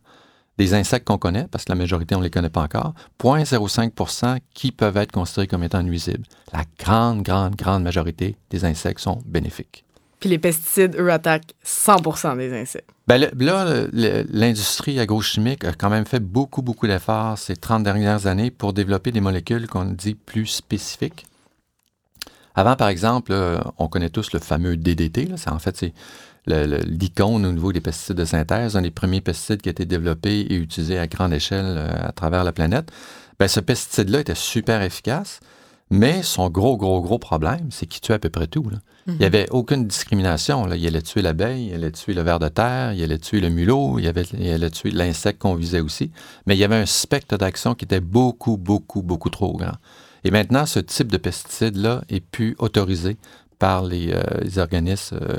des 0.59 0.75
insectes 0.75 1.07
qu'on 1.07 1.19
connaît, 1.19 1.47
parce 1.51 1.65
que 1.65 1.73
la 1.73 1.77
majorité, 1.77 2.15
on 2.15 2.19
ne 2.19 2.25
les 2.25 2.31
connaît 2.31 2.51
pas 2.51 2.63
encore, 2.63 2.95
0,05 3.23 4.41
qui 4.53 4.73
peuvent 4.73 4.97
être 4.97 5.13
considérés 5.13 5.47
comme 5.47 5.63
étant 5.63 5.83
nuisibles. 5.83 6.27
La 6.53 6.65
grande, 6.79 7.23
grande, 7.23 7.57
grande 7.57 7.83
majorité 7.83 8.37
des 8.51 8.65
insectes 8.65 9.01
sont 9.01 9.23
bénéfiques. 9.25 9.85
Les 10.25 10.39
pesticides, 10.39 10.97
eux, 10.99 11.11
attaquent 11.13 11.53
100% 11.65 12.37
des 12.37 12.53
insectes. 12.59 12.89
Le- 13.09 13.31
là, 13.45 13.87
l'industrie 14.33 14.99
agrochimique 14.99 15.65
a 15.65 15.73
quand 15.73 15.91
même 15.91 16.07
fait 16.07 16.21
beaucoup, 16.21 16.63
beaucoup 16.63 16.87
d'efforts 16.87 17.37
ces 17.39 17.57
30 17.57 17.83
dernières 17.83 18.27
années 18.27 18.51
pour 18.51 18.73
développer 18.73 19.13
des 19.13 19.21
molécules 19.21 19.67
qu'on 19.67 19.85
dit 19.85 20.15
plus 20.15 20.47
spécifiques. 20.47 21.27
Avant, 22.55 22.77
par 22.77 22.89
exemple, 22.89 23.35
on 23.79 23.89
connaît 23.89 24.11
tous 24.11 24.33
le 24.33 24.39
fameux 24.41 24.77
DDT. 24.77 25.27
là. 25.27 25.37
C'est- 25.37 25.51
en 25.51 25.59
fait, 25.59 25.77
c'est 25.77 25.93
l'icône 26.47 27.45
au 27.47 27.53
niveau 27.53 27.73
des 27.73 27.81
pesticides 27.81 28.17
de 28.17 28.25
synthèse, 28.25 28.77
un 28.77 28.83
des 28.83 28.91
premiers 28.91 29.21
pesticides 29.21 29.61
qui 29.63 29.69
a 29.69 29.73
été 29.73 29.85
développé 29.87 30.41
et 30.41 30.55
utilisé 30.57 30.99
à 30.99 31.07
grande 31.07 31.33
échelle 31.33 31.65
euh, 31.79 32.09
à 32.09 32.13
travers 32.13 32.45
la 32.45 32.53
planète. 32.53 32.91
Ben, 33.39 33.49
ce 33.49 33.61
pesticide-là 33.61 34.21
était 34.21 34.35
super 34.35 34.83
efficace, 34.83 35.41
mais 35.91 36.23
son 36.23 36.49
gros, 36.51 36.77
gros, 36.77 37.01
gros 37.03 37.19
problème, 37.19 37.69
c'est 37.71 37.87
qu'il 37.87 38.01
tue 38.01 38.13
à 38.13 38.19
peu 38.19 38.31
près 38.31 38.47
tout. 38.47 38.69
là. 38.71 38.79
Il 39.07 39.17
n'y 39.19 39.27
avait 39.27 39.49
aucune 39.51 39.87
discrimination. 39.87 40.65
Là. 40.65 40.77
Il 40.77 40.87
allait 40.87 41.03
tuer 41.03 41.21
l'abeille, 41.21 41.69
il 41.69 41.75
allait 41.75 41.93
tuer 41.93 42.15
le 42.15 42.23
ver 42.23 42.39
de 42.39 42.49
terre, 42.49 42.95
il 42.95 43.03
allait 43.03 43.19
tuer 43.19 43.41
le 43.41 43.51
mulot, 43.51 43.99
il, 43.99 44.09
avait, 44.09 44.25
il 44.39 44.51
allait 44.51 44.71
tuer 44.71 44.91
l'insecte 44.91 45.41
qu'on 45.43 45.55
visait 45.55 45.81
aussi. 45.81 46.11
Mais 46.47 46.57
il 46.57 46.59
y 46.59 46.65
avait 46.65 46.77
un 46.77 46.87
spectre 46.87 47.37
d'action 47.37 47.75
qui 47.75 47.85
était 47.85 48.01
beaucoup, 48.01 48.57
beaucoup, 48.57 49.03
beaucoup 49.03 49.29
trop 49.29 49.53
grand. 49.57 49.77
Et 50.25 50.31
maintenant, 50.31 50.65
ce 50.65 50.81
type 50.81 51.13
de 51.13 51.19
pesticide-là 51.19 52.03
est 52.09 52.21
plus 52.21 52.57
autorisé 52.59 53.19
par 53.59 53.85
les, 53.85 54.13
euh, 54.13 54.23
les 54.43 54.59
organismes 54.59 55.19
euh, 55.21 55.37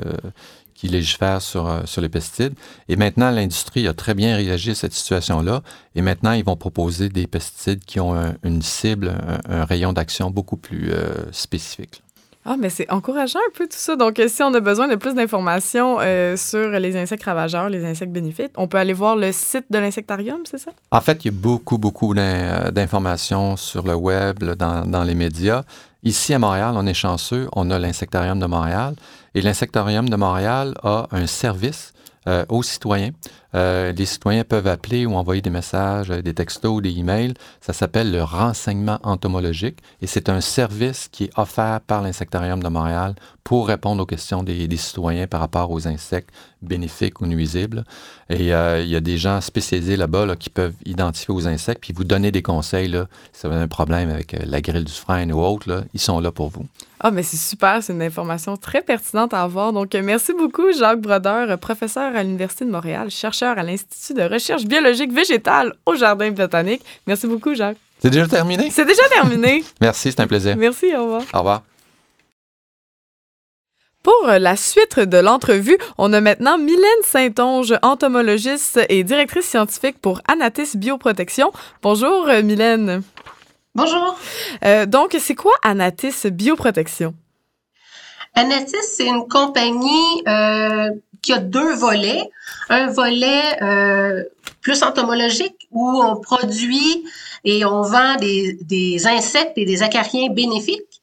qui 0.73 0.87
légifèrent 0.89 1.41
sur, 1.41 1.67
euh, 1.67 1.81
sur 1.85 2.01
les 2.01 2.09
pesticides. 2.09 2.53
Et 2.89 2.95
maintenant, 2.97 3.31
l'industrie 3.31 3.87
a 3.87 3.93
très 3.93 4.13
bien 4.13 4.35
réagi 4.35 4.71
à 4.71 4.75
cette 4.75 4.93
situation-là. 4.93 5.61
Et 5.95 6.01
maintenant, 6.01 6.33
ils 6.33 6.43
vont 6.43 6.57
proposer 6.57 7.09
des 7.09 7.27
pesticides 7.27 7.85
qui 7.85 7.99
ont 7.99 8.13
un- 8.13 8.35
une 8.43 8.61
cible, 8.61 9.15
un, 9.47 9.61
un 9.61 9.65
rayon 9.65 9.93
d'action 9.93 10.29
beaucoup 10.31 10.57
plus 10.57 10.91
spécifique. 11.31 12.01
Ah, 12.47 12.57
mais 12.59 12.69
c'est 12.69 12.91
encourageant 12.91 13.39
un 13.39 13.51
peu 13.57 13.63
tout 13.65 13.77
ça. 13.79 13.95
Donc, 13.95 14.21
si 14.27 14.43
on 14.43 14.53
a 14.53 14.59
besoin 14.59 14.87
de 14.87 14.93
plus 14.95 15.15
d'informations 15.15 15.97
euh, 15.99 16.37
sur 16.37 16.69
les 16.69 16.95
insectes 16.95 17.23
ravageurs, 17.23 17.69
les 17.69 17.83
insectes 17.83 18.11
bénéfiques, 18.11 18.51
on 18.55 18.67
peut 18.67 18.77
aller 18.77 18.93
voir 18.93 19.15
le 19.15 19.31
site 19.31 19.65
de 19.71 19.79
l'insectarium, 19.79 20.41
c'est 20.45 20.59
ça? 20.59 20.69
En 20.91 21.01
fait, 21.01 21.25
il 21.25 21.31
y 21.31 21.35
a 21.35 21.39
beaucoup, 21.39 21.79
beaucoup 21.79 22.13
d'in- 22.13 22.71
d'informations 22.71 23.57
sur 23.57 23.83
le 23.87 23.95
web, 23.95 24.43
là, 24.43 24.53
dans, 24.53 24.85
dans 24.85 25.03
les 25.03 25.15
médias. 25.15 25.63
Ici, 26.05 26.35
à 26.35 26.39
Montréal, 26.39 26.75
on 26.77 26.85
est 26.85 26.93
chanceux. 26.93 27.49
On 27.53 27.71
a 27.71 27.79
l'Insectarium 27.79 28.39
de 28.39 28.45
Montréal. 28.45 28.93
Et 29.33 29.41
l'Insectarium 29.41 30.07
de 30.07 30.15
Montréal 30.15 30.75
a 30.83 31.07
un 31.09 31.25
service 31.25 31.93
euh, 32.27 32.45
aux 32.47 32.61
citoyens. 32.61 33.09
Euh, 33.55 33.93
les 33.93 34.05
citoyens 34.05 34.43
peuvent 34.43 34.67
appeler 34.67 35.05
ou 35.05 35.15
envoyer 35.15 35.41
des 35.41 35.49
messages, 35.49 36.11
euh, 36.11 36.21
des 36.21 36.33
textos, 36.33 36.81
des 36.81 36.97
emails. 36.97 37.33
Ça 37.61 37.73
s'appelle 37.73 38.11
le 38.11 38.21
renseignement 38.21 38.99
entomologique 39.03 39.79
et 40.01 40.07
c'est 40.07 40.29
un 40.29 40.41
service 40.41 41.07
qui 41.11 41.25
est 41.25 41.39
offert 41.39 41.79
par 41.81 42.01
l'Insectarium 42.01 42.61
de 42.61 42.67
Montréal 42.67 43.15
pour 43.45 43.67
répondre 43.67 44.01
aux 44.01 44.05
questions 44.07 44.43
des, 44.43 44.67
citoyens 44.75 45.27
par 45.27 45.39
rapport 45.39 45.69
aux 45.71 45.87
insectes 45.87 46.31
bénéfiques 46.63 47.21
ou 47.21 47.27
nuisibles. 47.27 47.85
Et 48.29 48.53
euh, 48.53 48.81
il 48.81 48.89
y 48.89 48.95
a 48.95 48.99
des 48.99 49.17
gens 49.17 49.39
spécialisés 49.39 49.95
là-bas 49.95 50.25
là, 50.25 50.35
qui 50.35 50.49
peuvent 50.49 50.73
identifier 50.83 51.33
aux 51.33 51.47
insectes 51.47 51.81
puis 51.81 51.93
vous 51.93 52.03
donner 52.03 52.31
des 52.31 52.41
conseils. 52.41 52.87
Là, 52.87 53.05
si 53.31 53.45
vous 53.45 53.53
avez 53.53 53.61
un 53.61 53.67
problème 53.67 54.09
avec 54.09 54.33
euh, 54.33 54.39
la 54.45 54.61
grille 54.61 54.83
du 54.83 54.91
frein 54.91 55.29
ou 55.29 55.39
autre, 55.41 55.69
là, 55.69 55.83
ils 55.93 55.99
sont 55.99 56.19
là 56.19 56.31
pour 56.31 56.49
vous. 56.49 56.65
Ah, 56.99 57.11
mais 57.11 57.21
c'est 57.21 57.37
super, 57.37 57.83
c'est 57.83 57.93
une 57.93 58.01
information 58.01 58.57
très 58.57 58.81
pertinente 58.81 59.33
à 59.35 59.43
avoir. 59.43 59.73
Donc, 59.73 59.93
euh, 59.93 60.01
merci 60.01 60.33
beaucoup, 60.33 60.71
Jacques 60.71 61.01
Brodeur, 61.01 61.51
euh, 61.51 61.57
professeur 61.57 62.15
à 62.15 62.23
l'Université 62.23 62.65
de 62.65 62.71
Montréal, 62.71 63.11
chercheur 63.11 63.44
à 63.51 63.63
l'Institut 63.63 64.13
de 64.13 64.23
recherche 64.23 64.65
biologique 64.65 65.11
végétale 65.11 65.73
au 65.85 65.95
Jardin 65.95 66.31
botanique. 66.31 66.81
Merci 67.07 67.27
beaucoup, 67.27 67.53
Jacques. 67.53 67.77
C'est 67.99 68.09
déjà 68.09 68.27
terminé? 68.27 68.69
C'est 68.71 68.85
déjà 68.85 69.07
terminé. 69.09 69.63
Merci, 69.81 70.11
c'est 70.11 70.19
un 70.19 70.27
plaisir. 70.27 70.55
merci, 70.57 70.95
au 70.95 71.03
revoir. 71.03 71.21
Au 71.33 71.37
revoir. 71.39 71.63
Pour 74.03 74.29
euh, 74.29 74.37
la 74.37 74.55
suite 74.55 74.99
de 74.99 75.17
l'entrevue, 75.17 75.77
on 75.97 76.13
a 76.13 76.21
maintenant 76.21 76.59
Mylène 76.59 77.03
Saint-Onge, 77.03 77.73
entomologiste 77.81 78.79
et 78.89 79.03
directrice 79.03 79.45
scientifique 79.47 79.99
pour 79.99 80.21
Anatis 80.27 80.75
Bioprotection. 80.75 81.51
Bonjour, 81.81 82.27
euh, 82.27 82.43
Mylène. 82.43 83.01
Bonjour. 83.73 84.17
Euh, 84.63 84.85
donc, 84.85 85.17
c'est 85.19 85.35
quoi 85.35 85.53
Anatis 85.63 86.27
Bioprotection? 86.27 87.15
Anatis, 88.35 88.75
c'est 88.95 89.07
une 89.07 89.27
compagnie 89.27 90.23
euh, 90.27 90.89
qui 91.25 91.33
a 91.33 91.39
deux 91.39 91.73
volets. 91.73 92.29
Un 92.69 92.87
volet 92.87 93.61
euh, 93.61 94.23
plus 94.61 94.83
entomologique 94.83 95.67
où 95.71 96.01
on 96.01 96.15
produit 96.15 97.03
et 97.43 97.65
on 97.65 97.81
vend 97.81 98.15
des, 98.15 99.07
insectes 99.07 99.57
et 99.57 99.65
des 99.65 99.83
acariens 99.83 100.29
bénéfiques. 100.29 101.01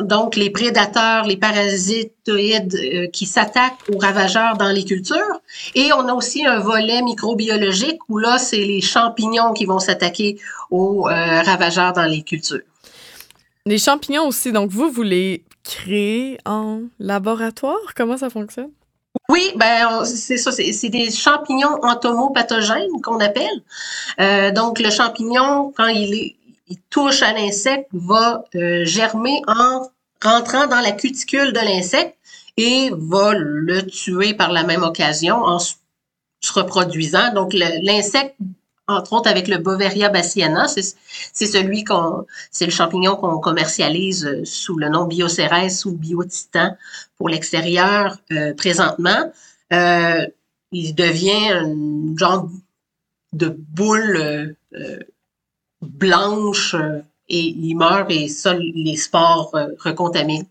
Donc, 0.00 0.36
les 0.36 0.48
prédateurs, 0.48 1.26
les 1.26 1.36
parasitoïdes 1.36 2.74
euh, 2.74 3.08
qui 3.08 3.26
s'attaquent 3.26 3.82
aux 3.92 3.98
ravageurs 3.98 4.56
dans 4.56 4.70
les 4.70 4.84
cultures. 4.84 5.40
Et 5.74 5.92
on 5.92 6.08
a 6.08 6.14
aussi 6.14 6.46
un 6.46 6.60
volet 6.60 7.02
microbiologique 7.02 7.98
où 8.08 8.16
là, 8.16 8.38
c'est 8.38 8.64
les 8.64 8.80
champignons 8.80 9.52
qui 9.52 9.66
vont 9.66 9.78
s'attaquer 9.78 10.38
aux 10.70 11.06
euh, 11.06 11.42
ravageurs 11.42 11.92
dans 11.92 12.06
les 12.06 12.22
cultures. 12.22 12.62
Les 13.66 13.78
champignons 13.78 14.26
aussi, 14.26 14.50
donc 14.52 14.70
vous, 14.70 14.90
vous 14.90 15.02
les 15.02 15.44
créez 15.62 16.38
en 16.46 16.82
laboratoire? 16.98 17.94
Comment 17.94 18.16
ça 18.16 18.30
fonctionne? 18.30 18.70
Oui, 19.30 19.52
ben 19.54 20.04
c'est 20.04 20.38
ça, 20.38 20.50
c'est 20.50 20.88
des 20.88 21.08
champignons 21.12 21.78
entomopathogènes 21.82 23.00
qu'on 23.00 23.20
appelle. 23.20 23.62
Euh, 24.18 24.50
donc 24.50 24.80
le 24.80 24.90
champignon, 24.90 25.72
quand 25.76 25.86
il, 25.86 26.34
touche 26.88 27.22
à 27.22 27.32
l'insecte, 27.32 27.88
va 27.92 28.44
euh, 28.56 28.84
germer 28.84 29.40
en 29.46 29.86
rentrant 30.22 30.66
dans 30.66 30.80
la 30.80 30.90
cuticule 30.90 31.52
de 31.52 31.60
l'insecte 31.60 32.16
et 32.56 32.90
va 32.92 33.32
le 33.34 33.82
tuer 33.86 34.34
par 34.34 34.50
la 34.50 34.64
même 34.64 34.82
occasion 34.82 35.36
en 35.36 35.60
se 35.60 35.74
reproduisant. 36.52 37.32
Donc 37.32 37.52
l'insecte, 37.52 38.34
entre 38.90 39.12
autres 39.12 39.28
avec 39.30 39.48
le 39.48 39.58
Boveria 39.58 40.08
bassiana, 40.08 40.68
c'est 40.68 41.46
celui 41.46 41.84
qu'on, 41.84 42.26
c'est 42.50 42.66
le 42.66 42.72
champignon 42.72 43.16
qu'on 43.16 43.38
commercialise 43.38 44.26
euh, 44.26 44.44
sous 44.44 44.76
le 44.76 44.88
nom 44.88 45.04
Biocérès 45.06 45.84
ou 45.84 45.92
Biotitan 45.92 46.76
pour 47.16 47.28
l'extérieur 47.28 48.18
euh, 48.32 48.54
présentement. 48.54 49.32
Euh, 49.72 50.26
il 50.72 50.94
devient 50.94 51.48
un 51.52 52.16
genre 52.16 52.48
de 53.32 53.48
boule 53.48 54.56
euh, 54.74 54.98
blanche 55.82 56.74
et 57.28 57.40
il 57.40 57.74
meurt 57.76 58.10
et 58.10 58.28
ça, 58.28 58.54
les 58.54 58.96
spores 58.96 59.56
recontaminent 59.78 60.46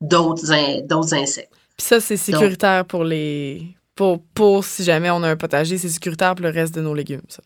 d'autres 0.00 0.50
in- 0.52 0.80
d'autres 0.82 1.14
insectes. 1.14 1.52
Puis 1.76 1.86
ça, 1.86 2.00
c'est 2.00 2.16
sécuritaire 2.16 2.84
pour 2.84 3.04
les... 3.04 3.74
Pour, 3.94 4.20
pour 4.34 4.64
si 4.64 4.82
jamais 4.82 5.10
on 5.10 5.22
a 5.22 5.28
un 5.28 5.36
potager, 5.36 5.78
c'est 5.78 5.88
sécuritaire 5.88 6.34
pour 6.34 6.44
le 6.44 6.50
reste 6.50 6.74
de 6.74 6.80
nos 6.80 6.94
légumes, 6.94 7.22
ça. 7.28 7.42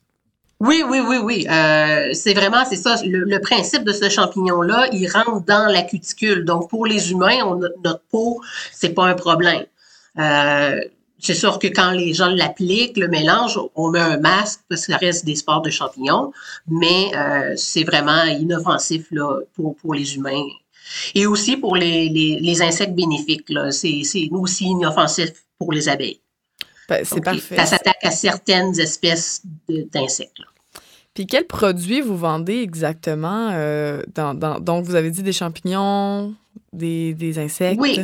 Oui, 0.61 0.83
oui, 0.89 0.99
oui, 1.01 1.19
oui. 1.19 1.47
Euh, 1.49 2.11
c'est 2.15 2.35
vraiment, 2.35 2.65
c'est 2.69 2.77
ça, 2.77 2.97
le, 3.05 3.39
principe 3.39 3.85
de 3.85 3.93
ce 3.93 4.09
champignon-là, 4.09 4.89
il 4.93 5.07
rentre 5.09 5.45
dans 5.45 5.67
la 5.71 5.83
cuticule. 5.83 6.45
Donc, 6.45 6.69
pour 6.69 6.85
les 6.85 7.13
humains, 7.13 7.45
on, 7.45 7.57
notre 7.57 8.03
peau, 8.11 8.41
c'est 8.73 8.89
pas 8.89 9.07
un 9.07 9.15
problème. 9.15 9.67
Euh, 10.19 10.81
c'est 11.21 11.35
sûr 11.35 11.61
que 11.61 11.69
quand 11.69 11.93
les 11.93 12.13
gens 12.13 12.29
l'appliquent, 12.31 12.97
le 12.97 13.07
mélange, 13.07 13.59
on 13.77 13.91
met 13.91 14.01
un 14.01 14.19
masque 14.19 14.61
parce 14.69 14.87
que 14.87 14.93
ça 14.93 14.99
reste 14.99 15.25
des 15.25 15.37
spores 15.37 15.63
de 15.63 15.71
champignons, 15.71 16.33
mais 16.67 17.11
euh, 17.15 17.55
c'est 17.57 17.85
vraiment 17.85 18.25
inoffensif 18.25 19.07
là, 19.13 19.41
pour, 19.55 19.77
pour 19.77 19.95
les 19.95 20.17
humains. 20.17 20.43
Et 21.15 21.27
aussi 21.27 21.57
pour 21.57 21.77
les, 21.77 22.09
les, 22.09 22.41
les 22.41 22.63
insectes 22.63 22.95
bénéfiques. 22.95 23.53
c'est 23.71 24.03
aussi 24.33 24.65
inoffensif 24.65 25.31
pour 25.59 25.73
les 25.73 25.89
abeilles. 25.89 26.21
Ben, 26.89 27.05
c'est 27.05 27.17
Donc, 27.17 27.25
parfait. 27.25 27.57
Ça 27.57 27.67
s'attaque 27.67 28.03
à 28.03 28.11
certaines 28.11 28.79
espèces 28.81 29.43
d'insectes. 29.69 30.39
Puis 31.15 31.27
quels 31.27 31.47
produits 31.47 32.01
vous 32.01 32.17
vendez 32.17 32.61
exactement? 32.61 33.51
euh, 33.53 34.03
dans, 34.15 34.35
dans- 34.35 34.61
donc, 34.61 34.85
vous 34.85 34.95
avez 34.95 35.11
dit 35.11 35.23
des 35.23 35.33
champignons, 35.33 36.35
des, 36.73 37.13
des 37.15 37.39
insectes? 37.39 37.81
Oui. 37.81 38.01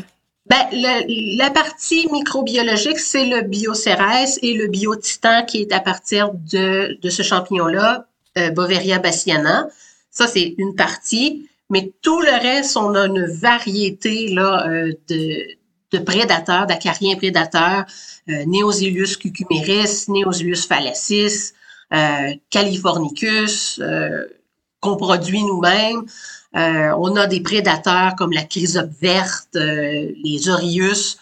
Ben, 0.47 0.59
le- 0.73 1.39
la 1.39 1.51
partie 1.51 2.07
microbiologique, 2.13 2.99
c'est 2.99 3.25
le 3.25 3.43
biocérès 3.43 4.39
et 4.43 4.53
le 4.55 4.67
biotitan 4.67 5.45
qui 5.47 5.63
est 5.63 5.73
à 5.73 5.81
partir 5.81 6.33
de, 6.35 6.99
de 7.01 7.09
ce 7.09 7.23
champignon-là, 7.23 8.07
euh, 8.37 8.51
Boveria 8.51 8.99
bassiana. 8.99 9.69
Ça, 10.11 10.27
c'est 10.27 10.55
une 10.59 10.75
partie. 10.75 11.49
Mais 11.71 11.93
tout 12.03 12.21
le 12.21 12.31
reste, 12.43 12.77
on 12.77 12.95
a 12.95 13.07
une 13.07 13.25
variété 13.25 14.29
là, 14.35 14.67
euh, 14.69 14.93
de, 15.09 15.43
de 15.93 15.99
prédateurs, 15.99 16.67
d'acariens 16.67 17.17
prédateurs, 17.17 17.87
euh, 18.29 19.17
cucumeris, 19.21 20.05
Neosilius 20.09 20.67
phallacis, 20.67 21.53
euh, 21.93 22.35
Californicus, 22.51 23.79
euh, 23.83 24.25
qu'on 24.81 24.97
produit 24.97 25.43
nous-mêmes. 25.43 26.05
Euh, 26.57 26.95
on 26.99 27.17
a 27.17 27.27
des 27.27 27.41
prédateurs 27.41 28.15
comme 28.17 28.33
la 28.33 28.45
chrysope 28.45 28.91
verte, 29.01 29.57
euh, 29.57 30.13
les 30.23 30.49
Orius. 30.49 31.19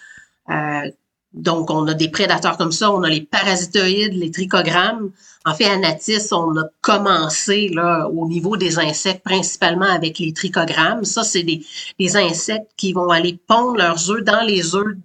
Euh, 0.50 0.90
donc, 1.32 1.70
on 1.70 1.86
a 1.86 1.94
des 1.94 2.10
prédateurs 2.10 2.58
comme 2.58 2.72
ça. 2.72 2.92
On 2.92 3.02
a 3.02 3.08
les 3.08 3.22
parasitoïdes, 3.22 4.14
les 4.14 4.30
trichogrammes. 4.30 5.10
En 5.46 5.54
fait, 5.54 5.64
à 5.64 5.78
Natis, 5.78 6.32
on 6.32 6.56
a 6.58 6.64
commencé 6.82 7.68
là, 7.68 8.06
au 8.08 8.28
niveau 8.28 8.56
des 8.56 8.78
insectes, 8.78 9.24
principalement 9.24 9.86
avec 9.88 10.18
les 10.18 10.32
trichogrammes. 10.34 11.04
Ça, 11.04 11.24
c'est 11.24 11.42
des, 11.42 11.64
des 11.98 12.16
insectes 12.16 12.70
qui 12.76 12.92
vont 12.92 13.08
aller 13.08 13.38
pondre 13.46 13.78
leurs 13.78 14.10
œufs 14.10 14.22
dans 14.22 14.42
les 14.42 14.74
œufs 14.74 14.96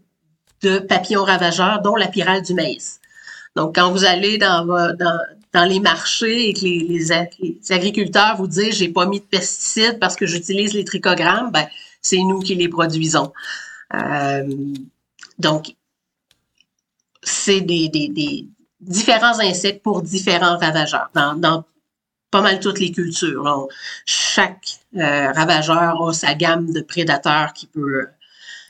de 0.62 0.80
papillons 0.80 1.24
ravageurs, 1.24 1.82
dont 1.82 1.96
la 1.96 2.08
pyrale 2.08 2.42
du 2.42 2.54
maïs. 2.54 3.00
Donc, 3.56 3.76
quand 3.76 3.92
vous 3.92 4.06
allez 4.06 4.38
dans, 4.38 4.66
les 5.66 5.80
marchés 5.80 6.50
et 6.50 6.54
que 6.54 6.62
les, 6.62 7.72
agriculteurs 7.72 8.38
vous 8.38 8.48
disent 8.48 8.76
j'ai 8.76 8.90
pas 8.90 9.08
mis 9.08 9.20
de 9.20 9.26
pesticides 9.26 9.98
parce 10.00 10.16
que 10.16 10.28
j'utilise 10.28 10.74
les 10.74 10.86
trichogrammes, 10.86 11.52
ben, 11.52 11.68
c'est 12.02 12.18
nous 12.18 12.40
qui 12.40 12.54
les 12.54 12.70
produisons. 12.70 13.34
Euh, 13.96 14.44
donc, 15.40 15.76
c'est 17.24 17.62
des, 17.62 18.48
différents 18.80 19.40
insectes 19.40 19.82
pour 19.82 20.04
différents 20.04 20.58
ravageurs 20.58 21.10
dans, 21.14 21.66
pas 22.30 22.42
mal 22.42 22.60
toutes 22.60 22.80
les 22.80 22.92
cultures. 22.92 23.68
Chaque 24.06 24.80
euh, 24.96 25.32
ravageur 25.32 26.08
a 26.08 26.14
sa 26.14 26.36
gamme 26.36 26.72
de 26.72 26.82
prédateurs 26.82 27.54
qui 27.54 27.66
peut, 27.66 28.08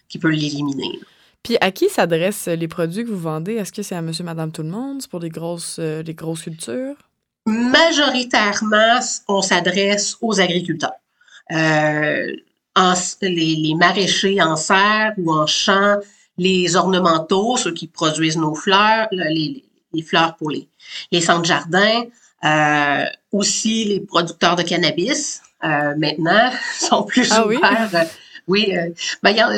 qui 0.07 0.17
peut 0.19 0.29
l'éliminer. 0.29 0.99
Puis 1.47 1.55
à 1.61 1.71
qui 1.71 1.87
s'adressent 1.87 2.49
les 2.49 2.67
produits 2.67 3.05
que 3.05 3.09
vous 3.09 3.17
vendez? 3.17 3.53
Est-ce 3.53 3.71
que 3.71 3.81
c'est 3.81 3.95
à 3.95 4.01
monsieur, 4.01 4.25
madame, 4.25 4.51
tout 4.51 4.63
le 4.63 4.69
monde? 4.69 5.01
C'est 5.01 5.09
pour 5.09 5.21
les 5.21 5.29
grosses, 5.29 5.77
euh, 5.79 6.03
les 6.03 6.13
grosses 6.13 6.41
cultures? 6.41 6.95
Majoritairement, 7.45 8.99
on 9.29 9.41
s'adresse 9.41 10.17
aux 10.19 10.41
agriculteurs. 10.41 10.91
Euh, 11.53 12.35
en, 12.75 12.93
les, 13.21 13.55
les, 13.55 13.75
maraîchers 13.75 14.41
en 14.41 14.57
serre 14.57 15.13
ou 15.17 15.31
en 15.31 15.47
champ, 15.47 15.95
les 16.37 16.75
ornementaux, 16.75 17.55
ceux 17.55 17.71
qui 17.73 17.87
produisent 17.87 18.35
nos 18.35 18.53
fleurs, 18.53 19.07
les, 19.11 19.63
les 19.93 20.01
fleurs 20.01 20.35
pour 20.35 20.51
les, 20.51 20.67
les 21.13 21.21
centres 21.21 21.45
jardins, 21.45 22.03
euh, 22.43 23.05
aussi 23.31 23.85
les 23.85 24.01
producteurs 24.01 24.57
de 24.57 24.63
cannabis, 24.63 25.41
euh, 25.63 25.95
maintenant, 25.95 26.51
sont 26.77 27.03
plus 27.03 27.31
Ah 27.31 27.45
ouverts. 27.45 27.89
oui? 28.49 28.69
oui, 28.69 28.93
ben, 29.23 29.31
y 29.31 29.39
a, 29.39 29.49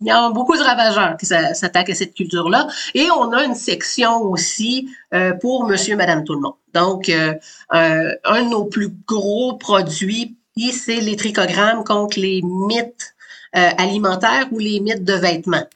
il 0.00 0.06
y 0.06 0.10
a 0.10 0.30
beaucoup 0.30 0.56
de 0.56 0.62
ravageurs 0.62 1.16
qui 1.18 1.26
s'attaquent 1.26 1.90
à 1.90 1.94
cette 1.94 2.14
culture-là. 2.14 2.68
Et 2.94 3.10
on 3.10 3.32
a 3.32 3.44
une 3.44 3.54
section 3.54 4.22
aussi 4.22 4.88
euh, 5.12 5.32
pour 5.34 5.64
monsieur, 5.64 5.96
madame, 5.96 6.24
tout 6.24 6.34
le 6.34 6.40
monde. 6.40 6.54
Donc, 6.72 7.08
euh, 7.08 7.34
euh, 7.74 8.14
un 8.24 8.44
de 8.44 8.48
nos 8.48 8.64
plus 8.64 8.88
gros 9.06 9.54
produits, 9.54 10.36
c'est 10.72 11.00
les 11.00 11.16
trichogrammes 11.16 11.84
contre 11.84 12.18
les 12.18 12.42
mythes 12.42 13.14
alimentaires 13.52 14.46
ou 14.52 14.58
les 14.58 14.78
mythes 14.80 15.04
de 15.04 15.14
vêtements. 15.14 15.66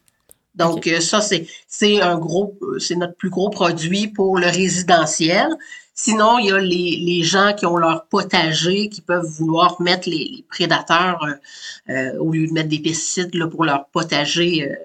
Donc, 0.55 0.77
okay. 0.77 1.01
ça, 1.01 1.21
c'est 1.21 2.01
un 2.01 2.17
gros, 2.17 2.57
c'est 2.79 2.95
notre 2.95 3.15
plus 3.15 3.29
gros 3.29 3.49
produit 3.49 4.07
pour 4.07 4.37
le 4.37 4.47
résidentiel. 4.47 5.47
Sinon, 5.93 6.39
il 6.39 6.47
y 6.47 6.51
a 6.51 6.59
les, 6.59 6.97
les, 6.97 7.23
gens 7.23 7.53
qui 7.53 7.65
ont 7.65 7.77
leur 7.77 8.07
potager, 8.07 8.89
qui 8.89 8.99
peuvent 9.01 9.25
vouloir 9.25 9.81
mettre 9.81 10.09
les, 10.09 10.29
les 10.35 10.45
prédateurs 10.49 11.23
euh, 11.23 11.91
euh, 11.93 12.17
au 12.19 12.31
lieu 12.31 12.47
de 12.47 12.51
mettre 12.51 12.67
des 12.67 12.79
pesticides 12.79 13.33
là, 13.33 13.47
pour 13.47 13.63
leur 13.63 13.87
potager 13.87 14.69
euh, 14.69 14.75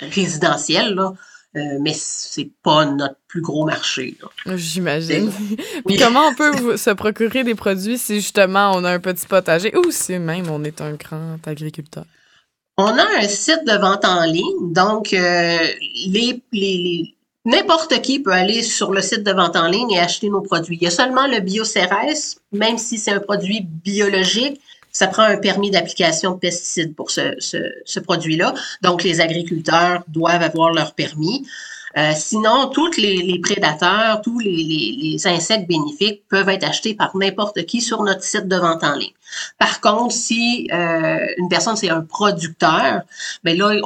résidentiel. 0.00 0.94
Là. 0.94 1.12
Euh, 1.56 1.78
mais 1.80 1.92
c'est 1.94 2.50
pas 2.64 2.84
notre 2.84 3.16
plus 3.28 3.40
gros 3.40 3.64
marché. 3.64 4.16
J'imagine. 4.56 5.30
Oui. 5.84 5.96
comment 6.00 6.28
on 6.28 6.34
peut 6.34 6.76
se 6.76 6.90
procurer 6.90 7.44
des 7.44 7.54
produits 7.54 7.96
si 7.96 8.16
justement 8.16 8.72
on 8.74 8.82
a 8.82 8.90
un 8.90 8.98
petit 8.98 9.26
potager? 9.26 9.76
Ou 9.76 9.92
si 9.92 10.18
même 10.18 10.50
on 10.50 10.64
est 10.64 10.80
un 10.80 10.94
grand 10.94 11.38
agriculteur? 11.46 12.06
On 12.76 12.98
a 12.98 13.06
un 13.20 13.28
site 13.28 13.64
de 13.66 13.78
vente 13.78 14.04
en 14.04 14.24
ligne, 14.24 14.72
donc 14.72 15.12
euh, 15.12 15.58
N'importe 17.46 18.00
qui 18.00 18.20
peut 18.20 18.32
aller 18.32 18.62
sur 18.62 18.90
le 18.90 19.02
site 19.02 19.22
de 19.22 19.30
vente 19.30 19.54
en 19.54 19.68
ligne 19.68 19.90
et 19.92 20.00
acheter 20.00 20.30
nos 20.30 20.40
produits. 20.40 20.78
Il 20.80 20.84
y 20.84 20.86
a 20.86 20.90
seulement 20.90 21.26
le 21.26 21.40
BioCRS, 21.40 22.40
même 22.52 22.78
si 22.78 22.96
c'est 22.96 23.10
un 23.10 23.20
produit 23.20 23.60
biologique, 23.60 24.60
ça 24.90 25.08
prend 25.08 25.24
un 25.24 25.36
permis 25.36 25.70
d'application 25.70 26.32
de 26.32 26.38
pesticides 26.38 26.94
pour 26.94 27.10
ce 27.10 28.00
produit-là. 28.00 28.54
Donc, 28.80 29.02
les 29.02 29.20
agriculteurs 29.20 30.04
doivent 30.08 30.42
avoir 30.42 30.72
leur 30.72 30.94
permis. 30.94 31.46
Euh, 31.96 32.12
sinon, 32.16 32.68
tous 32.70 32.96
les, 32.96 33.38
prédateurs, 33.40 34.20
tous 34.20 34.38
les, 34.40 35.16
insectes 35.26 35.68
bénéfiques 35.68 36.24
peuvent 36.28 36.48
être 36.48 36.64
achetés 36.64 36.94
par 36.94 37.16
n'importe 37.16 37.64
qui 37.66 37.80
sur 37.80 38.02
notre 38.02 38.24
site 38.24 38.48
de 38.48 38.56
vente 38.56 38.82
en 38.82 38.96
ligne. 38.96 39.12
Par 39.58 39.80
contre, 39.80 40.12
si 40.12 40.68
euh, 40.72 41.26
une 41.38 41.48
personne, 41.48 41.76
c'est 41.76 41.90
un 41.90 42.02
producteur, 42.02 43.02
ben 43.44 43.56
là, 43.56 43.80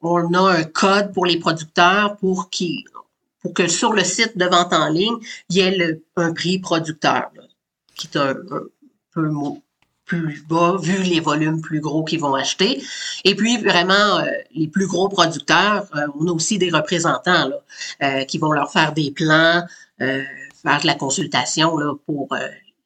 on, 0.00 0.34
a 0.34 0.52
un 0.52 0.64
code 0.64 1.12
pour 1.12 1.26
les 1.26 1.38
producteurs 1.38 2.16
pour 2.16 2.50
qu'ils 2.50 2.84
pour 3.42 3.54
que 3.54 3.66
sur 3.66 3.92
le 3.92 4.04
site 4.04 4.38
de 4.38 4.44
vente 4.44 4.72
en 4.72 4.88
ligne, 4.88 5.16
il 5.48 5.56
y 5.56 5.60
ait 5.60 6.00
un 6.14 6.32
prix 6.32 6.60
producteur, 6.60 7.30
qui 7.96 8.06
est 8.06 8.16
un, 8.16 8.30
un, 8.30 8.62
peu 9.12 9.28
plus 10.12 10.44
bas, 10.48 10.76
vu 10.80 11.02
les 11.02 11.20
volumes 11.20 11.60
plus 11.60 11.80
gros 11.80 12.04
qu'ils 12.04 12.20
vont 12.20 12.34
acheter. 12.34 12.82
Et 13.24 13.34
puis, 13.34 13.56
vraiment, 13.56 14.18
euh, 14.18 14.26
les 14.54 14.68
plus 14.68 14.86
gros 14.86 15.08
producteurs, 15.08 15.86
euh, 15.96 16.06
on 16.18 16.26
a 16.26 16.32
aussi 16.32 16.58
des 16.58 16.70
représentants 16.70 17.48
là, 17.48 17.56
euh, 18.02 18.24
qui 18.24 18.38
vont 18.38 18.52
leur 18.52 18.70
faire 18.70 18.92
des 18.92 19.10
plans, 19.10 19.62
faire 19.98 20.80
de 20.80 20.86
la 20.86 20.94
consultation 20.94 21.76
là, 21.78 21.94
pour 22.06 22.28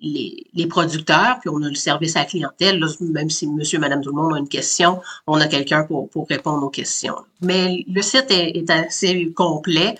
les, 0.01 0.47
les, 0.53 0.67
producteurs, 0.67 1.39
puis 1.41 1.49
on 1.49 1.63
a 1.63 1.69
le 1.69 1.75
service 1.75 2.15
à 2.15 2.21
la 2.21 2.25
clientèle. 2.27 2.79
Là, 2.79 2.87
même 3.01 3.31
si 3.31 3.47
monsieur, 3.47 3.79
madame, 3.79 4.03
tout 4.03 4.11
le 4.11 4.23
monde 4.23 4.35
a 4.35 4.39
une 4.39 4.49
question, 4.49 5.01
on 5.27 5.41
a 5.41 5.47
quelqu'un 5.47 5.85
pour, 5.85 6.11
pour 6.11 6.29
répondre 6.29 6.63
aux 6.65 6.71
questions. 6.71 7.17
Mais 7.41 7.85
le 7.89 8.03
site 8.03 8.31
est, 8.31 8.51
est 8.57 8.71
assez 8.71 9.33
complet 9.35 9.97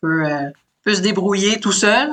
peut, 0.00 0.24
euh, 0.24 0.50
peut 0.84 0.94
se 0.94 1.00
débrouiller 1.00 1.60
tout 1.60 1.72
seul. 1.72 2.10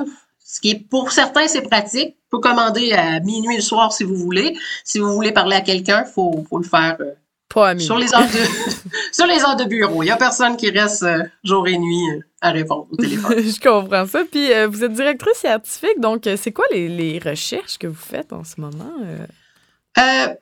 Ce 0.50 0.60
qui 0.62 0.70
est, 0.70 0.88
pour 0.88 1.12
certains, 1.12 1.46
c'est 1.46 1.60
pratique. 1.60 2.16
peut 2.30 2.38
commander 2.38 2.92
à 2.92 3.20
minuit 3.20 3.56
le 3.56 3.62
soir 3.62 3.92
si 3.92 4.02
vous 4.02 4.16
voulez. 4.16 4.56
Si 4.82 4.98
vous 4.98 5.12
voulez 5.12 5.30
parler 5.30 5.56
à 5.56 5.60
quelqu'un, 5.60 6.04
il 6.06 6.10
faut, 6.10 6.42
faut, 6.48 6.56
le 6.56 6.64
faire 6.64 6.96
euh, 7.00 7.12
Pas 7.54 7.68
à 7.68 7.78
sur, 7.78 7.98
les 7.98 8.14
heures 8.14 8.22
de, 8.22 8.88
sur 9.12 9.26
les 9.26 9.42
heures 9.42 9.56
de 9.56 9.64
bureau. 9.64 10.02
Il 10.02 10.06
n'y 10.06 10.10
a 10.10 10.16
personne 10.16 10.56
qui 10.56 10.70
reste 10.70 11.02
euh, 11.02 11.22
jour 11.44 11.68
et 11.68 11.76
nuit 11.76 12.22
à 12.40 12.50
répondre 12.50 12.86
au 12.90 12.96
téléphone. 12.96 13.34
Je 13.42 13.60
comprends 13.60 14.06
ça. 14.06 14.22
Puis 14.24 14.50
euh, 14.50 14.66
vous 14.66 14.84
êtes 14.84 14.94
directrice 14.94 15.36
scientifique, 15.36 16.00
donc 16.00 16.26
c'est 16.36 16.52
quoi 16.52 16.64
les, 16.72 16.88
les, 16.88 17.18
recherches 17.18 17.76
que 17.76 17.86
vous 17.86 17.94
faites 17.94 18.32
en 18.32 18.42
ce 18.42 18.58
moment? 18.58 18.94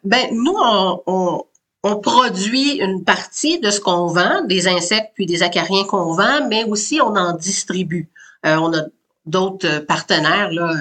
ben, 0.04 0.28
nous, 0.30 0.54
on, 0.56 1.02
on 1.06 1.44
on 1.82 2.00
produit 2.00 2.78
une 2.78 3.04
partie 3.04 3.60
de 3.60 3.70
ce 3.70 3.80
qu'on 3.80 4.08
vend, 4.08 4.42
des 4.44 4.66
insectes 4.66 5.12
puis 5.14 5.24
des 5.24 5.44
acariens 5.44 5.84
qu'on 5.84 6.14
vend, 6.14 6.48
mais 6.48 6.64
aussi 6.64 7.00
on 7.00 7.14
en 7.14 7.32
distribue. 7.32 8.10
Euh, 8.44 8.56
on 8.56 8.72
a 8.74 8.82
d'autres 9.26 9.80
partenaires, 9.80 10.50
là, 10.52 10.74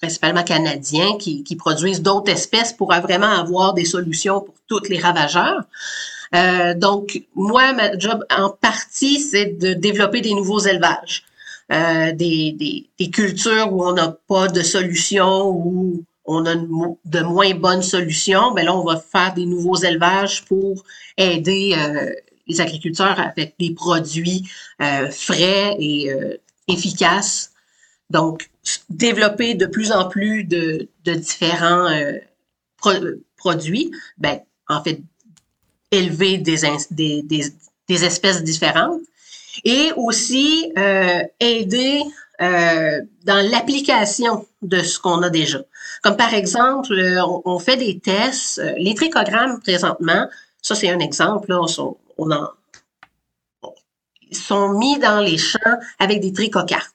principalement 0.00 0.42
canadiens, 0.42 1.16
qui, 1.18 1.56
produisent 1.56 2.02
d'autres 2.02 2.30
espèces 2.30 2.72
pour 2.72 2.92
vraiment 2.92 3.30
avoir 3.30 3.74
des 3.74 3.84
solutions 3.84 4.40
pour 4.40 4.54
tous 4.68 4.88
les 4.88 4.98
ravageurs. 4.98 5.62
Euh, 6.34 6.74
donc, 6.74 7.22
moi, 7.34 7.72
ma 7.72 7.96
job 7.98 8.24
en 8.36 8.50
partie, 8.50 9.20
c'est 9.20 9.58
de 9.58 9.72
développer 9.72 10.20
des 10.20 10.34
nouveaux 10.34 10.60
élevages, 10.60 11.24
euh, 11.72 12.12
des, 12.12 12.88
cultures 13.12 13.72
où 13.72 13.86
on 13.86 13.92
n'a 13.92 14.16
pas 14.28 14.48
de 14.48 14.62
solution, 14.62 15.48
où 15.48 16.04
on 16.26 16.46
a 16.46 16.54
de 16.56 17.20
moins 17.20 17.54
bonnes 17.54 17.82
solutions, 17.82 18.52
mais 18.54 18.64
là, 18.64 18.74
on 18.74 18.84
va 18.84 18.96
faire 18.96 19.34
des 19.34 19.46
nouveaux 19.46 19.76
élevages 19.76 20.44
pour 20.44 20.82
aider 21.16 21.74
euh, 21.76 22.12
les 22.46 22.60
agriculteurs 22.60 23.18
avec 23.20 23.54
des 23.58 23.74
produits 23.74 24.48
euh, 24.80 25.10
frais 25.10 25.76
et 25.78 26.12
euh, 26.12 26.36
efficaces. 26.68 27.52
Donc, 28.10 28.50
développer 28.88 29.54
de 29.54 29.66
plus 29.66 29.92
en 29.92 30.08
plus 30.08 30.44
de, 30.44 30.88
de 31.04 31.14
différents 31.14 31.88
euh, 31.90 32.18
pro 32.76 32.92
produits, 33.36 33.90
ben, 34.18 34.40
en 34.68 34.82
fait, 34.82 35.00
élever 35.90 36.38
des, 36.38 36.56
des, 36.90 37.22
des, 37.88 38.04
espèces 38.04 38.42
différentes 38.42 39.00
et 39.64 39.92
aussi 39.96 40.72
euh, 40.78 41.22
aider 41.40 42.02
euh, 42.40 43.00
dans 43.24 43.50
l'application 43.50 44.46
de 44.62 44.80
ce 44.82 44.98
qu'on 44.98 45.22
a 45.22 45.30
déjà. 45.30 45.60
Comme 46.02 46.16
par 46.16 46.32
exemple, 46.34 46.94
on, 47.18 47.42
on 47.44 47.58
fait 47.58 47.76
des 47.76 47.98
tests, 47.98 48.60
les 48.78 48.94
trichogrammes 48.94 49.60
présentement, 49.60 50.28
ça 50.62 50.74
c'est 50.74 50.90
un 50.90 50.98
exemple, 50.98 51.50
là, 51.50 51.60
on, 51.60 51.96
on 52.18 52.30
en, 52.32 52.48
ils 54.30 54.36
sont 54.36 54.70
mis 54.70 54.98
dans 54.98 55.20
les 55.20 55.38
champs 55.38 55.78
avec 55.98 56.20
des 56.20 56.32
trichocartes. 56.32 56.93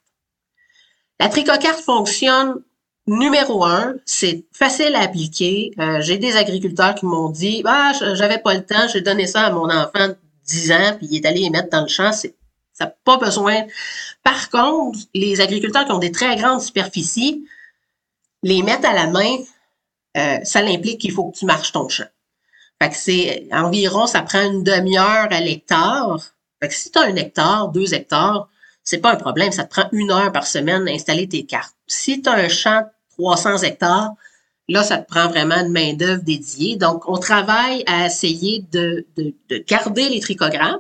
La 1.19 1.29
trichocarte 1.29 1.81
fonctionne 1.81 2.61
numéro 3.07 3.65
un, 3.65 3.95
c'est 4.05 4.45
facile 4.51 4.95
à 4.95 5.01
appliquer. 5.01 5.71
Euh, 5.79 6.01
j'ai 6.01 6.17
des 6.17 6.37
agriculteurs 6.37 6.95
qui 6.95 7.05
m'ont 7.05 7.29
dit, 7.29 7.61
ah, 7.65 7.91
j'avais 8.13 8.37
pas 8.37 8.53
le 8.53 8.65
temps, 8.65 8.87
j'ai 8.91 9.01
donné 9.01 9.27
ça 9.27 9.41
à 9.41 9.51
mon 9.51 9.69
enfant 9.69 10.07
de 10.07 10.17
10 10.45 10.71
ans, 10.71 10.95
puis 10.97 11.07
il 11.11 11.17
est 11.17 11.25
allé 11.25 11.41
les 11.41 11.49
mettre 11.49 11.69
dans 11.69 11.81
le 11.81 11.87
champ. 11.87 12.11
C'est, 12.11 12.35
ça 12.71 12.85
n'a 12.85 12.95
pas 13.03 13.17
besoin. 13.17 13.65
Par 14.23 14.49
contre, 14.49 14.99
les 15.13 15.41
agriculteurs 15.41 15.85
qui 15.85 15.91
ont 15.91 15.99
des 15.99 16.11
très 16.11 16.35
grandes 16.35 16.61
superficies, 16.61 17.45
les 18.43 18.63
mettre 18.63 18.87
à 18.87 18.93
la 18.93 19.07
main, 19.07 19.37
euh, 20.17 20.37
ça 20.43 20.59
implique 20.59 21.01
qu'il 21.01 21.11
faut 21.11 21.31
que 21.31 21.37
tu 21.37 21.45
marches 21.45 21.71
ton 21.71 21.89
champ. 21.89 22.07
Fait 22.81 22.89
que 22.89 22.95
c'est 22.95 23.47
environ, 23.51 24.07
ça 24.07 24.21
prend 24.21 24.41
une 24.41 24.63
demi-heure 24.63 25.27
à 25.29 25.39
l'hectare. 25.41 26.21
Fait 26.61 26.71
si 26.71 26.91
tu 26.91 26.99
as 26.99 27.03
un 27.03 27.15
hectare, 27.15 27.69
deux 27.69 27.93
hectares, 27.93 28.47
c'est 28.89 28.97
pas 28.97 29.11
un 29.11 29.17
problème. 29.17 29.51
Ça 29.51 29.65
te 29.65 29.69
prend 29.69 29.87
une 29.91 30.09
heure 30.09 30.31
par 30.31 30.47
semaine 30.47 30.85
d'installer 30.85 31.27
tes 31.29 31.45
cartes. 31.45 31.75
Si 31.85 32.23
tu 32.23 32.29
as 32.29 32.33
un 32.33 32.49
champ 32.49 32.81
de 32.81 32.87
300 33.19 33.59
hectares, 33.59 34.13
là, 34.67 34.81
ça 34.81 34.97
te 34.97 35.07
prend 35.07 35.27
vraiment 35.27 35.57
une 35.57 35.71
main-d'œuvre 35.71 36.23
dédiée. 36.23 36.75
Donc, 36.75 37.07
on 37.07 37.17
travaille 37.17 37.83
à 37.85 38.07
essayer 38.07 38.65
de, 38.71 39.05
de, 39.15 39.35
de 39.49 39.63
garder 39.67 40.09
les 40.09 40.19
trichogrammes 40.19 40.79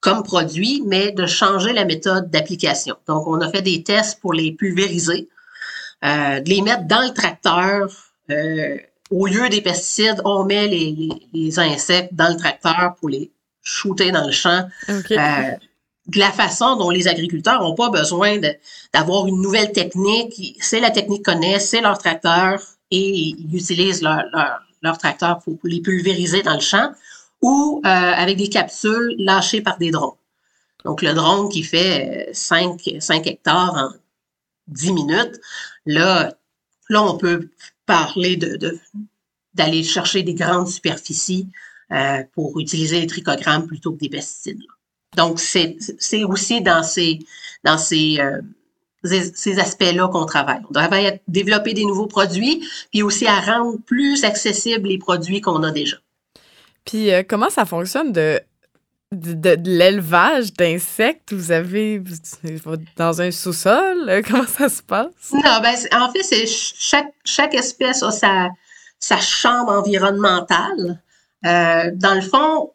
comme 0.00 0.24
produit, 0.24 0.82
mais 0.84 1.12
de 1.12 1.26
changer 1.26 1.72
la 1.72 1.84
méthode 1.84 2.28
d'application. 2.28 2.96
Donc, 3.06 3.28
on 3.28 3.40
a 3.40 3.48
fait 3.48 3.62
des 3.62 3.84
tests 3.84 4.20
pour 4.20 4.34
les 4.34 4.50
pulvériser, 4.50 5.28
euh, 6.04 6.40
de 6.40 6.50
les 6.50 6.60
mettre 6.60 6.88
dans 6.88 7.02
le 7.02 7.14
tracteur. 7.14 7.88
Euh, 8.30 8.78
au 9.10 9.26
lieu 9.26 9.48
des 9.48 9.60
pesticides, 9.60 10.20
on 10.24 10.42
met 10.42 10.66
les, 10.66 11.08
les, 11.32 11.58
insectes 11.60 12.12
dans 12.14 12.30
le 12.30 12.36
tracteur 12.36 12.96
pour 12.98 13.10
les 13.10 13.30
shooter 13.62 14.10
dans 14.10 14.26
le 14.26 14.32
champ. 14.32 14.68
Euh, 14.88 15.52
de 16.06 16.18
la 16.18 16.32
façon 16.32 16.76
dont 16.76 16.90
les 16.90 17.08
agriculteurs 17.08 17.62
n'ont 17.62 17.74
pas 17.74 17.90
besoin 17.90 18.38
d'avoir 18.92 19.26
une 19.26 19.40
nouvelle 19.40 19.72
technique. 19.72 20.56
C'est 20.60 20.80
la 20.80 20.90
technique 20.90 21.24
qu'on 21.24 21.34
connaissent, 21.34 21.70
c'est 21.70 21.80
leur 21.80 21.98
tracteur 21.98 22.60
et 22.90 23.34
ils 23.38 23.56
utilisent 23.56 24.02
leur 24.02 24.98
tracteur 24.98 25.38
pour, 25.40 25.58
les 25.64 25.80
pulvériser 25.80 26.42
dans 26.42 26.54
le 26.54 26.60
champ 26.60 26.92
ou 27.40 27.80
euh, 27.84 27.88
avec 27.88 28.36
des 28.36 28.48
capsules 28.48 29.14
lâchées 29.18 29.60
par 29.60 29.78
des 29.78 29.90
drones. 29.90 30.16
Donc, 30.84 31.02
le 31.02 31.14
drone 31.14 31.48
qui 31.48 31.62
fait 31.62 32.28
5, 32.32 32.80
euh, 32.88 33.00
5 33.00 33.26
hectares 33.26 33.74
en 33.74 33.90
10 34.68 34.92
minutes, 34.92 35.40
là, 35.86 36.34
là 36.88 37.02
on 37.02 37.16
peut 37.16 37.48
parler 37.86 38.36
de, 38.36 38.78
d'aller 39.54 39.82
chercher 39.82 40.22
des 40.22 40.34
grandes 40.34 40.68
superficies 40.68 41.48
euh, 41.92 42.22
pour 42.32 42.58
utiliser 42.60 43.00
les 43.00 43.06
trichogrammes 43.06 43.66
plutôt 43.66 43.92
que 43.92 43.98
des 43.98 44.08
pesticides. 44.08 44.62
Donc, 45.16 45.40
c'est, 45.40 45.76
aussi 46.24 46.60
dans 46.60 46.82
ces, 46.82 47.20
dans 47.64 47.78
ces, 47.78 48.18
euh, 48.20 48.40
ces 49.04 49.58
aspects-là 49.58 50.08
qu'on 50.08 50.26
travaille. 50.26 50.60
On 50.68 50.72
travaille 50.72 51.06
à 51.06 51.12
développer 51.28 51.74
des 51.74 51.84
nouveaux 51.84 52.06
produits, 52.06 52.66
puis 52.90 53.02
aussi 53.02 53.26
à 53.26 53.40
rendre 53.40 53.78
plus 53.86 54.24
accessibles 54.24 54.88
les 54.88 54.98
produits 54.98 55.40
qu'on 55.40 55.62
a 55.62 55.70
déjà. 55.70 55.96
Puis, 56.84 57.12
euh, 57.12 57.22
comment 57.26 57.50
ça 57.50 57.64
fonctionne 57.64 58.12
de 58.12 58.40
de, 59.14 59.56
l'élevage 59.64 60.52
d'insectes, 60.54 61.32
vous 61.32 61.52
avez 61.52 62.02
dans 62.96 63.20
un 63.20 63.30
sous-sol? 63.30 64.22
Comment 64.28 64.46
ça 64.46 64.68
se 64.68 64.82
passe? 64.82 65.32
Non, 65.32 65.60
ben, 65.62 65.74
en 65.92 66.12
fait, 66.12 66.22
c'est 66.22 66.46
chaque, 66.46 67.12
chaque 67.24 67.54
espèce 67.54 68.02
a 68.02 68.10
sa, 68.10 68.48
sa 68.98 69.18
chambre 69.18 69.72
environnementale. 69.72 71.00
Euh, 71.44 71.90
dans 71.94 72.14
le 72.14 72.22
fond, 72.22 72.70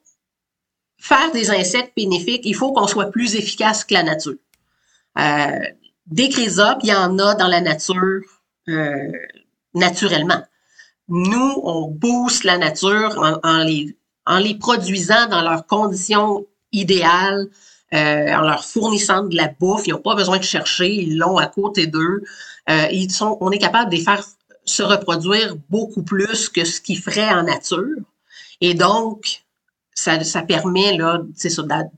faire 1.00 1.32
des 1.32 1.50
insectes 1.50 1.94
bénéfiques, 1.96 2.42
il 2.46 2.56
faut 2.56 2.72
qu'on 2.74 2.88
soit 2.88 3.12
plus 3.12 3.36
efficace 3.36 3.84
que 3.84 3.94
la 3.94 4.04
nature. 4.04 4.36
Euh, 5.18 5.60
des 6.06 6.30
chrysopes, 6.30 6.80
il 6.84 6.90
y 6.90 6.94
en 6.94 7.18
a 7.20 7.36
dans 7.36 7.48
la 7.48 7.62
nature 7.62 8.22
euh, 8.68 9.12
naturellement. 9.74 10.44
Nous, 11.08 11.62
on 11.64 11.88
booste 11.88 12.44
la 12.44 12.58
nature 12.58 13.40
en, 13.44 13.58
les 13.64 13.96
en 14.26 14.38
les 14.38 14.56
produisant 14.56 15.26
dans 15.28 15.42
leurs 15.42 15.66
conditions 15.66 16.46
idéales, 16.72 17.48
euh, 17.96 18.32
en 18.32 18.42
leur 18.42 18.64
fournissant 18.64 19.24
de 19.24 19.36
la 19.36 19.48
bouffe. 19.48 19.88
Ils 19.88 19.94
n'ont 19.94 20.02
pas 20.02 20.14
besoin 20.14 20.38
de 20.38 20.44
chercher, 20.44 20.94
ils 20.94 21.18
l'ont 21.18 21.38
à 21.38 21.48
côté 21.48 21.88
d'eux. 21.88 22.22
Euh, 22.70 22.86
ils 22.92 23.12
sont, 23.12 23.38
on 23.42 23.50
est 23.50 23.58
capable 23.58 23.90
de 23.90 23.96
les 23.96 24.04
faire 24.04 24.24
se 24.66 24.84
reproduire 24.84 25.56
beaucoup 25.70 26.04
plus 26.04 26.48
que 26.50 26.64
ce 26.64 26.80
qu'ils 26.80 27.00
feraient 27.00 27.34
en 27.34 27.44
nature. 27.44 27.98
Et 28.62 28.76
donc, 28.76 29.44
ça, 30.00 30.42
permet 30.42 30.98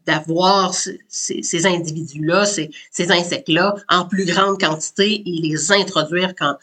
d'avoir 0.06 0.74
ces, 0.74 1.66
individus-là, 1.66 2.46
ces, 2.46 2.72
ces 2.92 3.12
insectes-là 3.12 3.76
en 3.90 4.06
plus 4.06 4.26
grande 4.26 4.60
quantité 4.60 5.22
et 5.26 5.42
les 5.42 5.72
introduire 5.72 6.34
quand 6.36 6.56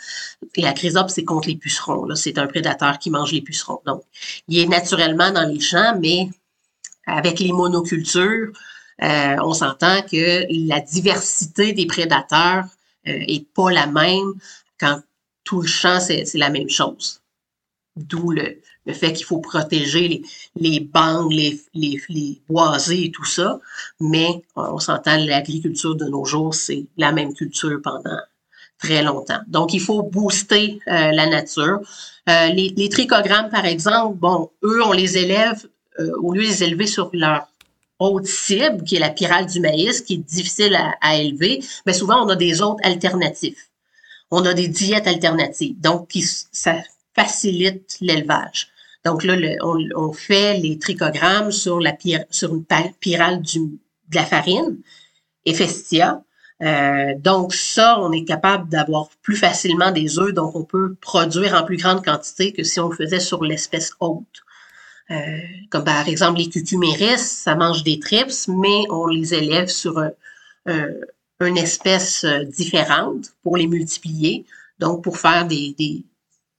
la 0.57 0.73
chrysope, 0.73 1.11
c'est 1.11 1.25
contre 1.25 1.49
les 1.49 1.57
pucerons. 1.57 2.15
C'est 2.15 2.39
un 2.39 2.47
prédateur 2.47 2.99
qui 2.99 3.11
mange 3.11 3.33
les 3.33 3.43
pucerons. 3.43 3.81
Donc, 3.87 4.03
il 4.49 4.59
est 4.59 4.67
naturellement 4.67 5.31
dans 5.31 5.49
les 5.49 5.61
champs, 5.61 5.97
mais 6.01 6.29
avec 7.07 7.39
les 7.39 7.53
monocultures, 7.53 8.53
euh, 9.03 9.37
on 9.43 9.55
s'entend 9.55 10.03
que 10.03 10.47
la 10.69 10.81
diversité 10.81 11.73
des 11.73 11.87
prédateurs 11.87 12.65
euh, 13.07 13.25
est 13.27 13.47
pas 13.55 13.71
la 13.71 13.87
même 13.87 14.35
quand 14.79 15.01
tout 15.45 15.63
le 15.63 15.69
champ, 15.69 16.01
c'est 16.01 16.27
la 16.35 16.51
même 16.51 16.69
chose. 16.69 17.21
D'où 17.97 18.33
le, 18.33 18.61
le 18.89 18.95
fait 18.95 19.13
qu'il 19.13 19.27
faut 19.27 19.39
protéger 19.39 20.09
les, 20.09 20.23
les 20.57 20.91
les, 21.75 22.01
les, 22.09 22.41
boisés 22.49 23.05
et 23.05 23.11
tout 23.11 23.25
ça. 23.25 23.61
Mais 24.01 24.43
on 24.57 24.79
s'entend, 24.79 25.17
l'agriculture 25.19 25.95
de 25.95 26.07
nos 26.07 26.25
jours, 26.25 26.55
c'est 26.55 26.87
la 26.97 27.13
même 27.13 27.35
culture 27.35 27.79
pendant 27.85 28.19
très 28.79 29.03
longtemps. 29.03 29.41
Donc, 29.47 29.75
il 29.75 29.81
faut 29.81 30.03
booster 30.03 30.81
euh, 30.89 31.11
la 31.13 31.27
nature. 31.27 31.81
Euh, 32.29 32.47
les, 32.49 32.73
les, 32.77 32.89
trichogrammes, 32.89 33.51
par 33.51 33.67
exemple, 33.67 34.17
bon, 34.17 34.51
eux, 34.63 34.83
on 34.85 34.93
les 34.93 35.19
élève, 35.19 35.67
euh, 36.01 36.11
au 36.23 36.33
lieu 36.33 36.43
de 36.43 36.47
les 36.47 36.65
élever 36.65 36.87
sur 36.87 37.11
leur 37.13 37.47
haute 37.99 38.27
cible, 38.27 38.85
qui 38.85 38.97
est 38.97 39.01
la 39.01 39.11
pyrale 39.11 39.47
du 39.47 39.61
maïs, 39.61 40.01
qui 40.01 40.15
est 40.15 40.29
difficile 40.37 40.75
à, 40.77 40.95
à 41.03 41.17
élever, 41.17 41.63
mais 41.85 41.93
souvent, 41.93 42.25
on 42.25 42.29
a 42.29 42.37
des 42.37 42.63
autres 42.63 42.81
alternatifs. 42.85 43.69
On 44.31 44.45
a 44.47 44.55
des 44.55 44.69
diètes 44.69 45.09
alternatives. 45.09 45.79
Donc, 45.81 46.09
qui, 46.09 46.23
ça 46.23 46.77
facilite 47.15 47.99
l'élevage. 48.01 48.69
Donc 49.05 49.25
là, 49.25 49.37
on, 49.63 50.13
fait 50.13 50.59
les 50.59 50.79
trichogrammes 50.79 51.53
sur, 51.53 51.81
la, 51.81 51.97
sur 52.31 52.55
une 52.55 52.65
pyrale 53.01 53.43
du, 53.43 53.61
de 53.61 54.15
la 54.15 54.25
farine, 54.25 54.79
Ephistia. 55.45 56.23
Euh, 56.63 57.15
donc 57.19 57.55
ça, 57.55 58.01
on 58.01 58.11
est 58.11 58.25
capable 58.25 58.69
d'avoir 58.69 59.09
plus 59.23 59.37
facilement 59.37 59.93
des 59.93 60.19
œufs, 60.19 60.35
donc 60.35 60.57
on 60.57 60.65
peut 60.65 60.97
produire 61.01 61.55
en 61.55 61.65
plus 61.65 61.77
grande 61.77 62.05
quantité 62.05 62.53
que 62.53 62.65
si 62.65 62.81
on 62.81 62.89
le 62.89 62.97
faisait 62.97 63.21
sur 63.21 63.45
l'espèce 63.45 63.93
haute. 64.01 64.27
Euh, 65.11 65.39
comme 65.71 65.85
par 65.85 66.07
exemple 66.09 66.39
les 66.39 66.49
cucuméris, 66.51 67.19
ça 67.19 67.55
mange 67.55 67.85
des 67.85 68.01
trips, 68.01 68.49
mais 68.49 68.85
on 68.91 69.07
les 69.07 69.33
élève 69.35 69.69
sur 69.69 70.03
une 71.41 71.57
espèce 71.57 72.25
euh, 72.25 72.45
différente 72.45 73.33
pour 73.43 73.57
les 73.57 73.67
multiplier, 73.67 74.45
donc 74.79 75.05
pour 75.05 75.19
faire 75.19 75.47
des 75.47 76.05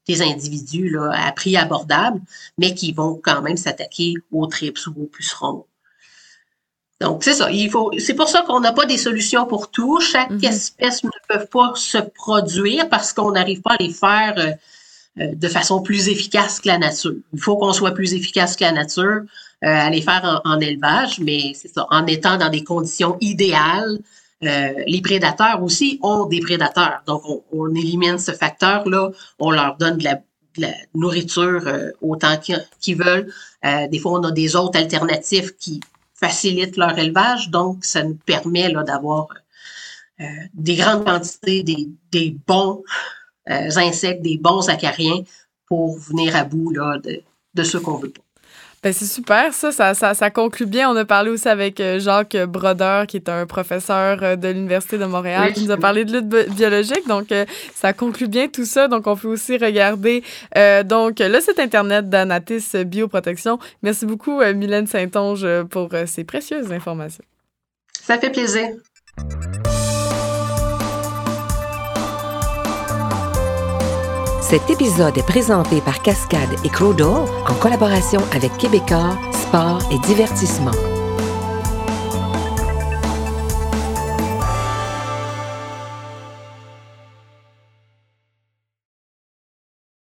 individus 0.08 0.90
là, 0.90 1.12
à 1.14 1.32
prix 1.32 1.56
abordable, 1.56 2.20
mais 2.58 2.74
qui 2.74 2.92
vont 2.92 3.20
quand 3.24 3.42
même 3.42 3.58
s'attaquer 3.58 4.16
aux 4.32 4.48
trips 4.48 4.88
ou 4.88 5.04
aux 5.04 5.08
pucerons. 5.08 5.66
Donc, 7.02 7.24
c'est 7.24 7.34
ça. 7.34 7.50
Il 7.52 7.70
faut, 7.70 7.92
c'est 7.98 8.14
pour 8.14 8.28
ça 8.28 8.42
qu'on 8.42 8.60
n'a 8.60 8.74
pas 8.74 8.86
des 8.86 8.98
solutions 8.98 9.46
pour 9.46 9.72
tout. 9.72 10.02
Chaque 10.02 10.32
mm-hmm. 10.32 10.50
espèce 10.50 11.04
ne 11.04 11.10
peut 11.30 11.46
pas 11.46 11.72
se 11.76 11.98
produire 11.98 12.90
parce 12.90 13.14
qu'on 13.14 13.32
n'arrive 13.32 13.62
pas 13.62 13.76
à 13.80 13.84
les 13.84 13.94
faire 13.94 14.34
euh, 14.38 14.52
euh, 15.24 15.34
de 15.34 15.48
façon 15.48 15.82
plus 15.82 16.10
efficace 16.10 16.60
que 16.60 16.68
la 16.68 16.78
nature. 16.78 17.16
Il 17.34 17.40
faut 17.40 17.58
qu'on 17.58 17.72
soit 17.72 17.92
plus 17.92 18.14
efficace 18.14 18.58
que 18.58 18.66
la 18.66 18.74
nature 18.74 19.22
euh, 19.64 19.68
à 19.68 19.90
les 19.90 20.02
faire 20.02 20.42
en, 20.44 20.52
en 20.56 20.60
élevage, 20.60 21.20
mais 21.20 21.54
c'est 21.56 21.74
ça, 21.74 21.88
en 21.90 22.06
étant 22.06 22.38
dans 22.38 22.50
des 22.50 22.64
conditions 22.64 23.18
idéales, 23.22 24.00
euh, 24.44 24.74
les 24.88 25.02
prédateurs 25.02 25.62
aussi 25.62 26.00
ont 26.02 26.26
des 26.26 26.40
prédateurs. 26.40 27.02
Donc, 27.06 27.24
on, 27.52 27.76
élimine 27.76 28.18
ce 28.18 28.32
facteur-là. 28.32 29.10
On 29.38 29.52
leur 29.52 29.78
donne 29.78 29.98
de 29.98 30.06
la, 30.06 30.20
nourriture 30.94 31.68
euh, 31.68 31.92
autant 32.02 32.36
qu'ils 32.38 32.98
veulent. 32.98 33.32
Euh, 33.66 33.88
des 33.88 34.00
fois, 34.00 34.20
on 34.20 34.24
a 34.24 34.32
des 34.32 34.56
autres 34.56 34.78
alternatives 34.78 35.56
qui 35.56 35.80
facilitent 36.14 36.78
leur 36.78 36.98
élevage. 36.98 37.50
Donc, 37.50 37.86
ça 37.86 38.04
nous 38.04 38.18
permet 38.26 38.72
d'avoir 38.72 39.28
des 40.54 40.76
grandes 40.76 41.06
quantités, 41.06 41.64
des, 41.64 42.36
bons 42.46 42.84
insectes, 43.48 44.22
des 44.22 44.38
bons 44.38 44.68
acariens 44.68 45.24
pour 45.66 45.98
venir 45.98 46.36
à 46.36 46.44
bout 46.44 46.74
de, 46.74 47.24
de 47.54 47.64
ce 47.64 47.78
qu'on 47.78 47.96
veut 47.96 48.10
pas. 48.10 48.29
Ben, 48.82 48.94
c'est 48.94 49.06
super, 49.06 49.54
ça, 49.54 49.74
ça, 49.74 49.94
ça, 49.94 50.14
ça, 50.14 50.30
conclut 50.30 50.66
bien. 50.66 50.90
On 50.90 50.96
a 50.96 51.04
parlé 51.04 51.32
aussi 51.32 51.50
avec 51.50 51.82
euh, 51.82 52.00
Jacques 52.00 52.38
Brodeur, 52.48 53.08
qui 53.08 53.18
est 53.18 53.28
un 53.28 53.46
professeur 53.46 54.24
euh, 54.24 54.36
de 54.38 54.48
l'Université 54.48 54.98
de 54.98 55.04
Montréal, 55.04 55.52
qui 55.52 55.66
nous 55.66 55.72
a 55.72 55.78
parlé 55.78 56.06
de 56.06 56.14
lutte 56.14 56.56
biologique. 56.56 57.06
Donc, 57.06 57.34
euh, 57.34 57.46
ça 57.76 57.92
conclut 57.92 58.30
bien 58.30 58.48
tout 58.48 58.64
ça. 58.64 58.88
Donc, 58.88 59.06
on 59.08 59.18
peut 59.18 59.28
aussi 59.28 59.58
regarder 59.58 60.24
donc 60.86 61.20
le 61.20 61.40
site 61.42 61.60
Internet 61.60 62.10
d'Anatis 62.10 62.76
Bioprotection. 62.86 63.60
Merci 63.84 64.06
beaucoup, 64.06 64.42
Mylène 64.42 64.88
Saint-Onge, 64.88 65.46
pour 65.70 65.90
ces 66.06 66.24
précieuses 66.24 66.72
informations. 66.72 67.24
Ça 68.02 68.18
fait 68.18 68.30
plaisir. 68.30 68.70
Cet 74.50 74.68
épisode 74.72 75.16
est 75.16 75.28
présenté 75.28 75.80
par 75.80 76.02
Cascade 76.02 76.50
et 76.64 76.70
Crodo 76.70 77.28
en 77.48 77.54
collaboration 77.54 78.20
avec 78.34 78.58
Québecor, 78.58 79.16
Sport 79.32 79.80
et 79.92 80.00
Divertissement. 80.08 80.99